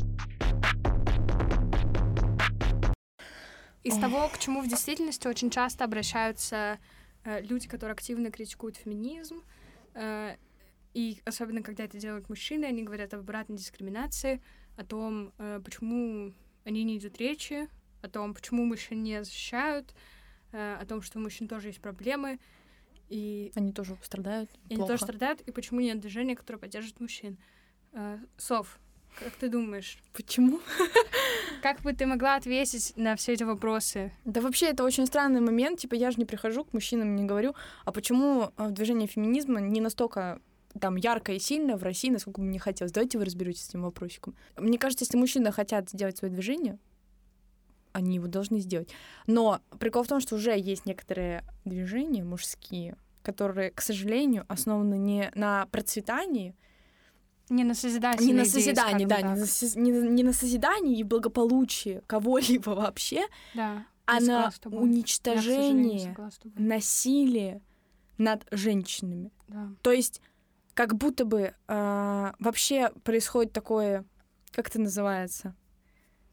Из 3.82 3.96
того, 3.98 4.28
к 4.28 4.38
чему 4.38 4.62
в 4.62 4.68
действительности 4.68 5.26
очень 5.26 5.50
часто 5.50 5.84
обращаются 5.84 6.78
э, 7.24 7.40
люди, 7.42 7.68
которые 7.68 7.94
активно 7.94 8.30
критикуют 8.30 8.76
феминизм, 8.76 9.42
э, 9.94 10.36
и 10.94 11.20
особенно 11.24 11.62
когда 11.62 11.84
это 11.84 11.98
делают 11.98 12.28
мужчины, 12.28 12.64
они 12.64 12.82
говорят 12.82 13.12
об 13.14 13.20
обратной 13.20 13.56
дискриминации, 13.56 14.40
о 14.76 14.84
том, 14.84 15.32
э, 15.38 15.60
почему 15.64 16.32
они 16.64 16.84
не 16.84 16.98
идут 16.98 17.18
речи, 17.18 17.68
о 18.06 18.10
том, 18.10 18.34
почему 18.34 18.64
мужчин 18.64 19.02
не 19.02 19.22
защищают, 19.22 19.94
э, 20.52 20.78
о 20.80 20.86
том, 20.86 21.02
что 21.02 21.18
у 21.18 21.22
мужчин 21.22 21.48
тоже 21.48 21.68
есть 21.68 21.80
проблемы, 21.80 22.38
и 23.08 23.52
Они 23.54 23.72
тоже 23.72 23.96
страдают. 24.02 24.50
и 24.68 24.74
они 24.74 24.76
плохо. 24.76 24.92
тоже 24.94 25.04
страдают, 25.04 25.40
и 25.42 25.52
почему 25.52 25.80
нет 25.80 26.00
движения, 26.00 26.34
которое 26.34 26.58
поддерживает 26.58 27.00
мужчин. 27.00 27.36
Э, 27.92 28.18
Сов, 28.36 28.78
как 29.18 29.32
ты 29.34 29.48
думаешь, 29.48 29.98
Почему? 30.12 30.60
как 31.62 31.80
бы 31.80 31.92
ты 31.92 32.06
могла 32.06 32.36
ответить 32.36 32.92
на 32.96 33.16
все 33.16 33.32
эти 33.32 33.44
вопросы? 33.44 34.12
Да 34.24 34.40
вообще 34.40 34.66
это 34.66 34.84
очень 34.84 35.06
странный 35.06 35.40
момент. 35.40 35.80
Типа 35.80 35.94
я 35.94 36.10
же 36.10 36.18
не 36.18 36.24
прихожу 36.24 36.64
к 36.64 36.72
мужчинам 36.72 37.16
не 37.16 37.24
говорю, 37.24 37.54
а 37.84 37.92
почему 37.92 38.52
э, 38.56 38.70
движение 38.70 39.08
феминизма 39.08 39.60
не 39.60 39.80
настолько 39.80 40.40
там 40.80 40.96
ярко 40.96 41.32
и 41.32 41.38
сильно 41.38 41.76
в 41.76 41.82
России, 41.82 42.10
насколько 42.10 42.40
бы 42.40 42.46
мне 42.46 42.58
хотелось. 42.58 42.92
Давайте 42.92 43.18
вы 43.18 43.24
разберетесь 43.24 43.64
с 43.64 43.68
этим 43.70 43.82
вопросиком. 43.82 44.34
Мне 44.56 44.78
кажется, 44.78 45.04
если 45.04 45.16
мужчины 45.16 45.50
хотят 45.50 45.88
сделать 45.88 46.18
свое 46.18 46.32
движение, 46.32 46.78
они 47.96 48.16
его 48.16 48.26
должны 48.28 48.60
сделать. 48.60 48.90
Но 49.26 49.60
прикол 49.78 50.02
в 50.04 50.08
том, 50.08 50.20
что 50.20 50.36
уже 50.36 50.56
есть 50.58 50.86
некоторые 50.86 51.44
движения 51.64 52.22
мужские, 52.22 52.96
которые, 53.22 53.70
к 53.70 53.80
сожалению, 53.80 54.44
основаны 54.48 54.98
не 54.98 55.30
на 55.34 55.66
процветании, 55.66 56.54
Не 57.48 57.64
на 57.64 57.74
созидательной 57.74 58.26
не 58.26 58.32
на 58.34 58.44
созидании, 58.44 59.06
да, 59.06 59.16
так. 59.16 59.24
не 59.24 59.90
на, 59.92 60.00
не 60.02 60.08
не 60.10 60.22
на 60.24 60.32
созидании 60.32 60.98
и 60.98 61.02
благополучии 61.04 62.02
кого-либо 62.06 62.70
вообще, 62.70 63.26
Да. 63.54 63.86
а 64.04 64.20
на 64.20 64.50
тобой. 64.60 64.80
насилие 66.60 67.62
над 68.18 68.46
женщинами. 68.50 69.30
Да. 69.48 69.70
То 69.82 69.92
есть 69.92 70.20
как 70.74 70.96
будто 70.96 71.24
бы 71.24 71.54
а, 71.68 72.34
вообще 72.38 72.90
происходит 73.04 73.52
такое, 73.52 74.04
как 74.52 74.68
это 74.68 74.80
называется, 74.80 75.54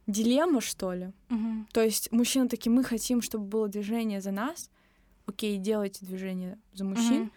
дилемма, 0.07 0.61
что 0.61 0.93
ли. 0.93 1.11
Мгм. 1.29 1.67
То 1.71 1.81
есть 1.81 2.11
мужчины 2.11 2.47
такие, 2.49 2.71
мы 2.71 2.83
хотим, 2.83 3.21
чтобы 3.21 3.45
было 3.45 3.67
движение 3.67 4.21
за 4.21 4.31
нас. 4.31 4.69
Окей, 5.25 5.57
делайте 5.57 6.05
движение 6.05 6.57
за 6.73 6.83
мужчин. 6.85 7.21
Мгм. 7.23 7.31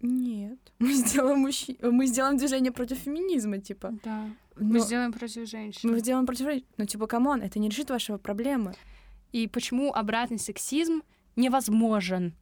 Нет, 0.00 0.58
мы 0.78 0.92
сделаем, 0.92 1.40
мужчин... 1.40 1.76
мы 1.82 2.06
сделаем 2.06 2.36
движение 2.36 2.70
против 2.72 2.98
феминизма, 2.98 3.58
типа. 3.58 3.94
Да. 4.04 4.30
Мы 4.56 4.74
Но 4.74 4.78
сделаем 4.80 5.12
против 5.12 5.48
женщин. 5.48 5.90
мы 5.90 5.98
сделаем 6.00 6.26
против... 6.26 6.44
жен- 6.46 6.64
Ну, 6.76 6.84
типа, 6.86 7.06
come 7.06 7.27
on, 7.27 7.42
это 7.42 7.58
не 7.58 7.68
решит 7.68 7.90
ваши 7.90 8.16
проблемы. 8.18 8.74
И 9.32 9.46
почему 9.48 9.92
обратный 9.92 10.38
сексизм 10.38 11.02
невозможен? 11.36 12.34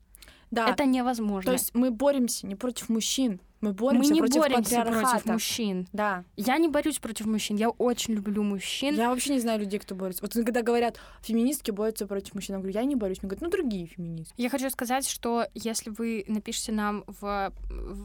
Да, 0.50 0.68
Это 0.70 0.84
невозможно. 0.84 1.46
то 1.46 1.52
есть 1.52 1.74
мы 1.74 1.90
боремся 1.90 2.46
не 2.46 2.54
против 2.54 2.88
мужчин, 2.88 3.40
мы 3.60 3.70
мы 3.70 3.74
боремся 3.74 4.12
не 4.12 4.20
против 4.20 4.36
боремся 4.36 4.82
против 4.82 5.26
мужчин. 5.26 5.88
Да. 5.92 6.24
Я 6.36 6.58
не 6.58 6.68
борюсь 6.68 6.98
против 6.98 7.26
мужчин. 7.26 7.56
Я 7.56 7.70
очень 7.70 8.14
люблю 8.14 8.42
мужчин. 8.42 8.94
Я 8.94 9.10
вообще 9.10 9.34
не 9.34 9.40
знаю 9.40 9.60
людей, 9.60 9.78
кто 9.78 9.94
борется. 9.94 10.22
Вот 10.22 10.32
когда 10.32 10.62
говорят, 10.62 10.98
феминистки 11.22 11.70
борются 11.70 12.06
против 12.06 12.34
мужчин, 12.34 12.56
я 12.56 12.60
говорю, 12.60 12.74
я 12.74 12.84
не 12.84 12.96
борюсь. 12.96 13.22
Мне 13.22 13.28
говорят, 13.28 13.42
ну 13.42 13.50
другие 13.50 13.86
феминистки. 13.86 14.40
Я 14.40 14.50
хочу 14.50 14.70
сказать, 14.70 15.08
что 15.08 15.46
если 15.54 15.90
вы 15.90 16.24
напишете 16.28 16.72
нам 16.72 17.04
в, 17.06 17.52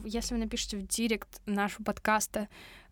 если 0.04 0.34
вы 0.34 0.40
напишете 0.40 0.76
в 0.78 0.86
директ 0.86 1.40
нашего 1.46 1.84
подкаста 1.84 2.48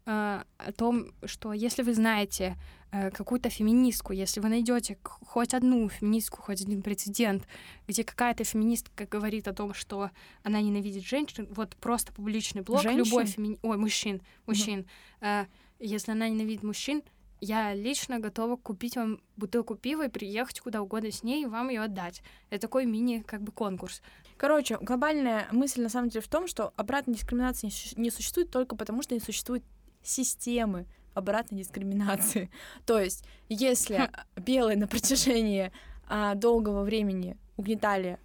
э, 0.06 0.42
о 0.58 0.72
том, 0.72 1.12
что 1.24 1.52
если 1.52 1.82
вы 1.82 1.94
знаете 1.94 2.56
э, 2.92 3.10
какую-то 3.10 3.50
феминистку, 3.50 4.12
если 4.12 4.40
вы 4.40 4.48
найдете 4.48 4.98
хоть 5.02 5.54
одну 5.54 5.88
феминистку, 5.88 6.42
хоть 6.42 6.62
один 6.62 6.82
прецедент, 6.82 7.46
где 7.86 8.04
какая-то 8.04 8.44
феминистка 8.44 9.06
говорит 9.06 9.48
о 9.48 9.52
том, 9.52 9.74
что 9.74 10.10
она 10.42 10.60
ненавидит 10.60 11.04
женщин, 11.04 11.48
вот 11.50 11.76
просто 11.76 12.12
публичный 12.12 12.62
блог, 12.62 12.84
любой 12.84 13.04
Женщин? 13.04 13.26
фемини... 13.26 13.58
Ой, 13.62 13.76
мужчин, 13.76 14.22
мужчин. 14.46 14.86
Э, 15.20 15.46
если 15.78 16.12
она 16.12 16.28
ненавидит 16.28 16.62
мужчин, 16.62 17.02
я 17.40 17.74
лично 17.74 18.18
готова 18.18 18.56
купить 18.56 18.96
вам 18.96 19.20
бутылку 19.36 19.74
пива 19.74 20.06
и 20.06 20.10
приехать 20.10 20.60
куда 20.60 20.82
угодно 20.82 21.10
с 21.10 21.22
ней 21.22 21.44
и 21.44 21.46
вам 21.46 21.70
ее 21.70 21.82
отдать. 21.82 22.22
Это 22.50 22.62
такой 22.62 22.84
мини, 22.84 23.24
как 23.26 23.42
бы, 23.42 23.50
конкурс. 23.50 24.02
Короче, 24.36 24.78
глобальная 24.80 25.48
мысль 25.50 25.82
на 25.82 25.88
самом 25.88 26.10
деле 26.10 26.22
в 26.22 26.28
том, 26.28 26.46
что 26.46 26.72
обратной 26.76 27.14
дискриминации 27.14 27.70
не 27.98 28.10
существует 28.10 28.50
только 28.50 28.76
потому, 28.76 29.02
что 29.02 29.14
не 29.14 29.20
существует 29.20 29.64
системы 30.02 30.86
обратной 31.14 31.58
дискриминации. 31.58 32.50
То 32.86 32.98
есть, 33.00 33.24
если 33.48 34.10
белые 34.36 34.76
на 34.76 34.86
протяжении 34.86 35.72
а, 36.08 36.34
долгого 36.34 36.82
времени 36.82 37.36
угнетали 37.56 38.18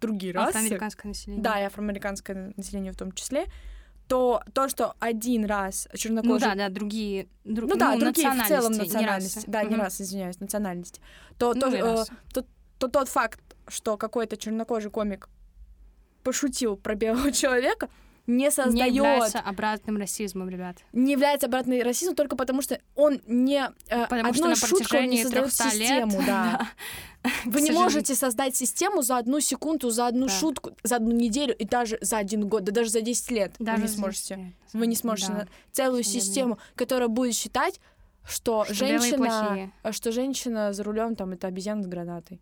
другие 0.00 0.32
расы, 0.32 0.50
Афроамериканское 0.50 1.08
население. 1.10 1.42
да, 1.42 1.60
и 1.60 1.64
афроамериканское 1.64 2.52
население 2.56 2.92
в 2.92 2.96
том 2.96 3.12
числе, 3.12 3.46
то 4.08 4.42
то, 4.52 4.68
что 4.68 4.94
один 4.98 5.44
раз 5.46 5.88
Ну 5.92 5.96
чернокожий 5.98 6.48
да, 6.48 6.54
да, 6.54 6.68
другие... 6.68 7.24
дру- 7.44 7.66
Ну 7.68 7.76
да, 7.76 7.96
другие 7.96 8.30
в 8.30 8.46
целом 8.46 8.72
национальности, 8.72 9.46
не 9.46 9.52
да, 9.52 9.62
не 9.62 9.76
раз, 9.76 10.00
извиняюсь, 10.00 10.40
национальности. 10.40 11.00
То, 11.38 11.54
Ну, 11.54 11.60
то, 11.60 11.66
э, 11.68 11.80
расы. 11.80 12.12
то 12.78 12.88
тот 12.88 13.08
факт, 13.08 13.40
что 13.68 13.96
какой-то 13.96 14.36
чернокожий 14.36 14.90
комик 14.90 15.28
пошутил 16.24 16.76
про 16.76 16.94
белого 16.94 17.32
человека, 17.32 17.88
не 18.26 18.44
Не 18.44 18.50
создает, 18.50 18.94
является 18.94 19.40
обратным 19.40 19.96
расизмом, 19.96 20.48
ребят. 20.48 20.76
не 20.92 21.12
является 21.12 21.46
обратным 21.46 21.82
расизмом 21.82 22.14
только 22.14 22.36
потому, 22.36 22.62
что 22.62 22.80
он 22.94 23.20
не 23.26 23.68
э, 23.88 24.06
Потому 24.08 24.32
что 24.32 24.44
одной 24.44 24.48
на 24.50 24.56
шуткой 24.56 25.00
он 25.04 25.10
не 25.10 25.22
создает 25.22 25.46
300 25.46 25.64
лет... 25.64 25.72
систему, 25.72 26.22
да. 26.26 26.68
Вы 27.44 27.60
не 27.60 27.70
можете 27.72 28.14
создать 28.14 28.56
систему 28.56 29.02
за 29.02 29.18
одну 29.18 29.40
секунду, 29.40 29.90
за 29.90 30.06
одну 30.06 30.26
Да. 30.26 30.32
шутку, 30.32 30.70
за 30.82 30.96
одну 30.96 31.10
неделю 31.12 31.54
и 31.56 31.64
даже 31.64 31.98
за 32.00 32.18
один 32.18 32.48
год, 32.48 32.64
да 32.64 32.72
даже 32.72 32.90
за 32.90 33.00
10 33.00 33.30
лет 33.30 33.54
Даже 33.58 33.82
вы 33.82 33.88
не 33.88 33.94
сможете. 33.94 34.36
на 34.72 34.78
Вы 34.80 34.86
не 34.86 34.96
сможете 34.96 35.32
да. 35.32 35.46
целую 35.72 36.02
систему, 36.02 36.58
которая 36.74 37.08
будет 37.08 37.34
считать, 37.34 37.80
что, 38.24 38.64
Что 38.64 38.74
женщина, 38.74 39.72
что 39.90 40.12
женщина 40.12 40.72
за 40.72 40.84
рулем 40.84 41.16
там 41.16 41.32
это 41.32 41.48
обезьяна 41.48 41.82
с 41.82 41.86
гранатой. 41.86 42.40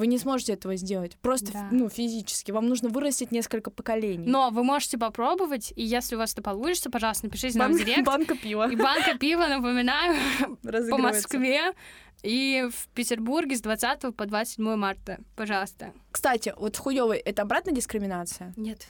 Вы 0.00 0.06
не 0.06 0.16
сможете 0.16 0.54
этого 0.54 0.76
сделать. 0.76 1.18
Просто 1.20 1.52
Да. 1.52 1.68
ну, 1.70 1.90
физически. 1.90 2.52
Вам 2.52 2.68
нужно 2.70 2.88
вырастить 2.88 3.32
несколько 3.32 3.70
поколений. 3.70 4.24
Но 4.26 4.48
вы 4.48 4.64
можете 4.64 4.96
попробовать, 4.96 5.74
и 5.76 5.82
если 5.84 6.14
у 6.16 6.18
вас 6.18 6.32
это 6.32 6.40
получится, 6.40 6.88
пожалуйста, 6.90 7.26
напишите 7.26 7.58
нам 7.58 7.72
в 7.72 7.76
Бан- 7.76 7.84
директ. 7.84 8.06
банка 8.06 8.34
пива 8.34 8.70
И 8.70 8.76
банка 8.76 9.18
пива, 9.18 9.46
напоминаю, 9.46 10.16
по. 10.90 10.96
Москве 10.96 11.74
и 12.22 12.66
в 12.74 12.88
Петербурге 12.94 13.56
с 13.56 13.60
20 13.60 14.16
по 14.16 14.24
27 14.24 14.74
марта. 14.76 15.18
Пожалуйста. 15.36 15.92
Кстати, 16.10 16.54
вот 16.56 16.78
хуёвый 16.78 17.18
это 17.18 17.42
обратная 17.42 17.74
дискриминация? 17.74 18.54
Нет. 18.56 18.86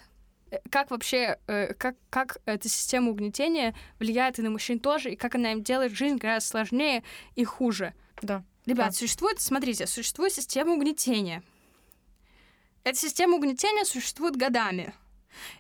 Э, 0.53 0.59
Как 0.71 0.93
вообще, 0.93 1.39
э, 1.49 1.75
как, 1.75 1.97
как 2.09 2.39
эта 2.45 2.69
система 2.69 3.11
угнетения 3.11 3.75
влияет 3.99 4.39
и 4.39 4.43
на 4.43 4.51
мужчин 4.51 4.79
тоже, 4.79 5.11
и 5.11 5.17
как 5.17 5.35
она 5.35 5.51
им 5.51 5.63
делает 5.65 5.91
жизнь 5.93 6.19
гораздо 6.19 6.49
сложнее 6.51 7.03
и 7.35 7.43
хуже? 7.45 7.95
Да. 8.23 8.45
Ребят, 8.67 8.89
Да. 8.89 8.93
существует, 8.93 9.41
смотрите, 9.41 9.87
существует 9.87 10.33
система 10.33 10.75
угнетения. 10.75 11.43
Эта 12.85 12.99
система 12.99 13.37
угнетения 13.37 13.85
существует 13.85 14.37
годами. 14.37 14.95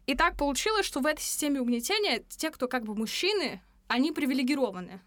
И 0.06 0.14
так 0.14 0.36
получилось, 0.36 0.86
что 0.86 1.00
в 1.00 1.06
этой 1.06 1.20
системе 1.20 1.60
угнетения 1.60 2.24
те, 2.28 2.50
кто 2.50 2.66
как 2.68 2.84
бы 2.84 2.94
мужчины, 2.94 3.60
они 3.88 4.12
привилегированы. 4.12 5.00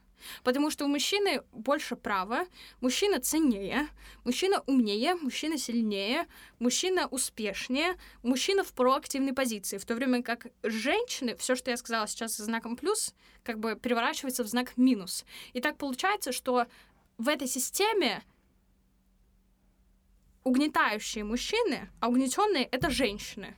Потому 0.44 0.72
что 0.72 0.86
у 0.86 0.88
мужчины 0.88 1.41
больше 1.52 1.98
права, 1.98 2.46
мужчина 2.80 3.20
ценнее, 3.20 3.89
мужчина 4.24 4.64
умнее, 4.68 5.16
мужчина 5.16 5.58
сильнее, 5.58 6.28
мужчина 6.60 7.08
успешнее, 7.08 7.96
мужчина 8.22 8.64
в 8.64 8.72
проактивной 8.74 9.34
позиции. 9.34 9.78
В 9.78 9.86
то 9.86 9.96
время 9.96 10.24
как 10.24 10.48
женщины, 10.64 11.36
все, 11.36 11.56
что 11.56 11.72
я 11.72 11.78
сказала 11.78 12.08
сейчас 12.08 12.36
со 12.36 12.46
знаком 12.46 12.78
плюс, 12.78 13.14
как 13.44 13.60
бы 13.60 13.76
переворачивается 13.76 14.46
в 14.46 14.48
знак 14.48 14.78
минус. 14.78 15.26
И 15.52 15.60
так 15.60 15.78
получается, 15.78 16.32
что 16.32 16.68
в 17.18 17.28
этой 17.30 17.47
системе 17.47 18.24
угнетающие 20.43 21.24
мужчины, 21.24 21.89
а 21.99 22.09
угнетенные 22.09 22.66
это 22.66 22.89
женщины. 22.89 23.55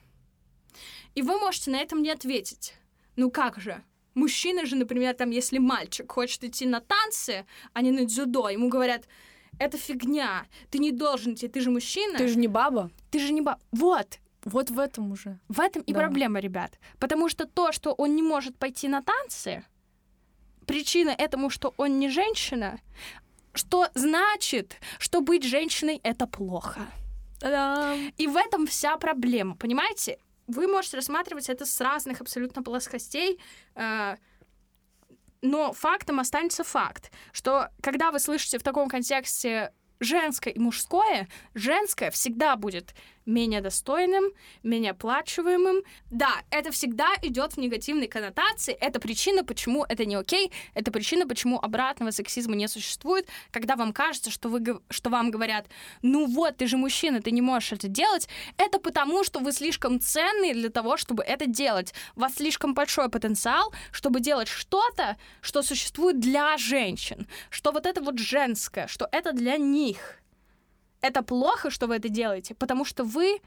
И 1.16 1.22
вы 1.22 1.38
можете 1.40 1.72
на 1.72 1.78
этом 1.78 2.02
не 2.04 2.12
ответить. 2.12 2.74
Ну 3.16 3.32
как 3.32 3.60
же? 3.60 3.82
Мужчина 4.14 4.66
же, 4.66 4.76
например, 4.76 5.14
там, 5.16 5.30
если 5.30 5.58
мальчик 5.58 6.12
хочет 6.12 6.44
идти 6.44 6.66
на 6.66 6.80
танцы, 6.80 7.46
а 7.74 7.82
не 7.82 7.92
на 7.92 8.06
дзюдо, 8.06 8.50
ему 8.50 8.70
говорят, 8.70 9.08
это 9.60 9.78
фигня, 9.78 10.46
ты 10.70 10.78
не 10.80 10.92
должен 10.92 11.34
идти, 11.34 11.48
ты 11.48 11.60
же 11.62 11.70
мужчина, 11.72 12.18
Ты 12.18 12.28
же 12.28 12.38
не 12.38 12.48
баба. 12.48 12.92
ты 13.12 13.20
же 13.20 13.34
не 13.34 13.42
ба... 13.42 13.58
Вот, 13.72 14.20
Вот 14.44 14.70
в 14.70 14.80
этом 14.80 15.12
уже. 15.12 15.40
в 15.48 15.60
этом 15.60 15.82
и 15.82 15.94
Да. 15.94 16.00
проблема, 16.00 16.40
ребят. 16.40 16.78
Потому 17.00 17.30
что 17.30 17.46
то, 17.46 17.72
что 17.72 17.94
он 17.94 18.16
не 18.16 18.22
может 18.22 18.58
пойти 18.58 18.88
на 18.88 19.02
танцы, 19.02 19.66
причина 20.68 21.10
этому, 21.10 21.50
что 21.50 21.74
он 21.78 22.00
не 22.00 22.10
женщина, 22.10 22.80
что 23.56 23.90
значит, 23.94 24.76
что 25.00 25.22
быть 25.22 25.44
женщиной— 25.44 26.00
это 26.04 26.28
плохо. 26.28 26.82
Та-дам! 27.40 28.14
И 28.18 28.28
в 28.28 28.36
этом 28.36 28.68
вся 28.68 28.98
проблема, 28.98 29.56
понимаете? 29.56 30.18
Вы 30.48 30.68
можете 30.68 30.98
рассматривать 30.98 31.50
это 31.50 31.66
с 31.66 31.82
разных 31.82 32.22
абсолютно 32.22 32.62
плоскостей, 32.62 33.40
э, 33.76 34.16
но 35.42 35.74
фактом 35.74 36.20
останется 36.20 36.64
факт, 36.64 37.12
что 37.32 37.70
когда 37.82 38.12
вы 38.12 38.20
слышите 38.20 38.60
в 38.60 38.64
таком 38.64 38.88
контексте 38.88 39.74
женское 40.00 40.52
и 40.54 40.60
мужское, 40.60 41.28
женское 41.54 42.12
всегда 42.12 42.56
будет 42.56 42.94
менее 43.26 43.62
достойным, 43.62 44.26
менее 44.64 44.92
оплачиваемым. 44.92 45.84
Да, 46.12 46.44
это 46.50 46.72
всегда 46.72 47.08
идет 47.22 47.54
в 47.54 47.58
негативной 47.58 48.08
коннотации. 48.08 48.74
Это 48.74 49.00
причина, 49.00 49.44
почему 49.44 49.86
это 49.88 50.06
не 50.06 50.16
окей. 50.16 50.52
Это 50.74 50.92
причина, 50.92 51.28
почему 51.28 51.60
обратного 51.60 52.12
сексизма 52.12 52.56
не 52.56 52.68
существует. 52.68 53.28
Когда 53.52 53.76
вам 53.76 53.94
кажется, 53.94 54.32
что, 54.32 54.50
вы, 54.50 54.80
что 54.90 55.10
вам 55.10 55.32
говорят, 55.32 55.68
ну 56.02 56.26
вот, 56.26 56.58
ты 56.58 56.68
же 56.68 56.78
мужчина, 56.78 57.22
ты 57.22 57.32
не 57.32 57.42
можешь 57.42 57.74
это 57.74 57.88
делать, 57.88 58.28
это 58.58 58.80
потому, 58.80 59.24
что 59.24 59.40
вы 59.40 59.52
слишком 59.52 60.00
ценные 60.00 60.54
для 60.54 60.70
того, 60.70 60.98
чтобы 60.98 61.24
это 61.24 61.48
делать. 61.48 61.94
У 62.16 62.22
вас 62.22 62.36
слишком 62.36 62.74
большой 62.74 63.10
потенциал, 63.10 63.74
чтобы 63.92 64.20
делать 64.20 64.48
что-то, 64.48 65.18
что 65.42 65.62
существует 65.64 66.20
для 66.20 66.58
женщин. 66.58 67.28
Что 67.50 67.72
вот 67.72 67.86
это 67.86 68.02
вот 68.02 68.20
женское, 68.20 68.88
что 68.88 69.08
это 69.12 69.34
для 69.34 69.58
них. 69.58 70.20
Это 71.06 71.22
плохо, 71.22 71.70
что 71.70 71.86
вы 71.86 71.98
это 71.98 72.10
делаете, 72.10 72.56
потому 72.56 72.84
что 72.86 73.04
вы 73.04 73.40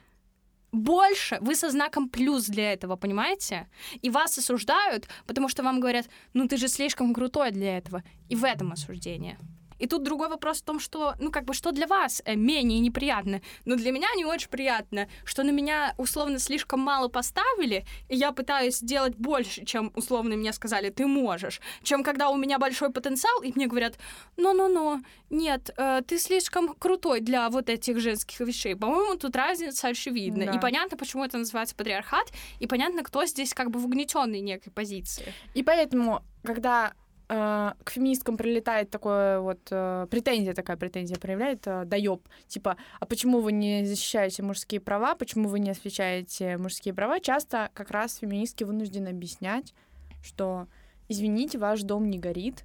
больше, 0.73 1.39
вы 1.41 1.57
со 1.57 1.71
знаком 1.71 2.09
плюс 2.09 2.47
для 2.47 2.73
этого, 2.73 2.97
понимаете? 2.97 3.67
И 4.05 4.11
вас 4.11 4.39
осуждают, 4.39 5.09
потому 5.27 5.49
что 5.49 5.65
вам 5.65 5.81
говорят, 5.81 6.07
ну 6.35 6.47
ты 6.47 6.57
же 6.57 6.69
слишком 6.69 7.13
крутой 7.13 7.51
для 7.51 7.79
этого. 7.79 8.05
И 8.29 8.37
в 8.37 8.45
этом 8.45 8.71
осуждение. 8.73 9.39
И 9.79 9.87
тут 9.87 10.03
другой 10.03 10.29
вопрос 10.29 10.61
в 10.61 10.65
том, 10.65 10.81
что, 10.81 11.15
ну, 11.19 11.31
как 11.31 11.45
бы, 11.45 11.55
что 11.55 11.73
для 11.73 11.87
вас 11.87 12.23
э, 12.25 12.35
менее 12.35 12.81
неприятно. 12.81 13.41
Но 13.65 13.77
для 13.77 13.93
меня 13.93 14.09
не 14.17 14.25
очень 14.25 14.49
приятно, 14.49 15.09
что 15.25 15.43
на 15.43 15.51
меня 15.51 15.95
условно 15.99 16.39
слишком 16.39 16.81
мало 16.81 17.09
поставили, 17.09 17.85
и 18.09 18.17
я 18.17 18.33
пытаюсь 18.33 18.79
сделать 18.79 19.17
больше, 19.17 19.65
чем 19.65 19.93
условно 19.95 20.37
мне 20.37 20.53
сказали, 20.53 20.91
ты 20.91 21.07
можешь. 21.07 21.61
Чем 21.83 22.03
когда 22.03 22.29
у 22.31 22.37
меня 22.37 22.59
большой 22.59 22.91
потенциал, 22.91 23.43
и 23.43 23.53
мне 23.55 23.67
говорят, 23.67 23.99
ну-ну-ну, 24.37 25.03
нет, 25.31 25.71
э, 25.77 26.03
ты 26.07 26.19
слишком 26.19 26.75
крутой 26.75 27.21
для 27.21 27.49
вот 27.51 27.69
этих 27.69 28.01
женских 28.01 28.41
вещей. 28.41 28.75
По-моему, 28.75 29.17
тут 29.17 29.37
разница 29.37 29.89
очевидна. 29.89 30.47
Да. 30.47 30.53
И 30.53 30.61
понятно, 30.61 30.97
почему 30.97 31.25
это 31.25 31.39
называется 31.39 31.75
патриархат, 31.75 32.29
и 32.61 32.67
понятно, 32.67 33.03
кто 33.03 33.25
здесь 33.27 33.55
как 33.55 33.71
бы 33.71 33.79
в 33.79 33.85
угнетенной 33.85 34.41
некой 34.41 34.73
позиции. 34.73 35.33
И 35.55 35.63
поэтому, 35.63 36.23
когда 36.43 36.93
э, 37.29 37.73
к 37.85 37.91
феминисткам 37.91 38.37
прилетает 38.37 38.91
такое 38.91 39.41
вот 39.41 39.61
э, 39.71 40.07
претензия 40.11 40.55
такая 40.55 40.77
претензия 40.77 41.17
проявляет 41.19 41.67
э, 41.67 41.85
доеб 41.85 42.21
типа 42.47 42.77
а 43.01 43.07
почему 43.07 43.41
вы 43.41 43.53
не 43.53 43.85
защищаете 43.85 44.43
мужские 44.43 44.81
права? 44.81 45.15
Почему 45.15 45.49
вы 45.49 45.61
не 45.61 45.71
освещаете 45.71 46.57
мужские 46.57 46.95
права? 46.95 47.21
Часто 47.21 47.71
как 47.75 47.91
раз 47.91 48.17
феминистки 48.17 48.65
вынуждены 48.65 49.09
объяснять 49.09 49.75
что 50.23 50.67
извините 51.09 51.59
ваш 51.59 51.83
дом 51.83 52.11
не 52.11 52.19
горит 52.19 52.65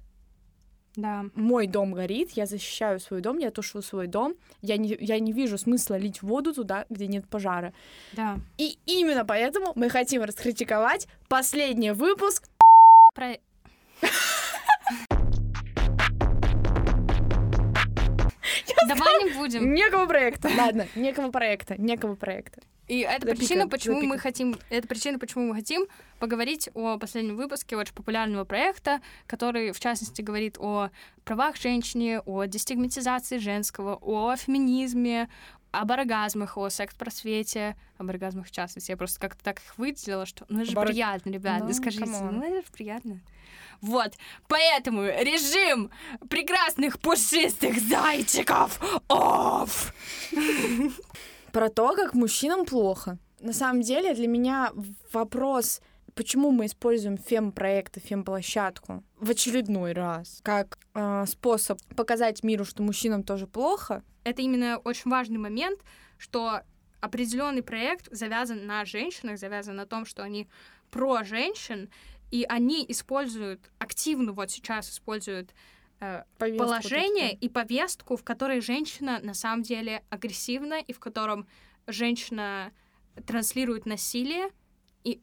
Да. 0.96 1.24
мой 1.34 1.66
дом 1.66 1.92
горит 1.92 2.30
я 2.32 2.46
защищаю 2.46 3.00
свой 3.00 3.20
дом 3.20 3.38
я 3.38 3.50
тушу 3.50 3.80
свой 3.82 4.06
дом 4.06 4.34
я 4.60 4.76
не 4.76 4.96
я 5.00 5.18
не 5.18 5.32
вижу 5.32 5.56
смысла 5.58 5.96
лить 5.96 6.22
воду 6.22 6.52
туда 6.54 6.84
где 6.90 7.06
нет 7.06 7.26
пожара 7.28 7.72
Да. 8.12 8.38
и 8.58 8.76
именно 8.86 9.24
поэтому 9.24 9.72
мы 9.76 9.88
хотим 9.88 10.22
раскритиковать 10.22 11.06
последний 11.28 11.92
выпуск 11.92 12.48
Про... 13.14 13.38
Давай 18.88 19.24
не 19.24 19.30
будем. 19.36 19.72
Некого 19.74 20.06
проекта. 20.06 20.50
Ладно, 20.56 20.86
некого 20.94 21.30
проекта, 21.30 21.80
некого 21.80 22.14
проекта. 22.14 22.60
И 22.86 22.98
это 22.98 23.26
Запикай, 23.28 23.36
причина, 23.36 23.66
почему 23.68 23.94
мы 23.96 24.00
запикай. 24.02 24.18
хотим, 24.18 24.56
это 24.68 24.86
причина, 24.86 25.18
почему 25.18 25.46
мы 25.48 25.54
хотим 25.54 25.86
поговорить 26.18 26.68
о 26.74 26.98
последнем 26.98 27.36
выпуске 27.36 27.76
очень 27.78 27.94
популярного 27.94 28.44
проекта, 28.44 29.00
который, 29.26 29.72
в 29.72 29.80
частности, 29.80 30.20
говорит 30.20 30.58
о 30.58 30.90
правах 31.24 31.56
женщины, 31.56 32.20
о 32.26 32.44
дестигматизации 32.44 33.38
женского, 33.38 33.96
о 34.02 34.36
феминизме, 34.36 35.30
об 35.70 35.90
оргазмах, 35.92 36.58
о 36.58 36.68
секс-просвете, 36.68 37.74
об 37.96 38.10
оргазмах 38.10 38.46
в 38.46 38.50
частности. 38.50 38.90
Я 38.90 38.96
просто 38.98 39.18
как-то 39.18 39.42
так 39.42 39.60
их 39.60 39.78
выделила, 39.78 40.26
что... 40.26 40.44
Ну, 40.50 40.60
это 40.60 40.70
же 40.70 40.76
Об 40.76 40.82
ор- 40.82 40.86
приятно, 40.88 41.30
ребят, 41.30 41.60
Ну, 41.62 41.68
да 41.68 41.72
скажите. 41.74 42.04
come 42.04 42.22
on. 42.22 42.36
Ну, 42.36 42.42
это 42.44 42.66
же 42.66 42.72
приятно. 42.72 43.20
Вот, 43.80 44.12
поэтому 44.48 45.02
режим 45.02 45.90
прекрасных 46.28 46.98
пушистых 47.00 47.78
зайчиков 47.80 48.80
off! 49.08 49.94
Про 51.52 51.68
то, 51.68 51.94
как 51.94 52.14
мужчинам 52.14 52.64
плохо. 52.64 53.18
На 53.40 53.52
самом 53.52 53.82
деле, 53.82 54.14
для 54.14 54.26
меня 54.26 54.72
вопрос, 55.12 55.80
почему 56.14 56.50
мы 56.50 56.66
используем 56.66 57.18
фем-проекты, 57.18 58.00
фем-площадку 58.00 59.04
в 59.18 59.30
очередной 59.30 59.92
раз, 59.92 60.40
как 60.42 60.78
э, 60.94 61.24
способ 61.28 61.78
показать 61.94 62.42
миру, 62.42 62.64
что 62.64 62.82
мужчинам 62.82 63.22
тоже 63.22 63.46
плохо. 63.46 64.02
это 64.24 64.42
именно 64.42 64.78
очень 64.78 65.10
важный 65.10 65.38
момент, 65.38 65.80
что 66.18 66.62
определенный 67.00 67.62
проект 67.62 68.08
завязан 68.10 68.66
на 68.66 68.84
женщинах, 68.84 69.38
завязан 69.38 69.76
на 69.76 69.86
том, 69.86 70.06
что 70.06 70.22
они 70.22 70.48
про 70.90 71.22
женщин, 71.24 71.90
и 72.34 72.44
они 72.48 72.84
используют 72.88 73.70
активно 73.78 74.32
вот 74.32 74.50
сейчас 74.50 74.90
используют 74.90 75.54
э, 76.00 76.24
Повестку 76.36 76.64
положение 76.64 77.28
такую. 77.30 77.40
и 77.42 77.48
повестку, 77.48 78.16
в 78.16 78.24
которой 78.24 78.60
женщина 78.60 79.20
на 79.22 79.34
самом 79.34 79.62
деле 79.62 80.02
агрессивна 80.10 80.80
и 80.80 80.92
в 80.92 80.98
котором 80.98 81.46
женщина 81.86 82.72
транслирует 83.24 83.86
насилие. 83.86 84.48
И 85.04 85.20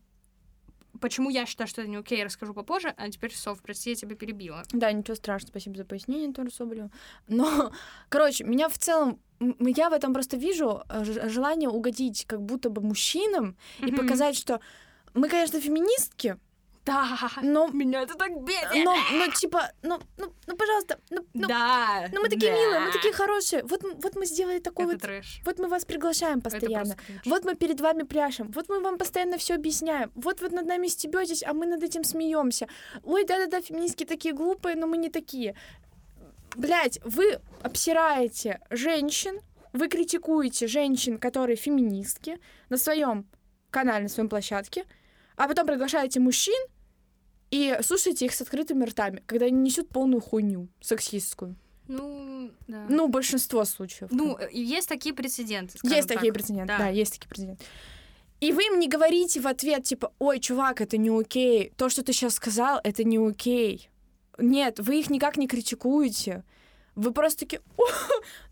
почему 1.02 1.30
я 1.30 1.46
считаю, 1.46 1.68
что 1.68 1.82
это 1.82 1.90
не 1.92 1.98
окей, 1.98 2.24
расскажу 2.24 2.54
попозже. 2.54 2.94
А 2.96 3.10
теперь, 3.10 3.36
Сов, 3.36 3.62
прости, 3.62 3.90
я 3.90 3.96
тебя 3.98 4.16
перебила. 4.16 4.64
Да, 4.72 4.90
ничего 4.94 5.16
страшного, 5.16 5.50
спасибо 5.52 5.76
за 5.76 5.84
пояснение, 5.84 6.32
Тору 6.32 6.50
Соболеву. 6.50 6.92
Но, 7.28 7.74
короче, 8.08 8.46
меня 8.46 8.70
в 8.70 8.78
целом, 8.78 9.20
я 9.60 9.90
в 9.90 9.94
этом 9.94 10.14
просто 10.14 10.38
вижу 10.38 10.82
э, 10.88 11.04
желание 11.28 11.68
угодить 11.68 12.24
как 12.26 12.42
будто 12.42 12.70
бы 12.70 12.82
мужчинам 12.82 13.58
и 13.80 13.88
Мгм. 13.88 13.98
показать, 13.98 14.38
что 14.38 14.62
мы, 15.14 15.28
конечно, 15.28 15.60
феминистки, 15.60 16.38
Да, 16.86 17.30
но, 17.44 17.68
меня 17.68 18.02
это 18.02 18.16
так 18.16 18.32
бесит. 18.44 18.84
но, 18.84 18.96
но 19.12 19.28
типа, 19.28 19.72
ну, 19.84 20.00
ну, 20.18 20.34
ну, 20.48 20.56
пожалуйста, 20.56 21.00
ну, 21.12 21.24
ну, 21.34 21.48
да. 21.48 22.08
ну, 22.12 22.22
мы 22.22 22.30
такие 22.30 22.52
да. 22.52 22.58
милые, 22.58 22.80
мы 22.80 22.92
такие 22.92 23.14
хорошие. 23.14 23.64
Вот, 23.64 23.84
вот 23.84 24.16
мы 24.16 24.26
сделали 24.26 24.60
такой 24.60 24.86
Это 24.86 24.94
вот, 24.94 25.02
трэш. 25.02 25.42
вот 25.46 25.60
мы 25.60 25.68
вас 25.68 25.86
приглашаем 25.86 26.42
постоянно. 26.42 26.98
Вот 27.26 27.46
мы 27.46 27.56
перед 27.56 27.80
вами 27.82 28.04
пляшем, 28.04 28.52
вот 28.52 28.68
мы 28.70 28.80
вам 28.80 28.98
постоянно 28.98 29.38
все 29.38 29.56
объясняем, 29.56 30.12
вот 30.16 30.42
вы 30.42 30.50
над 30.50 30.66
нами 30.66 30.88
стебетесь, 30.88 31.44
а 31.44 31.54
мы 31.54 31.68
над 31.68 31.84
этим 31.84 32.04
смеемся. 32.04 32.68
Ой, 33.04 33.26
да-да-да, 33.26 33.62
феминистки 33.62 34.04
такие 34.04 34.34
глупые, 34.34 34.76
но 34.76 34.88
мы 34.88 34.98
не 34.98 35.10
такие. 35.10 35.56
Блять, 36.56 37.00
вы 37.04 37.40
обсираете 37.62 38.60
женщин, 38.72 39.40
вы 39.72 39.88
критикуете 39.88 40.68
женщин, 40.68 41.18
которые 41.18 41.56
феминистки, 41.56 42.40
на 42.70 42.78
своем 42.78 43.28
канале, 43.70 44.04
на 44.04 44.10
своем 44.10 44.30
площадке, 44.30 44.86
а 45.44 45.48
потом 45.48 45.66
приглашаете 45.66 46.20
мужчин 46.20 46.60
и 47.50 47.78
слушаете 47.82 48.26
их 48.26 48.34
с 48.34 48.42
открытыми 48.42 48.86
ртами, 48.86 49.24
когда 49.26 49.48
они 49.48 49.58
несут 49.60 49.90
полную 49.90 50.22
хуйню 50.22 50.68
сексистскую. 50.82 51.56
Ну, 51.88 52.52
да. 52.68 52.86
Ну, 52.88 53.08
большинство 53.08 53.66
случаев. 53.66 54.10
Ну, 54.12 54.38
э, 54.38 54.50
есть 54.54 54.88
такие 54.88 55.16
прецеденты. 55.16 55.80
Есть 55.84 56.08
так. 56.08 56.18
такие 56.18 56.32
прецеденты, 56.32 56.68
Да. 56.68 56.78
да. 56.78 56.88
есть 56.90 57.14
такие 57.14 57.28
прецеденты. 57.28 57.66
И 58.40 58.52
вы 58.54 58.64
им 58.68 58.80
не 58.80 58.88
говорите 58.88 59.42
в 59.42 59.48
ответ, 59.48 59.84
типа, 59.84 60.14
ой, 60.20 60.40
чувак, 60.40 60.80
это 60.80 60.98
не 60.98 61.10
окей, 61.10 61.74
то, 61.76 61.90
что 61.90 62.04
ты 62.04 62.14
сейчас 62.14 62.36
сказал, 62.36 62.80
это 62.84 63.04
не 63.04 63.18
окей. 63.18 63.90
Нет, 64.38 64.80
вы 64.80 65.00
их 65.00 65.10
никак 65.10 65.38
не 65.38 65.48
критикуете. 65.48 66.44
Вы 66.96 67.12
просто 67.12 67.42
такие, 67.42 67.62
«О, 67.78 67.84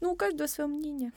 ну, 0.02 0.14
у 0.14 0.16
каждого 0.16 0.48
свое 0.48 0.68
мнение. 0.68 1.12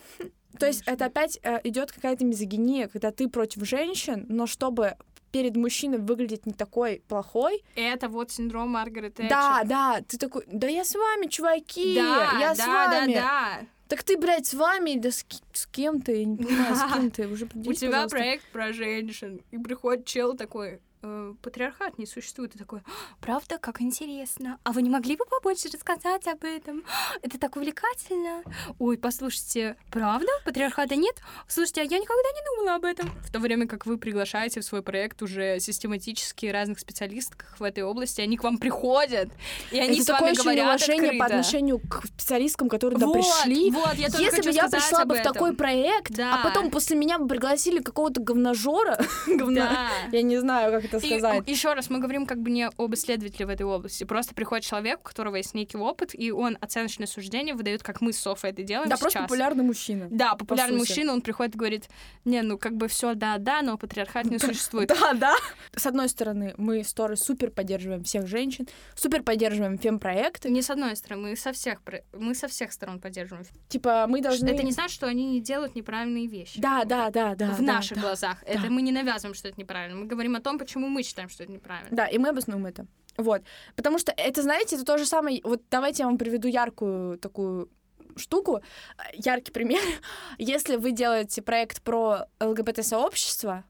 То 0.59 0.67
есть 0.67 0.83
это 0.87 1.07
опять 1.07 1.41
идет 1.65 1.93
какая-то 1.93 2.25
мизогиния, 2.25 2.89
когда 2.89 3.11
ты 3.11 3.29
против 3.29 3.65
женщин, 3.65 4.27
но 4.29 4.47
чтобы 4.47 4.97
перед 5.33 5.57
мужчиной 5.57 5.99
выглядеть 5.99 6.47
не 6.47 6.53
такой 6.53 7.03
плохой. 7.09 7.65
Это 7.75 8.09
вот 8.09 8.31
синдром 8.31 8.69
Маргарет 8.69 9.15
Тэтчер. 9.15 9.31
Да, 9.31 9.63
да, 9.65 10.01
ты 10.07 10.19
такой, 10.19 10.45
да 10.47 10.69
я 10.69 10.85
с 10.85 10.95
вами, 10.95 11.27
чуваки, 11.27 11.97
да, 11.97 12.39
я 12.39 12.55
да, 12.55 12.55
с 12.55 12.67
вами. 12.67 13.15
да, 13.15 13.21
да. 13.21 13.67
Так 13.89 14.05
ты, 14.05 14.17
блядь, 14.17 14.47
с 14.47 14.55
вами, 14.55 14.99
да 14.99 15.11
с, 15.11 15.25
с 15.53 15.67
кем 15.67 16.01
ты, 16.01 16.21
я 16.21 16.25
не 16.25 16.37
понимаю, 16.37 16.77
с 16.77 16.83
кем 16.95 17.11
ты, 17.11 17.27
уже 17.27 17.47
У 17.47 17.73
тебя 17.73 17.91
пожалуйста. 17.91 18.17
проект 18.17 18.45
про 18.53 18.73
женщин, 18.73 19.43
и 19.51 19.59
приходит 19.59 20.07
чел 20.07 20.35
такой, 20.35 20.81
э, 21.03 21.35
патриархат 21.43 21.99
не 21.99 22.07
существует. 22.07 22.55
И 22.55 22.59
такой, 22.59 22.81
«А, 22.81 22.91
Правда, 23.21 23.59
как 23.59 23.81
интересно. 23.83 24.59
А 24.65 24.73
вы 24.73 24.83
не 24.83 24.91
могли 24.91 25.17
бы 25.17 25.25
побольше 25.27 25.69
рассказать 25.73 26.27
об 26.27 26.45
этом? 26.45 26.83
Это 27.23 27.39
так 27.39 27.57
увлекательно. 27.57 28.43
Ой, 28.79 28.97
послушайте, 28.99 29.77
правда? 29.91 30.29
Патриархата 30.45 30.97
нет? 30.97 31.17
Слушайте, 31.49 31.81
а 31.83 31.85
я 31.85 31.99
никогда 31.99 32.29
не 32.35 32.57
думала 32.57 32.77
об 32.77 32.85
этом. 32.85 33.11
в 33.27 33.33
то 33.33 33.39
время 33.39 33.67
как 33.67 33.87
вы 33.87 33.99
приглашаете 33.99 34.61
в 34.61 34.65
свой 34.65 34.83
проект 34.83 35.23
уже 35.23 35.59
систематически 35.61 36.47
разных 36.47 36.79
специалистов 36.79 37.39
в 37.59 37.63
этой 37.63 37.83
области, 37.83 38.21
они 38.21 38.37
к 38.37 38.45
вам 38.45 38.59
приходят, 38.59 39.29
и 39.71 39.79
они 39.79 39.97
это 40.01 40.05
с 40.05 40.09
вами 40.09 40.35
такое 40.35 40.35
говорят 40.35 40.65
неуважение 40.65 41.13
по 41.19 41.25
открыто. 41.25 41.25
отношению 41.27 41.79
к 41.81 42.07
специалистам, 42.07 42.69
которые 42.69 42.95
туда 42.99 43.07
Вот, 43.07 43.15
пришли. 43.15 43.71
вот, 43.71 43.95
я 43.95 44.07
Если 44.07 44.43
бы 44.43 44.51
я 44.51 44.69
пришла 44.69 45.05
бы 45.05 45.15
в 45.15 45.19
этом. 45.19 45.33
такой 45.33 45.55
проект, 45.55 46.13
Да. 46.13 46.41
а 46.41 46.45
потом 46.45 46.71
после 46.71 46.97
меня 46.97 47.19
бы 47.19 47.27
пригласили 47.29 47.81
какого-то 47.81 48.21
говножора, 48.21 48.99
говно- 49.27 49.55
Да. 49.69 49.89
я 50.13 50.23
не 50.23 50.39
знаю, 50.39 50.73
как 50.73 50.85
это 50.95 51.07
сказать. 51.07 51.49
еще 51.49 51.75
раз, 51.75 51.91
мы 51.91 51.99
говорим 51.99 52.27
как 52.27 52.41
бы 52.41 52.51
не 52.51 52.67
об 52.67 52.95
исследователе 52.95 53.47
в 53.47 53.49
этой 53.49 53.63
области. 53.63 54.05
Просто 54.05 54.35
приходит 54.35 54.65
человек, 54.65 55.01
у 55.01 55.03
которого 55.03 55.37
есть 55.37 55.55
некий 55.55 55.77
опыт, 55.77 56.11
и 56.15 56.31
он 56.31 56.59
оценочное 56.61 57.07
суждение 57.07 57.55
выдает, 57.55 57.83
как 57.83 58.01
мы 58.01 58.13
с 58.13 58.19
Софой 58.19 58.51
это 58.51 58.63
делаем 58.63 58.89
Да, 58.89 58.97
сейчас. 58.97 59.01
просто 59.03 59.23
популярный 59.23 59.65
мужчина. 59.65 60.09
Да, 60.11 60.35
популярный 60.35 60.79
сути. 60.79 60.91
мужчина, 60.91 61.13
он 61.13 61.23
приходит 61.23 61.55
и 61.55 61.59
говорит, 61.59 61.89
не, 62.25 62.43
ну 62.43 62.59
как 62.59 62.77
бы 62.77 62.89
все, 62.89 63.15
да, 63.15 63.39
да, 63.39 63.63
но 63.63 63.77
патриархат 63.79 64.27
не 64.27 64.39
существует. 64.39 64.89
Да, 64.89 65.15
да. 65.15 65.35
С 65.75 65.87
одной 65.87 66.09
стороны, 66.09 66.55
мы 66.59 66.85
с 66.85 66.93
Торой 66.93 67.17
супер 67.17 67.51
поддерживаем 67.51 68.05
всех 68.05 68.27
женщин, 68.27 68.69
супер 68.95 69.23
поддерживаем 69.23 69.79
фемпроекты. 69.79 70.51
Не 70.51 70.63
с 70.63 70.71
одной 70.71 70.97
стороны, 70.97 71.31
мы 71.31 71.37
со 71.37 71.53
всех, 71.53 71.81
мы 72.13 72.35
со 72.35 72.49
всех 72.49 72.73
сторон 72.73 73.01
поддерживаем. 73.01 73.47
Типа, 73.69 74.07
мы 74.09 74.21
должны... 74.21 74.49
Это 74.49 74.63
не 74.63 74.73
значит, 74.73 74.93
что 74.93 75.07
они 75.07 75.27
не 75.27 75.41
делают 75.41 75.75
неправильные 75.75 76.27
вещи. 76.27 76.61
Да, 76.61 76.85
да, 76.85 77.11
да, 77.11 77.35
да. 77.35 77.51
в 77.53 77.63
наших 77.63 77.99
глазах. 77.99 78.43
Это 78.47 78.71
мы 78.71 78.83
не 78.83 78.93
навязываем, 78.93 79.35
что 79.35 79.49
это 79.49 79.61
неправильно. 79.61 79.97
Мы 79.97 80.07
говорим 80.07 80.37
о 80.37 80.41
том, 80.41 80.59
почему 80.59 80.82
мы 80.89 81.03
считаем, 81.03 81.29
что 81.29 81.43
это 81.45 81.53
неправильно. 81.53 81.89
Да, 81.97 82.07
и 82.07 82.19
мы 82.19 82.29
обоснуем 82.31 82.67
это. 82.67 82.87
Вот. 83.17 83.43
Потому 83.77 83.99
что 83.99 84.13
это, 84.17 84.43
знаете, 84.43 84.77
это 84.77 84.85
то 84.85 84.97
же 84.99 85.05
самое... 85.07 85.41
Вот 85.45 85.63
давайте 85.71 86.03
я 86.03 86.07
вам 86.07 86.19
приведу 86.19 86.49
яркую 86.49 87.19
такую 87.19 87.69
штуку, 88.17 88.59
э, 88.59 89.03
яркий 89.15 89.53
пример. 89.53 89.81
Если 90.39 90.77
вы 90.77 90.93
делаете 90.93 91.43
проект 91.43 91.83
про 91.83 92.27
ЛГБТ-сообщество, 92.41 93.65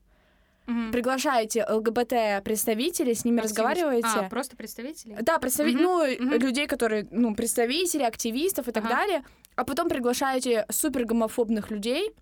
Мгм. 0.67 0.93
приглашаете 0.93 1.65
ЛГБТ-представителей, 1.69 3.15
с 3.15 3.25
ними 3.25 3.41
Активист- 3.41 3.43
разговариваете. 3.51 4.09
А, 4.15 4.29
просто 4.29 4.57
представители? 4.57 5.17
Да, 5.21 5.39
представи... 5.39 5.73
Мгм, 5.75 5.83
ну, 5.83 6.07
мгм. 6.07 6.31
людей, 6.39 6.67
которые, 6.69 7.07
ну, 7.11 7.35
представители, 7.35 8.05
активистов 8.05 8.69
и 8.69 8.73
так 8.73 8.85
Ага. 8.85 8.95
далее, 8.95 9.25
а 9.57 9.65
потом 9.65 9.89
приглашаете 9.89 10.65
супер 10.71 11.05
гомофобных 11.05 11.71
людей. 11.73 12.13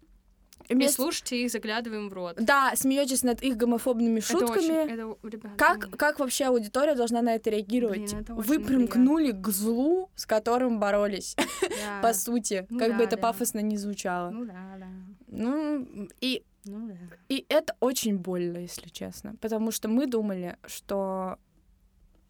И 0.71 0.89
слушайте 0.89 1.43
их, 1.45 1.51
заглядываем 1.51 2.09
в 2.09 2.13
рот. 2.13 2.37
Да, 2.41 2.73
смеетесь 2.77 3.23
над 3.23 3.43
их 3.43 3.57
гомофобными 3.57 4.19
Это 4.19 4.27
шутками. 4.27 4.59
очень- 4.59 4.75
это, 4.75 5.17
ребята, 5.29 5.55
Как, 5.57 5.89
ну, 5.91 5.97
как 5.97 6.19
вообще 6.21 6.45
аудитория 6.47 6.95
должна 6.95 7.23
на 7.23 7.35
это 7.35 7.51
реагировать? 7.51 8.11
Блин, 8.13 8.19
это 8.21 8.35
Вы 8.35 8.59
примкнули 8.61 9.33
к 9.33 9.49
злу, 9.49 10.11
с 10.15 10.27
которым 10.27 10.79
боролись, 10.79 11.35
да. 11.63 12.01
по 12.03 12.13
сути. 12.15 12.67
Ну 12.71 12.79
как 12.79 12.93
бы 12.93 12.99
да, 12.99 13.05
это 13.05 13.17
да. 13.17 13.23
пафосно 13.23 13.59
не 13.61 13.77
звучало. 13.77 14.31
Ну 14.31 14.45
да, 14.45 14.77
да. 14.79 14.87
Ну, 15.27 16.09
и, 16.21 16.45
Ну 16.65 16.89
да. 16.89 16.95
и 17.29 17.45
это 17.49 17.75
очень 17.81 18.17
больно, 18.19 18.59
если 18.59 18.89
честно. 18.89 19.35
Потому 19.41 19.71
что 19.73 19.89
мы 19.89 20.07
думали, 20.07 20.57
что... 20.67 21.37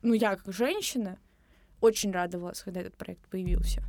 Ну, 0.02 0.14
я 0.14 0.36
как 0.36 0.52
женщина 0.54 1.18
очень 1.82 2.10
радовалась, 2.10 2.62
когда 2.62 2.80
этот 2.80 2.96
проект 2.96 3.26
появился. 3.28 3.82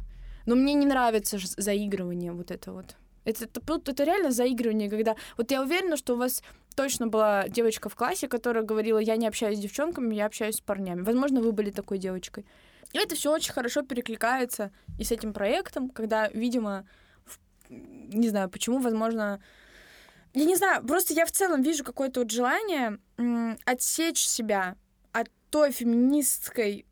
Но 0.45 0.55
мне 0.55 0.73
не 0.73 0.85
нравится 0.85 1.37
заигрывание 1.57 2.31
вот 2.33 2.51
это 2.51 2.73
вот. 2.73 2.95
Это, 3.23 3.45
это, 3.45 3.61
это 3.91 4.03
реально 4.03 4.31
заигрывание, 4.31 4.89
когда... 4.89 5.15
Вот 5.37 5.51
я 5.51 5.61
уверена, 5.61 5.97
что 5.97 6.13
у 6.13 6.17
вас 6.17 6.43
точно 6.75 7.07
была 7.07 7.47
девочка 7.47 7.89
в 7.89 7.95
классе, 7.95 8.27
которая 8.27 8.63
говорила, 8.63 8.97
я 8.97 9.15
не 9.15 9.27
общаюсь 9.27 9.57
с 9.57 9.61
девчонками, 9.61 10.15
я 10.15 10.25
общаюсь 10.25 10.55
с 10.55 10.61
парнями. 10.61 11.01
Возможно, 11.01 11.41
вы 11.41 11.51
были 11.51 11.69
такой 11.69 11.97
девочкой. 11.97 12.45
И 12.93 12.97
это 12.97 13.15
все 13.15 13.31
очень 13.31 13.53
хорошо 13.53 13.83
перекликается 13.83 14.71
и 14.97 15.03
с 15.03 15.11
этим 15.11 15.33
проектом, 15.33 15.89
когда, 15.89 16.29
видимо, 16.29 16.87
в- 17.25 17.39
не 17.69 18.29
знаю, 18.29 18.49
почему, 18.49 18.79
возможно... 18.79 19.41
Я 20.33 20.45
не 20.45 20.55
знаю, 20.55 20.85
просто 20.85 21.13
я 21.13 21.25
в 21.25 21.31
целом 21.31 21.61
вижу 21.61 21.83
какое-то 21.83 22.21
вот 22.21 22.31
желание 22.31 22.99
отсечь 23.65 24.25
себя 24.25 24.77
от 25.11 25.29
той 25.49 25.71
феминистской 25.71 26.85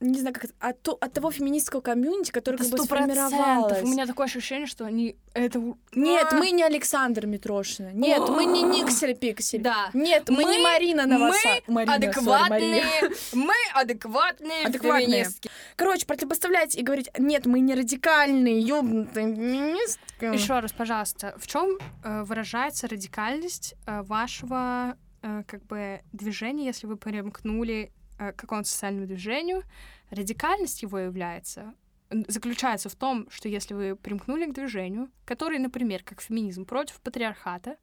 не 0.00 0.20
знаю, 0.20 0.32
как 0.34 0.50
от, 0.60 0.80
то- 0.82 0.96
от 1.00 1.12
того 1.12 1.30
феминистского 1.32 1.80
комьюнити, 1.80 2.30
которое 2.30 2.58
как 2.58 2.68
бы 2.68 2.78
сформировалось. 2.78 3.82
У 3.82 3.86
меня 3.88 4.06
такое 4.06 4.26
ощущение, 4.26 4.66
что 4.66 4.84
они 4.84 5.16
это... 5.34 5.58
Нет, 5.92 6.28
А! 6.30 6.36
мы 6.36 6.50
не 6.52 6.62
Александр 6.62 7.26
Митрошина. 7.26 7.90
Нет, 7.92 8.20
мы 8.28 8.44
не 8.44 8.62
Никсель 8.82 9.16
Пиксель. 9.16 9.60
Да. 9.60 9.90
Нет, 9.94 10.28
мы, 10.28 10.44
не 10.44 10.58
Мы- 10.58 10.62
Марина 10.62 11.06
Новоса. 11.06 11.48
мы 11.66 11.84
Марина, 11.84 12.10
sorry, 12.12 12.48
Мария. 12.48 12.82
адекватные, 12.84 12.84
мы 13.32 13.54
адекватные 13.74 14.66
Адекватные. 14.66 15.06
феминистки. 15.06 15.50
Короче, 15.76 16.06
противопоставлять 16.06 16.76
и 16.76 16.82
говорить, 16.82 17.10
нет, 17.18 17.46
мы 17.46 17.60
не 17.60 17.74
радикальные, 17.74 18.60
ёбнутые 18.60 19.34
феминистки. 19.34 20.32
Еще 20.32 20.58
раз, 20.60 20.72
пожалуйста, 20.72 21.34
в 21.38 21.46
чем 21.46 21.78
выражается 22.04 22.86
радикальность 22.88 23.74
э, 23.86 24.02
вашего 24.02 24.96
э, 25.22 25.42
как 25.46 25.64
бы 25.66 26.00
движения, 26.12 26.66
если 26.66 26.86
вы 26.86 26.96
примкнули 26.96 27.84
э, 27.84 27.86
к 27.88 27.97
какому-то 28.18 28.68
социальному 28.68 29.06
движению? 29.06 29.62
Радикальность 30.10 30.82
его 30.82 30.98
является 30.98 31.74
заключается 32.10 32.88
в 32.88 32.94
том, 32.94 33.28
что 33.30 33.48
если 33.48 33.74
вы 33.74 33.96
примкнули 33.96 34.46
к 34.46 34.54
движению, 34.54 35.10
который, 35.24 35.58
например, 35.58 36.02
как 36.02 36.20
феминизм 36.20 36.64
против 36.64 37.00
патриархата, 37.00 37.76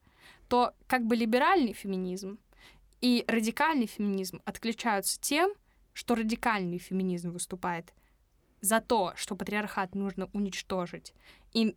то 0.47 0.73
как 0.87 1.05
бы 1.05 1.15
либеральный 1.15 1.73
феминизм 1.73 2.39
и 3.01 3.23
радикальный 3.27 3.85
феминизм 3.85 4.41
отличаются 4.45 5.19
тем, 5.19 5.53
что 5.93 6.15
радикальный 6.15 6.79
феминизм 6.79 7.31
выступает 7.31 7.93
за 8.61 8.81
то, 8.81 9.13
что 9.15 9.35
патриархат 9.35 9.95
нужно 9.95 10.29
уничтожить. 10.33 11.13
И 11.53 11.75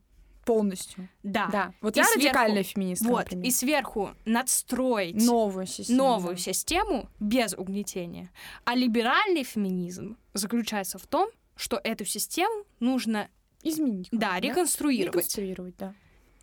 Полностью. 0.49 1.09
да, 1.23 1.47
Да. 1.53 1.73
Вот 1.81 1.97
И 1.97 2.01
я 2.01 2.07
сверху- 2.07 2.19
радикальная 2.21 2.63
феминистка, 2.63 3.07
вот, 3.09 3.19
например. 3.25 3.45
и 3.47 3.51
сверху 3.51 4.11
надстроить 4.25 5.15
Новую 5.15 5.67
систему. 5.67 5.99
новую 5.99 6.35
да. 6.37 6.41
систему 6.43 7.09
без 7.21 7.55
угнетения. 7.55 8.31
А 8.65 8.75
либеральный 8.75 9.45
феминизм 9.45 10.17
заключается 10.35 10.99
в 10.99 11.07
том, 11.07 11.29
что 11.55 11.81
эту 11.85 12.05
систему 12.05 12.65
нужно, 12.81 13.29
Изменить. 13.63 14.09
да, 14.13 14.31
как-то, 14.33 14.47
реконструировать. 14.49 15.15
Реконструировать, 15.15 15.77
да. 15.77 15.95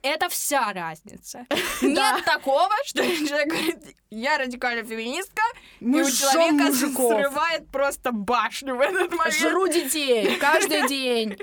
Это 0.07 0.29
вся 0.29 0.71
разница. 0.71 1.45
Нет 1.81 2.23
такого, 2.25 2.69
что 2.85 3.01
человек 3.03 3.47
говорит, 3.49 3.95
я 4.11 4.37
радикальная 4.37 4.83
феминистка, 4.83 5.41
и 5.79 5.85
у 5.85 6.09
человека 6.11 6.71
срывает 6.73 7.67
просто 7.71 8.11
башню 8.11 8.75
в 8.75 8.81
этот 8.81 9.11
момент. 9.11 9.35
Жру 9.35 9.67
детей 9.67 10.37
каждый 10.37 10.87
день. 10.87 11.37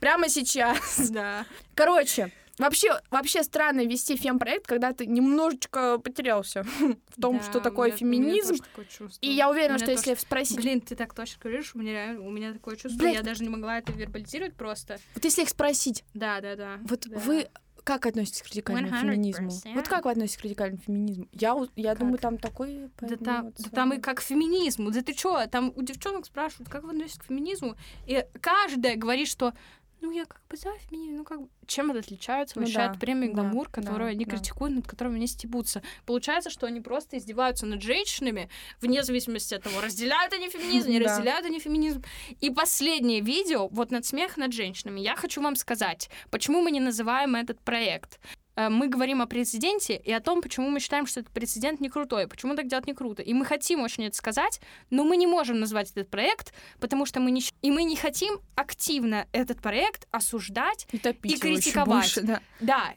Прямо 0.00 0.28
сейчас. 0.30 1.10
Да. 1.10 1.44
Короче, 1.74 2.32
вообще, 2.58 2.98
вообще 3.10 3.42
странно 3.42 3.84
вести 3.84 4.16
фемпроект, 4.16 4.66
когда 4.66 4.92
ты 4.92 5.04
немножечко 5.06 5.98
потерялся 5.98 6.62
в 7.14 7.20
том, 7.20 7.38
Да, 7.38 7.44
что 7.44 7.60
такое 7.60 7.92
меня- 7.92 8.06
меня 8.06 8.24
феминизм. 8.24 8.48
тоже 8.56 8.62
такое. 8.62 9.10
И 9.20 9.30
я 9.30 9.50
уверена, 9.50 9.74
меня 9.74 9.78
что 9.78 9.86
тоже- 9.94 9.98
если 10.10 10.14
спросить... 10.14 10.56
Блин, 10.56 10.80
ты 10.80 10.96
так 10.96 11.12
точно 11.14 11.38
говоришь, 11.42 11.72
у 11.74 11.78
меня 11.78 11.92
реально, 11.92 12.20
у 12.22 12.30
меня 12.30 12.52
такое 12.54 12.76
чувство, 12.76 12.98
Блядь. 12.98 13.14
я 13.16 13.22
даже 13.22 13.42
не 13.42 13.50
могла 13.50 13.76
это 13.78 13.92
вербализировать 13.92 14.54
просто. 14.54 14.98
Вот 15.14 15.24
если 15.24 15.42
их 15.42 15.48
спросить, 15.50 16.02
Да, 16.14 16.40
да, 16.40 16.56
да. 16.56 16.78
вот 16.82 17.00
да. 17.06 17.18
вы 17.18 17.48
как 17.86 18.04
относитесь 18.04 18.42
к 18.42 18.46
радикальному 18.48 18.88
100%. 18.88 19.00
феминизму? 19.00 19.50
Вот 19.74 19.86
как 19.86 20.04
вы 20.06 20.10
относитесь 20.10 20.38
к 20.38 20.44
радикальному 20.44 20.82
феминизму? 20.82 21.28
Я, 21.32 21.56
я 21.76 21.90
Как? 21.90 21.98
думаю, 22.00 22.18
там 22.18 22.36
такой... 22.36 22.90
Да 23.00 23.16
там, 23.16 23.52
да 23.56 23.70
там 23.70 23.92
и 23.92 24.00
как 24.00 24.18
к 24.18 24.22
феминизму. 24.22 24.90
Да 24.90 25.02
ты 25.02 25.14
чё? 25.14 25.46
Там 25.46 25.72
у 25.76 25.82
девчонок 25.82 26.26
спрашивают, 26.26 26.68
как 26.68 26.82
вы 26.82 26.90
относитесь 26.90 27.18
к 27.18 27.24
феминизму? 27.26 27.76
И 28.06 28.24
каждая 28.40 28.96
говорит, 28.96 29.28
что 29.28 29.54
ну, 30.00 30.10
я 30.10 30.26
как 30.26 30.42
бы 30.48 30.56
за 30.56 30.72
феминизм, 30.78 31.16
ну, 31.16 31.24
как 31.24 31.42
бы... 31.42 31.48
Чем 31.66 31.90
это 31.90 32.00
отличается 32.00 32.58
Ну 32.58 32.62
вообще 32.62 32.78
да, 32.78 32.90
от 32.90 33.00
премии 33.00 33.28
да, 33.28 33.34
«Гламур», 33.34 33.66
да, 33.66 33.80
которую 33.82 34.10
они 34.10 34.24
да. 34.24 34.32
критикуют, 34.32 34.74
над 34.74 34.86
которыми 34.86 35.16
они 35.16 35.26
стебутся? 35.26 35.82
Получается, 36.04 36.50
что 36.50 36.66
они 36.66 36.80
просто 36.80 37.18
издеваются 37.18 37.66
над 37.66 37.82
женщинами, 37.82 38.48
вне 38.80 39.02
зависимости 39.02 39.54
от 39.54 39.62
того, 39.62 39.80
разделяют 39.80 40.32
они 40.32 40.48
феминизм, 40.48 40.90
не 40.90 41.00
Да. 41.00 41.06
разделяют 41.06 41.46
они 41.46 41.60
феминизм. 41.60 42.02
И 42.40 42.50
последнее 42.50 43.20
видео, 43.20 43.68
вот 43.68 43.90
над 43.90 44.04
смех 44.04 44.36
над 44.36 44.52
женщинами, 44.52 45.00
я 45.00 45.16
хочу 45.16 45.40
вам 45.42 45.56
сказать, 45.56 46.10
почему 46.30 46.62
мы 46.62 46.70
не 46.70 46.80
называем 46.80 47.34
этот 47.34 47.60
проект. 47.60 48.20
Э, 48.56 48.68
Мы 48.68 48.88
говорим 48.88 49.22
о 49.22 49.26
прецеденте 49.26 49.96
и 49.96 50.12
о 50.12 50.20
том, 50.20 50.42
почему 50.42 50.70
мы 50.70 50.80
считаем, 50.80 51.06
что 51.06 51.20
этот 51.20 51.32
прецедент 51.32 51.80
не 51.80 51.88
крутой, 51.88 52.26
почему 52.26 52.56
так 52.56 52.66
делать 52.66 52.86
не 52.86 52.94
круто. 52.94 53.22
И 53.22 53.34
мы 53.34 53.44
хотим 53.44 53.80
очень 53.80 54.04
это 54.04 54.16
сказать, 54.16 54.60
но 54.90 55.04
мы 55.04 55.16
не 55.16 55.26
можем 55.26 55.60
назвать 55.60 55.90
этот 55.90 56.08
проект, 56.10 56.52
потому 56.80 57.06
что 57.06 57.20
мы 57.20 57.30
не... 57.30 57.42
И 57.62 57.70
мы 57.70 57.84
не 57.84 57.96
хотим 57.96 58.38
активно 58.54 59.26
этот 59.32 59.60
проект 59.60 60.08
осуждать. 60.10 60.86
И 60.92 60.96
и 60.96 61.38
критиковать. 61.38 61.86
больше, 61.88 62.22
да. 62.22 62.40
Да. 62.60 62.94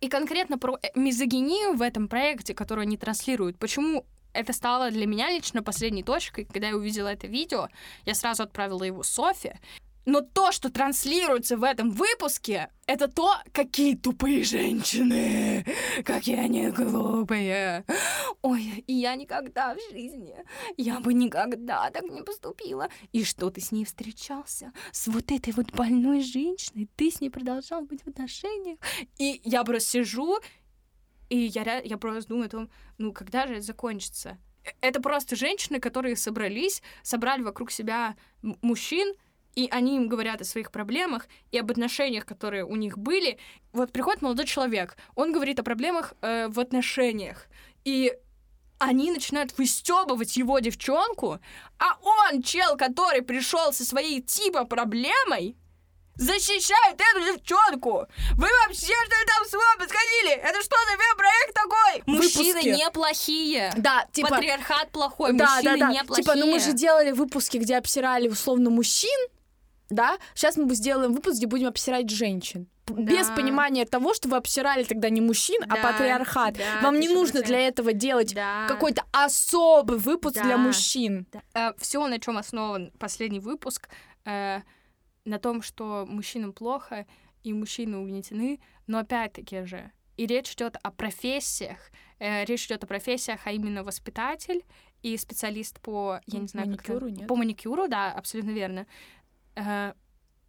И 0.00 0.08
конкретно 0.08 0.58
про 0.58 0.78
э, 0.82 0.88
мизогинию 0.94 1.74
в 1.74 1.82
этом 1.82 2.08
проекте, 2.08 2.54
которую 2.54 2.82
они 2.82 2.96
транслируют. 2.96 3.58
Почему 3.58 4.04
это 4.32 4.52
стало 4.52 4.90
для 4.90 5.06
меня 5.06 5.30
лично 5.30 5.62
последней 5.62 6.02
точкой, 6.02 6.44
когда 6.44 6.68
я 6.68 6.76
увидела 6.76 7.08
это 7.08 7.26
видео, 7.26 7.68
я 8.04 8.14
сразу 8.14 8.42
отправила 8.42 8.84
его 8.84 9.02
Софе. 9.02 9.58
Но 10.08 10.22
то, 10.22 10.52
что 10.52 10.70
транслируется 10.70 11.58
в 11.58 11.62
этом 11.62 11.90
выпуске, 11.90 12.70
это 12.86 13.08
то, 13.08 13.34
какие 13.52 13.94
тупые 13.94 14.42
женщины, 14.42 15.66
какие 16.02 16.36
они 16.36 16.70
глупые. 16.70 17.84
Ой, 18.40 18.82
и 18.86 18.94
я 18.94 19.16
никогда 19.16 19.74
в 19.74 19.92
жизни, 19.92 20.34
я 20.78 21.00
бы 21.00 21.12
никогда 21.12 21.90
так 21.90 22.04
не 22.04 22.22
поступила. 22.22 22.88
И 23.12 23.22
что 23.22 23.50
ты 23.50 23.60
с 23.60 23.70
ней 23.70 23.84
встречался? 23.84 24.72
С 24.92 25.08
вот 25.08 25.30
этой 25.30 25.52
вот 25.52 25.72
больной 25.72 26.22
женщиной? 26.22 26.88
Ты 26.96 27.10
с 27.10 27.20
ней 27.20 27.28
продолжал 27.28 27.82
быть 27.82 28.02
в 28.02 28.08
отношениях? 28.08 28.78
И 29.18 29.42
я 29.44 29.62
просто 29.62 29.90
сижу, 29.90 30.38
и 31.28 31.36
я, 31.36 31.80
я 31.80 31.98
просто 31.98 32.30
думаю 32.30 32.46
о 32.46 32.48
том, 32.48 32.70
ну 32.96 33.12
когда 33.12 33.46
же 33.46 33.56
это 33.56 33.62
закончится? 33.62 34.38
Э, 34.64 34.70
Это 34.80 35.02
просто 35.02 35.36
женщины, 35.36 35.80
которые 35.80 36.16
собрались, 36.16 36.82
собрали 37.02 37.42
вокруг 37.42 37.70
себя 37.70 38.16
мужчин, 38.40 39.14
и 39.58 39.68
они 39.72 39.96
им 39.96 40.08
говорят 40.08 40.40
о 40.40 40.44
своих 40.44 40.70
проблемах 40.70 41.26
и 41.50 41.58
об 41.58 41.68
отношениях, 41.68 42.24
которые 42.24 42.64
у 42.64 42.76
них 42.76 42.96
были. 42.96 43.38
Вот 43.72 43.90
приходит 43.90 44.22
молодой 44.22 44.46
человек, 44.46 44.96
он 45.16 45.32
говорит 45.32 45.58
о 45.58 45.64
проблемах 45.64 46.14
э, 46.20 46.46
в 46.46 46.60
отношениях, 46.60 47.46
и 47.84 48.12
они 48.78 49.10
начинают 49.10 49.58
выстебывать 49.58 50.36
его 50.36 50.60
девчонку, 50.60 51.40
а 51.80 51.98
он, 52.00 52.42
чел, 52.42 52.76
который 52.76 53.22
пришел 53.22 53.72
со 53.72 53.84
своей 53.84 54.22
типа 54.22 54.64
проблемой, 54.64 55.56
защищает 56.14 57.00
эту 57.00 57.34
девчонку. 57.34 58.06
Вы 58.36 58.48
вообще 58.62 58.94
что 59.06 59.16
там 59.26 59.44
с 59.44 59.54
ума 59.54 59.74
подходили? 59.76 60.34
Это 60.34 60.62
что 60.62 60.76
за 60.86 60.96
веб-проект 60.96 61.54
такой? 61.54 62.02
Мужчины 62.06 62.60
Выпуски. 62.60 62.86
неплохие. 62.86 63.72
Да, 63.76 64.06
типа... 64.12 64.28
Патриархат 64.28 64.92
плохой, 64.92 65.32
да, 65.32 65.56
мужчины 65.56 65.78
да, 65.78 65.86
да. 65.88 65.92
неплохие. 65.94 66.24
Типа, 66.24 66.36
ну 66.36 66.46
мы 66.46 66.60
же 66.60 66.74
делали 66.74 67.10
выпуски, 67.10 67.56
где 67.56 67.76
обсирали 67.76 68.28
условно 68.28 68.70
мужчин, 68.70 69.18
да? 69.90 70.18
Сейчас 70.34 70.56
мы 70.56 70.74
сделаем 70.74 71.12
выпуск, 71.12 71.36
где 71.38 71.46
будем 71.46 71.68
обсирать 71.68 72.08
женщин. 72.10 72.66
П- 72.84 72.94
Без 72.94 73.28
Да. 73.28 73.34
понимания 73.36 73.84
того, 73.84 74.14
что 74.14 74.28
вы 74.28 74.36
обсирали 74.36 74.82
тогда 74.84 75.10
не 75.10 75.20
мужчин, 75.20 75.62
а 75.68 75.74
Да, 75.76 75.82
патриархат. 75.92 76.54
да, 76.54 76.80
Вам 76.82 76.98
не 77.00 77.08
нужно 77.08 77.42
для 77.42 77.58
этого 77.60 77.92
делать 77.92 78.34
Да. 78.34 78.66
какой-то 78.68 79.02
особый 79.12 79.98
выпуск 79.98 80.36
Да. 80.36 80.42
для 80.44 80.56
мужчин. 80.56 81.26
все, 81.78 82.06
на 82.06 82.18
чем 82.18 82.38
основан 82.38 82.92
последний 82.98 83.40
выпуск, 83.40 83.88
э, 84.24 84.60
на 85.24 85.38
том, 85.38 85.60
что 85.62 86.06
мужчинам 86.08 86.52
плохо 86.52 87.06
и 87.42 87.52
мужчины 87.52 87.98
угнетены, 87.98 88.60
но 88.86 88.98
опять-таки 88.98 89.64
же 89.64 89.90
и 90.16 90.26
речь 90.26 90.52
идет 90.54 90.76
о 90.82 90.90
профессиях, 90.90 91.78
э, 92.18 92.44
речь 92.44 92.66
идет 92.66 92.82
о 92.84 92.86
профессиях, 92.86 93.40
а 93.46 93.52
именно 93.52 93.84
воспитатель 93.84 94.64
и 95.02 95.16
специалист 95.16 95.78
по, 95.80 96.20
я 96.26 96.40
не 96.40 96.48
знаю, 96.48 96.70
как 96.72 96.80
это- 96.84 96.92
Маникюру, 96.94 97.08
нет? 97.10 97.28
по 97.28 97.36
маникюру, 97.36 97.86
да, 97.88 98.10
абсолютно 98.12 98.50
верно. 98.50 98.86
Э, 99.58 99.92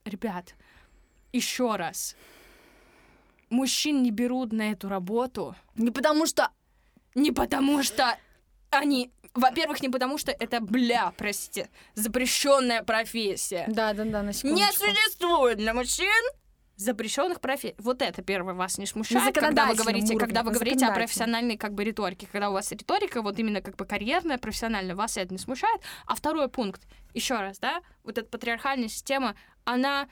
ребят, 0.06 0.56
еще 1.34 1.76
раз, 1.76 2.16
мужчин 3.50 4.04
не 4.04 4.12
берут 4.12 4.54
на 4.54 4.72
эту 4.72 4.88
работу 4.88 5.56
Не 5.76 5.92
потому 5.92 6.26
что... 6.28 6.50
не 7.16 7.32
потому 7.32 7.84
что 7.84 8.18
они... 8.70 9.12
Во-первых, 9.34 9.82
не 9.82 9.90
потому 9.90 10.18
что 10.18 10.32
это, 10.32 10.60
бля, 10.60 11.14
простите, 11.18 11.70
запрещенная 11.96 12.84
профессия. 12.84 13.66
Да, 13.68 13.94
да, 13.94 14.06
да, 14.06 14.24
на 14.24 14.28
Не 14.28 14.34
секундочку. 14.34 14.86
существует 14.86 15.58
для 15.58 15.74
мужчин 15.74 16.24
запрещенных 16.80 17.42
профессий. 17.42 17.76
Вот 17.78 18.02
это 18.02 18.22
первое 18.22 18.54
вас 18.54 18.78
не 18.78 18.86
смущает, 18.86 19.36
когда 19.36 19.66
вы 19.66 19.76
говорите, 19.76 20.14
уровне, 20.14 20.20
когда 20.20 20.44
вы 20.44 20.52
говорите 20.52 20.86
о 20.86 20.94
профессиональной 20.94 21.58
как 21.58 21.74
бы 21.74 21.84
риторике, 21.84 22.28
когда 22.32 22.50
у 22.50 22.54
вас 22.54 22.72
риторика 22.72 23.22
вот 23.22 23.38
именно 23.38 23.62
как 23.62 23.76
бы 23.76 23.86
карьерная, 23.86 24.38
профессиональная, 24.38 24.96
вас 24.96 25.18
это 25.18 25.34
не 25.34 25.38
смущает. 25.38 25.82
А 26.06 26.16
второй 26.16 26.48
пункт, 26.48 26.82
еще 27.14 27.36
раз, 27.36 27.60
да, 27.60 27.82
вот 28.04 28.18
эта 28.18 28.30
патриархальная 28.30 28.88
система, 28.88 29.36
она 29.66 30.08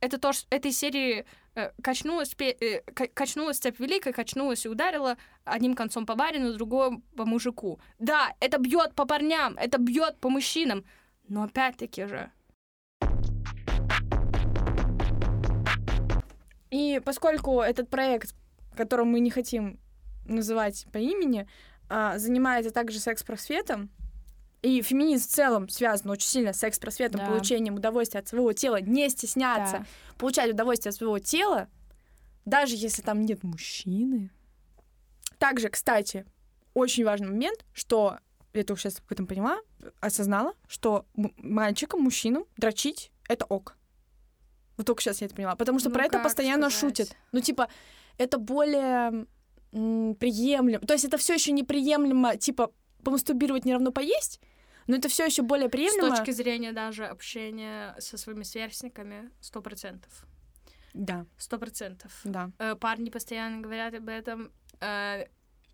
это 0.00 0.18
то, 0.18 0.32
что 0.32 0.46
этой 0.54 0.70
серии 0.70 1.24
э, 1.56 1.72
качнулась, 1.82 2.36
э, 2.38 2.80
ка- 2.94 3.08
качнулась 3.08 3.58
цепь 3.58 3.80
великая, 3.80 4.12
качнулась 4.12 4.64
и 4.64 4.68
ударила 4.68 5.16
одним 5.44 5.74
концом 5.74 6.06
по 6.06 6.14
барину, 6.14 6.54
другой 6.54 7.02
по 7.16 7.24
мужику. 7.24 7.80
Да, 7.98 8.32
это 8.38 8.58
бьет 8.58 8.94
по 8.94 9.06
парням, 9.06 9.56
это 9.58 9.78
бьет 9.78 10.18
по 10.20 10.28
мужчинам, 10.28 10.84
но 11.28 11.42
опять-таки 11.42 12.06
же 12.06 12.30
И 16.72 17.02
поскольку 17.04 17.60
этот 17.60 17.90
проект, 17.90 18.34
который 18.74 19.04
мы 19.04 19.20
не 19.20 19.30
хотим 19.30 19.78
называть 20.24 20.86
по 20.90 20.96
имени, 20.96 21.46
а, 21.90 22.16
занимается 22.18 22.70
также 22.70 22.98
секс-просветом, 22.98 23.90
и 24.62 24.80
феминизм 24.80 25.24
в 25.24 25.32
целом 25.32 25.68
связан 25.68 26.10
очень 26.10 26.28
сильно 26.28 26.54
с 26.54 26.58
секс-просветом, 26.60 27.20
Да. 27.20 27.26
получением 27.26 27.74
удовольствия 27.74 28.20
от 28.20 28.28
своего 28.28 28.54
тела, 28.54 28.80
не 28.80 29.10
стесняться, 29.10 29.84
получать 30.16 30.50
удовольствие 30.50 30.90
от 30.90 30.96
своего 30.96 31.18
тела, 31.18 31.68
даже 32.46 32.74
если 32.76 33.02
там 33.02 33.20
нет 33.20 33.42
мужчины. 33.42 34.30
Также, 35.38 35.68
кстати, 35.68 36.24
очень 36.72 37.04
важный 37.04 37.28
момент, 37.28 37.66
что 37.74 38.18
я 38.54 38.64
только 38.64 38.80
сейчас 38.80 38.98
об 39.00 39.12
этом 39.12 39.26
поняла, 39.26 39.58
осознала, 40.00 40.54
что 40.68 41.04
мальчикам, 41.36 42.00
мужчинам 42.00 42.44
дрочить— 42.56 43.10
это 43.28 43.44
ок. 43.44 43.76
Вот 44.82 44.86
только 44.86 45.00
сейчас 45.02 45.20
я 45.20 45.26
это 45.26 45.36
поняла. 45.36 45.54
Потому 45.54 45.78
что 45.78 45.88
Ну, 45.90 45.94
про 45.94 46.04
это 46.06 46.18
постоянно 46.18 46.68
сказать? 46.70 46.96
шутят. 46.96 47.16
Ну, 47.30 47.40
типа, 47.40 47.68
это 48.18 48.38
более 48.38 49.26
приемлемо. 49.70 50.84
То 50.84 50.92
есть 50.94 51.04
это 51.04 51.16
все 51.18 51.34
еще 51.34 51.52
неприемлемо, 51.52 52.36
типа, 52.36 52.72
помастурбировать 53.04 53.64
не 53.64 53.72
равно 53.72 53.92
поесть, 53.92 54.40
но 54.88 54.96
это 54.96 55.08
все 55.08 55.24
еще 55.24 55.42
более 55.42 55.68
С 55.68 55.70
приемлемо. 55.70 56.16
точки 56.16 56.32
зрения 56.32 56.72
даже 56.72 57.06
общения 57.06 57.94
со 57.98 58.16
своими 58.18 58.42
сверстниками, 58.42 59.30
сто 59.40 59.62
процентов. 59.62 60.26
Да, 60.94 61.26
Сто 61.38 61.58
процентов. 61.58 62.20
да. 62.24 62.50
Э, 62.58 62.74
Парни 62.74 63.08
постоянно 63.10 63.62
говорят 63.62 63.94
об 63.94 64.08
этом. 64.08 64.50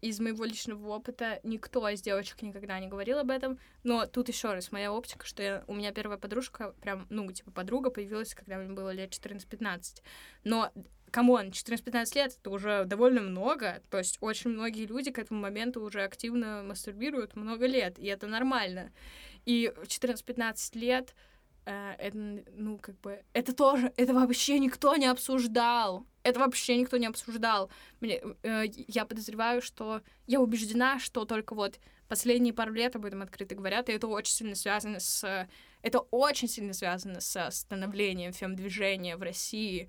Из 0.00 0.20
моего 0.20 0.44
личного 0.44 0.88
опыта 0.88 1.40
никто 1.42 1.88
из 1.88 2.00
девочек 2.00 2.42
никогда 2.42 2.78
не 2.78 2.86
говорил 2.86 3.18
об 3.18 3.30
этом. 3.30 3.58
Но 3.82 4.06
тут 4.06 4.28
еще 4.28 4.52
раз 4.52 4.70
моя 4.70 4.92
оптика, 4.92 5.26
что 5.26 5.42
я- 5.42 5.64
у 5.66 5.74
меня 5.74 5.92
первая 5.92 6.18
подружка, 6.18 6.74
прям, 6.80 7.06
ну, 7.10 7.30
типа, 7.32 7.50
подруга 7.50 7.90
появилась, 7.90 8.34
когда 8.34 8.58
мне 8.58 8.72
было 8.72 8.90
лет 8.90 9.10
14-15. 9.10 10.02
Но 10.44 10.72
come 11.10 11.33
on, 11.33 11.50
14-15 11.50 12.14
лет 12.14 12.36
это 12.38 12.50
уже 12.50 12.84
довольно 12.84 13.20
много. 13.22 13.82
То 13.90 13.98
есть 13.98 14.18
очень 14.20 14.50
многие 14.50 14.86
люди 14.86 15.10
к 15.10 15.18
этому 15.18 15.40
моменту 15.40 15.82
уже 15.82 16.02
активно 16.02 16.62
мастурбируют 16.62 17.34
много 17.34 17.66
лет, 17.66 17.98
и 17.98 18.06
это 18.06 18.26
нормально. 18.26 18.92
И 19.46 19.72
в 19.76 19.86
14-15 19.88 20.76
лет 20.76 21.14
это, 21.68 22.16
ну, 22.16 22.78
как 22.78 22.98
бы, 23.00 23.22
это 23.32 23.54
тоже, 23.54 23.92
это 23.96 24.14
вообще 24.14 24.58
никто 24.58 24.96
не 24.96 25.06
обсуждал. 25.06 26.06
Это 26.22 26.40
вообще 26.40 26.76
никто 26.76 26.96
не 26.96 27.06
обсуждал. 27.06 27.70
Мне, 28.00 28.20
э, 28.42 28.64
я 28.86 29.04
подозреваю, 29.04 29.62
что 29.62 30.02
я 30.26 30.40
убеждена, 30.40 30.98
что 30.98 31.24
только 31.24 31.54
вот 31.54 31.78
последние 32.08 32.52
пару 32.54 32.72
лет 32.72 32.96
об 32.96 33.04
этом 33.04 33.22
открыто 33.22 33.54
говорят, 33.54 33.88
и 33.88 33.92
это 33.92 34.06
очень 34.06 34.32
сильно 34.34 34.54
связано 34.54 35.00
с... 35.00 35.48
Это 35.82 36.00
очень 36.10 36.48
сильно 36.48 36.72
связано 36.72 37.20
со 37.20 37.50
становлением 37.50 38.32
фем-движения 38.32 39.16
в 39.16 39.22
России. 39.22 39.88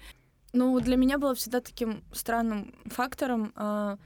Ну, 0.53 0.79
для 0.79 0.97
меня 0.97 1.17
было 1.17 1.33
всегда 1.35 1.61
таким 1.61 2.03
странным 2.11 2.75
фактором, 2.85 3.53
а, 3.55 3.97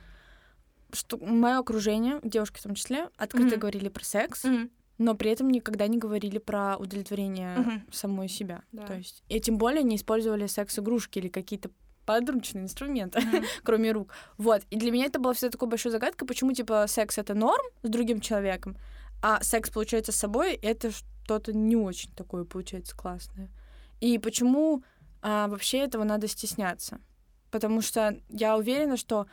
что 0.92 1.18
мое 1.18 1.60
окружение, 1.60 2.20
девушки 2.24 2.60
в 2.60 2.64
том 2.64 2.76
числе, 2.76 3.10
открыто 3.18 3.52
Мгм. 3.52 3.60
говорили 3.60 3.90
про 3.90 4.04
секс, 4.04 4.44
Мгм. 4.44 4.70
Но 4.98 5.16
при 5.16 5.32
этом 5.32 5.50
никогда 5.50 5.88
не 5.88 5.98
говорили 5.98 6.38
про 6.38 6.78
удовлетворение 6.78 7.58
Мгм. 7.58 7.84
самой 7.91 8.28
себя. 8.30 8.64
Да. 8.72 8.86
То 8.86 8.96
есть, 8.96 9.24
и 9.30 9.39
тем 9.39 9.58
более 9.58 9.84
не 9.84 9.96
использовали 9.96 10.48
секс-игрушки 10.48 11.20
или 11.20 11.30
какие-то 11.30 11.70
подручные 12.06 12.64
инструменты, 12.64 13.20
Мгм. 13.22 13.44
кроме 13.64 13.91
рук. 13.91 14.14
Вот. 14.38 14.62
И 14.70 14.76
для 14.78 14.91
меня 14.91 15.06
это 15.06 15.20
была 15.20 15.34
всегда 15.34 15.52
такой 15.52 15.70
большой 15.70 15.91
загадкой, 15.91 16.28
почему, 16.28 16.52
типа, 16.52 16.86
секс— 16.88 17.18
это 17.20 17.34
норм 17.34 17.64
с 17.82 17.89
другим 17.89 18.20
человеком, 18.20 18.78
а 19.22 19.41
секс, 19.41 19.70
получается, 19.70 20.12
с 20.12 20.18
собой— 20.18 20.54
это 20.62 20.91
что-то 20.91 21.54
не 21.54 21.78
очень 21.78 22.12
такое, 22.14 22.44
получается, 22.44 22.96
классное. 22.96 23.50
И 24.02 24.18
почему 24.20 24.84
а, 25.22 25.48
вообще 25.48 25.78
этого 25.78 26.04
надо 26.04 26.28
стесняться? 26.28 27.00
Потому 27.52 27.82
что 27.82 28.18
я 28.30 28.58
уверена, 28.58 28.98
что 28.98 29.28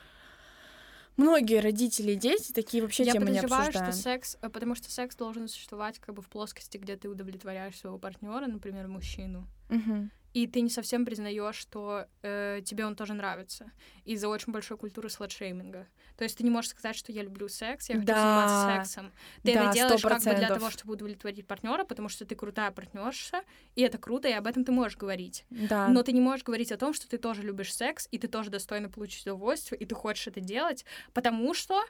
многие 1.16 1.60
родители 1.60 2.12
и 2.12 2.16
дети 2.16 2.52
такие 2.52 2.82
вообще 2.82 3.04
Я 3.04 3.12
темы 3.12 3.26
не 3.30 3.36
подозреваю, 3.38 3.70
что 3.72 3.80
обсуждают. 3.80 4.20
секс, 4.20 4.36
э, 4.40 4.48
потому 4.48 4.74
что 4.74 4.90
секс 4.90 5.16
должен 5.16 5.48
существовать 5.48 5.98
как 5.98 6.14
бы 6.14 6.22
в 6.22 6.28
плоскости, 6.28 6.76
где 6.78 6.96
ты 6.96 7.08
удовлетворяешь 7.08 7.78
своего 7.78 7.98
партнера, 7.98 8.46
например, 8.46 8.88
мужчину. 8.88 9.46
Мгм. 9.68 10.10
И 10.32 10.46
ты 10.46 10.60
не 10.60 10.70
совсем 10.70 11.04
признаешь, 11.04 11.56
что 11.56 12.06
э, 12.22 12.60
тебе 12.64 12.86
он 12.86 12.94
тоже 12.94 13.14
нравится 13.14 13.72
из-за 14.04 14.28
очень 14.28 14.52
большой 14.52 14.76
культуры 14.76 15.08
сладшейминга. 15.10 15.88
То 16.16 16.24
есть 16.24 16.38
ты 16.38 16.44
не 16.44 16.50
можешь 16.50 16.70
сказать, 16.70 16.94
что 16.96 17.10
я 17.12 17.22
люблю 17.22 17.48
секс, 17.48 17.88
я 17.88 17.96
хочу 17.96 18.06
Да. 18.06 18.20
заниматься 18.22 18.84
сексом. 18.84 19.12
Ты 19.42 19.54
Да, 19.54 19.64
это 19.64 19.72
делаешь 19.74 20.02
как 20.02 20.12
бы 20.12 20.24
для 20.24 20.32
100%. 20.48 20.54
того, 20.54 20.70
чтобы 20.70 20.92
удовлетворить 20.94 21.46
партнера, 21.46 21.84
потому 21.84 22.08
что 22.08 22.24
ты 22.24 22.36
крутая 22.36 22.70
партнерша, 22.70 23.42
и 23.74 23.82
это 23.82 23.98
круто, 23.98 24.28
и 24.28 24.32
об 24.32 24.46
этом 24.46 24.64
ты 24.64 24.70
можешь 24.72 24.96
говорить. 24.96 25.44
Да. 25.50 25.88
Но 25.88 26.02
ты 26.02 26.12
не 26.12 26.20
можешь 26.20 26.44
говорить 26.44 26.70
о 26.70 26.76
том, 26.76 26.92
что 26.94 27.08
ты 27.08 27.18
тоже 27.18 27.42
любишь 27.42 27.74
секс, 27.74 28.06
и 28.12 28.18
ты 28.18 28.28
тоже 28.28 28.50
достойно 28.50 28.88
получить 28.88 29.22
удовольствие, 29.22 29.80
и 29.80 29.84
ты 29.84 29.94
хочешь 29.94 30.28
это 30.28 30.40
делать, 30.40 30.84
потому 31.12 31.54
что 31.54 31.82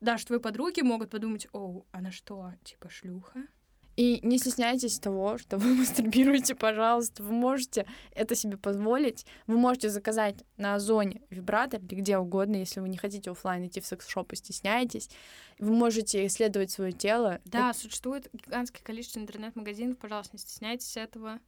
даже 0.00 0.26
твои 0.26 0.38
подруги 0.38 0.80
могут 0.80 1.10
подумать, 1.10 1.48
о, 1.52 1.82
она 1.90 2.10
что, 2.12 2.52
типа 2.64 2.88
шлюха? 2.88 3.40
И 4.00 4.18
не 4.22 4.38
стесняйтесь 4.38 4.98
того, 4.98 5.36
что 5.36 5.58
вы 5.58 5.74
мастурбируете, 5.80 6.54
пожалуйста. 6.54 7.22
Вы 7.22 7.32
можете 7.32 7.84
это 8.14 8.34
себе 8.34 8.56
позволить. 8.56 9.26
Вы 9.46 9.58
можете 9.58 9.90
заказать 9.90 10.36
на 10.56 10.76
Озоне 10.76 11.20
вибратор 11.28 11.82
или 11.82 12.00
где 12.00 12.16
угодно, 12.16 12.56
если 12.56 12.80
вы 12.80 12.88
не 12.88 12.96
хотите 12.96 13.30
оффлайн 13.30 13.66
идти 13.66 13.78
в 13.82 13.86
секс-шоп 13.86 14.32
и 14.32 14.36
стесняетесь. 14.36 15.10
Вы 15.58 15.74
можете 15.74 16.24
исследовать 16.24 16.70
свое 16.70 16.92
тело. 16.92 17.42
Да, 17.44 17.74
существует 17.74 18.30
гигантское 18.32 18.82
количество 18.82 19.18
интернет-магазинов, 19.18 19.98
пожалуйста, 19.98 20.30
не 20.32 20.38
стесняйтесь 20.38 20.96
этого. 20.96 21.38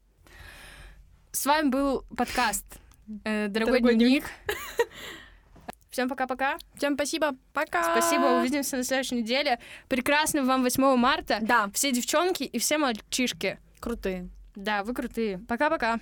С 1.31 1.47
вами 1.47 1.71
был 1.71 2.05
подкаст 2.15 2.67
э, 3.25 3.49
«Дорогой, 3.49 3.81
Дорогой 3.81 3.95
дневник». 3.95 4.25
Всем 5.93 6.09
пока-пока. 6.09 6.57
Всем 6.75 6.95
спасибо. 6.95 7.37
Пока. 7.53 7.83
Спасибо, 7.85 8.39
увидимся 8.41 8.79
на 8.79 8.83
следующей 8.83 9.17
неделе. 9.17 9.59
Прекрасного 9.89 10.47
вам 10.47 10.63
8 10.63 10.97
марта. 10.97 11.39
Да, 11.43 11.71
Все 11.75 11.93
девчонки 11.93 12.45
и 12.45 12.59
все 12.59 12.79
мальчишки. 12.79 13.59
крутые. 13.79 14.31
Да, 14.57 14.85
вы 14.85 14.95
крутые. 14.95 15.39
Пока-пока. 15.47 16.01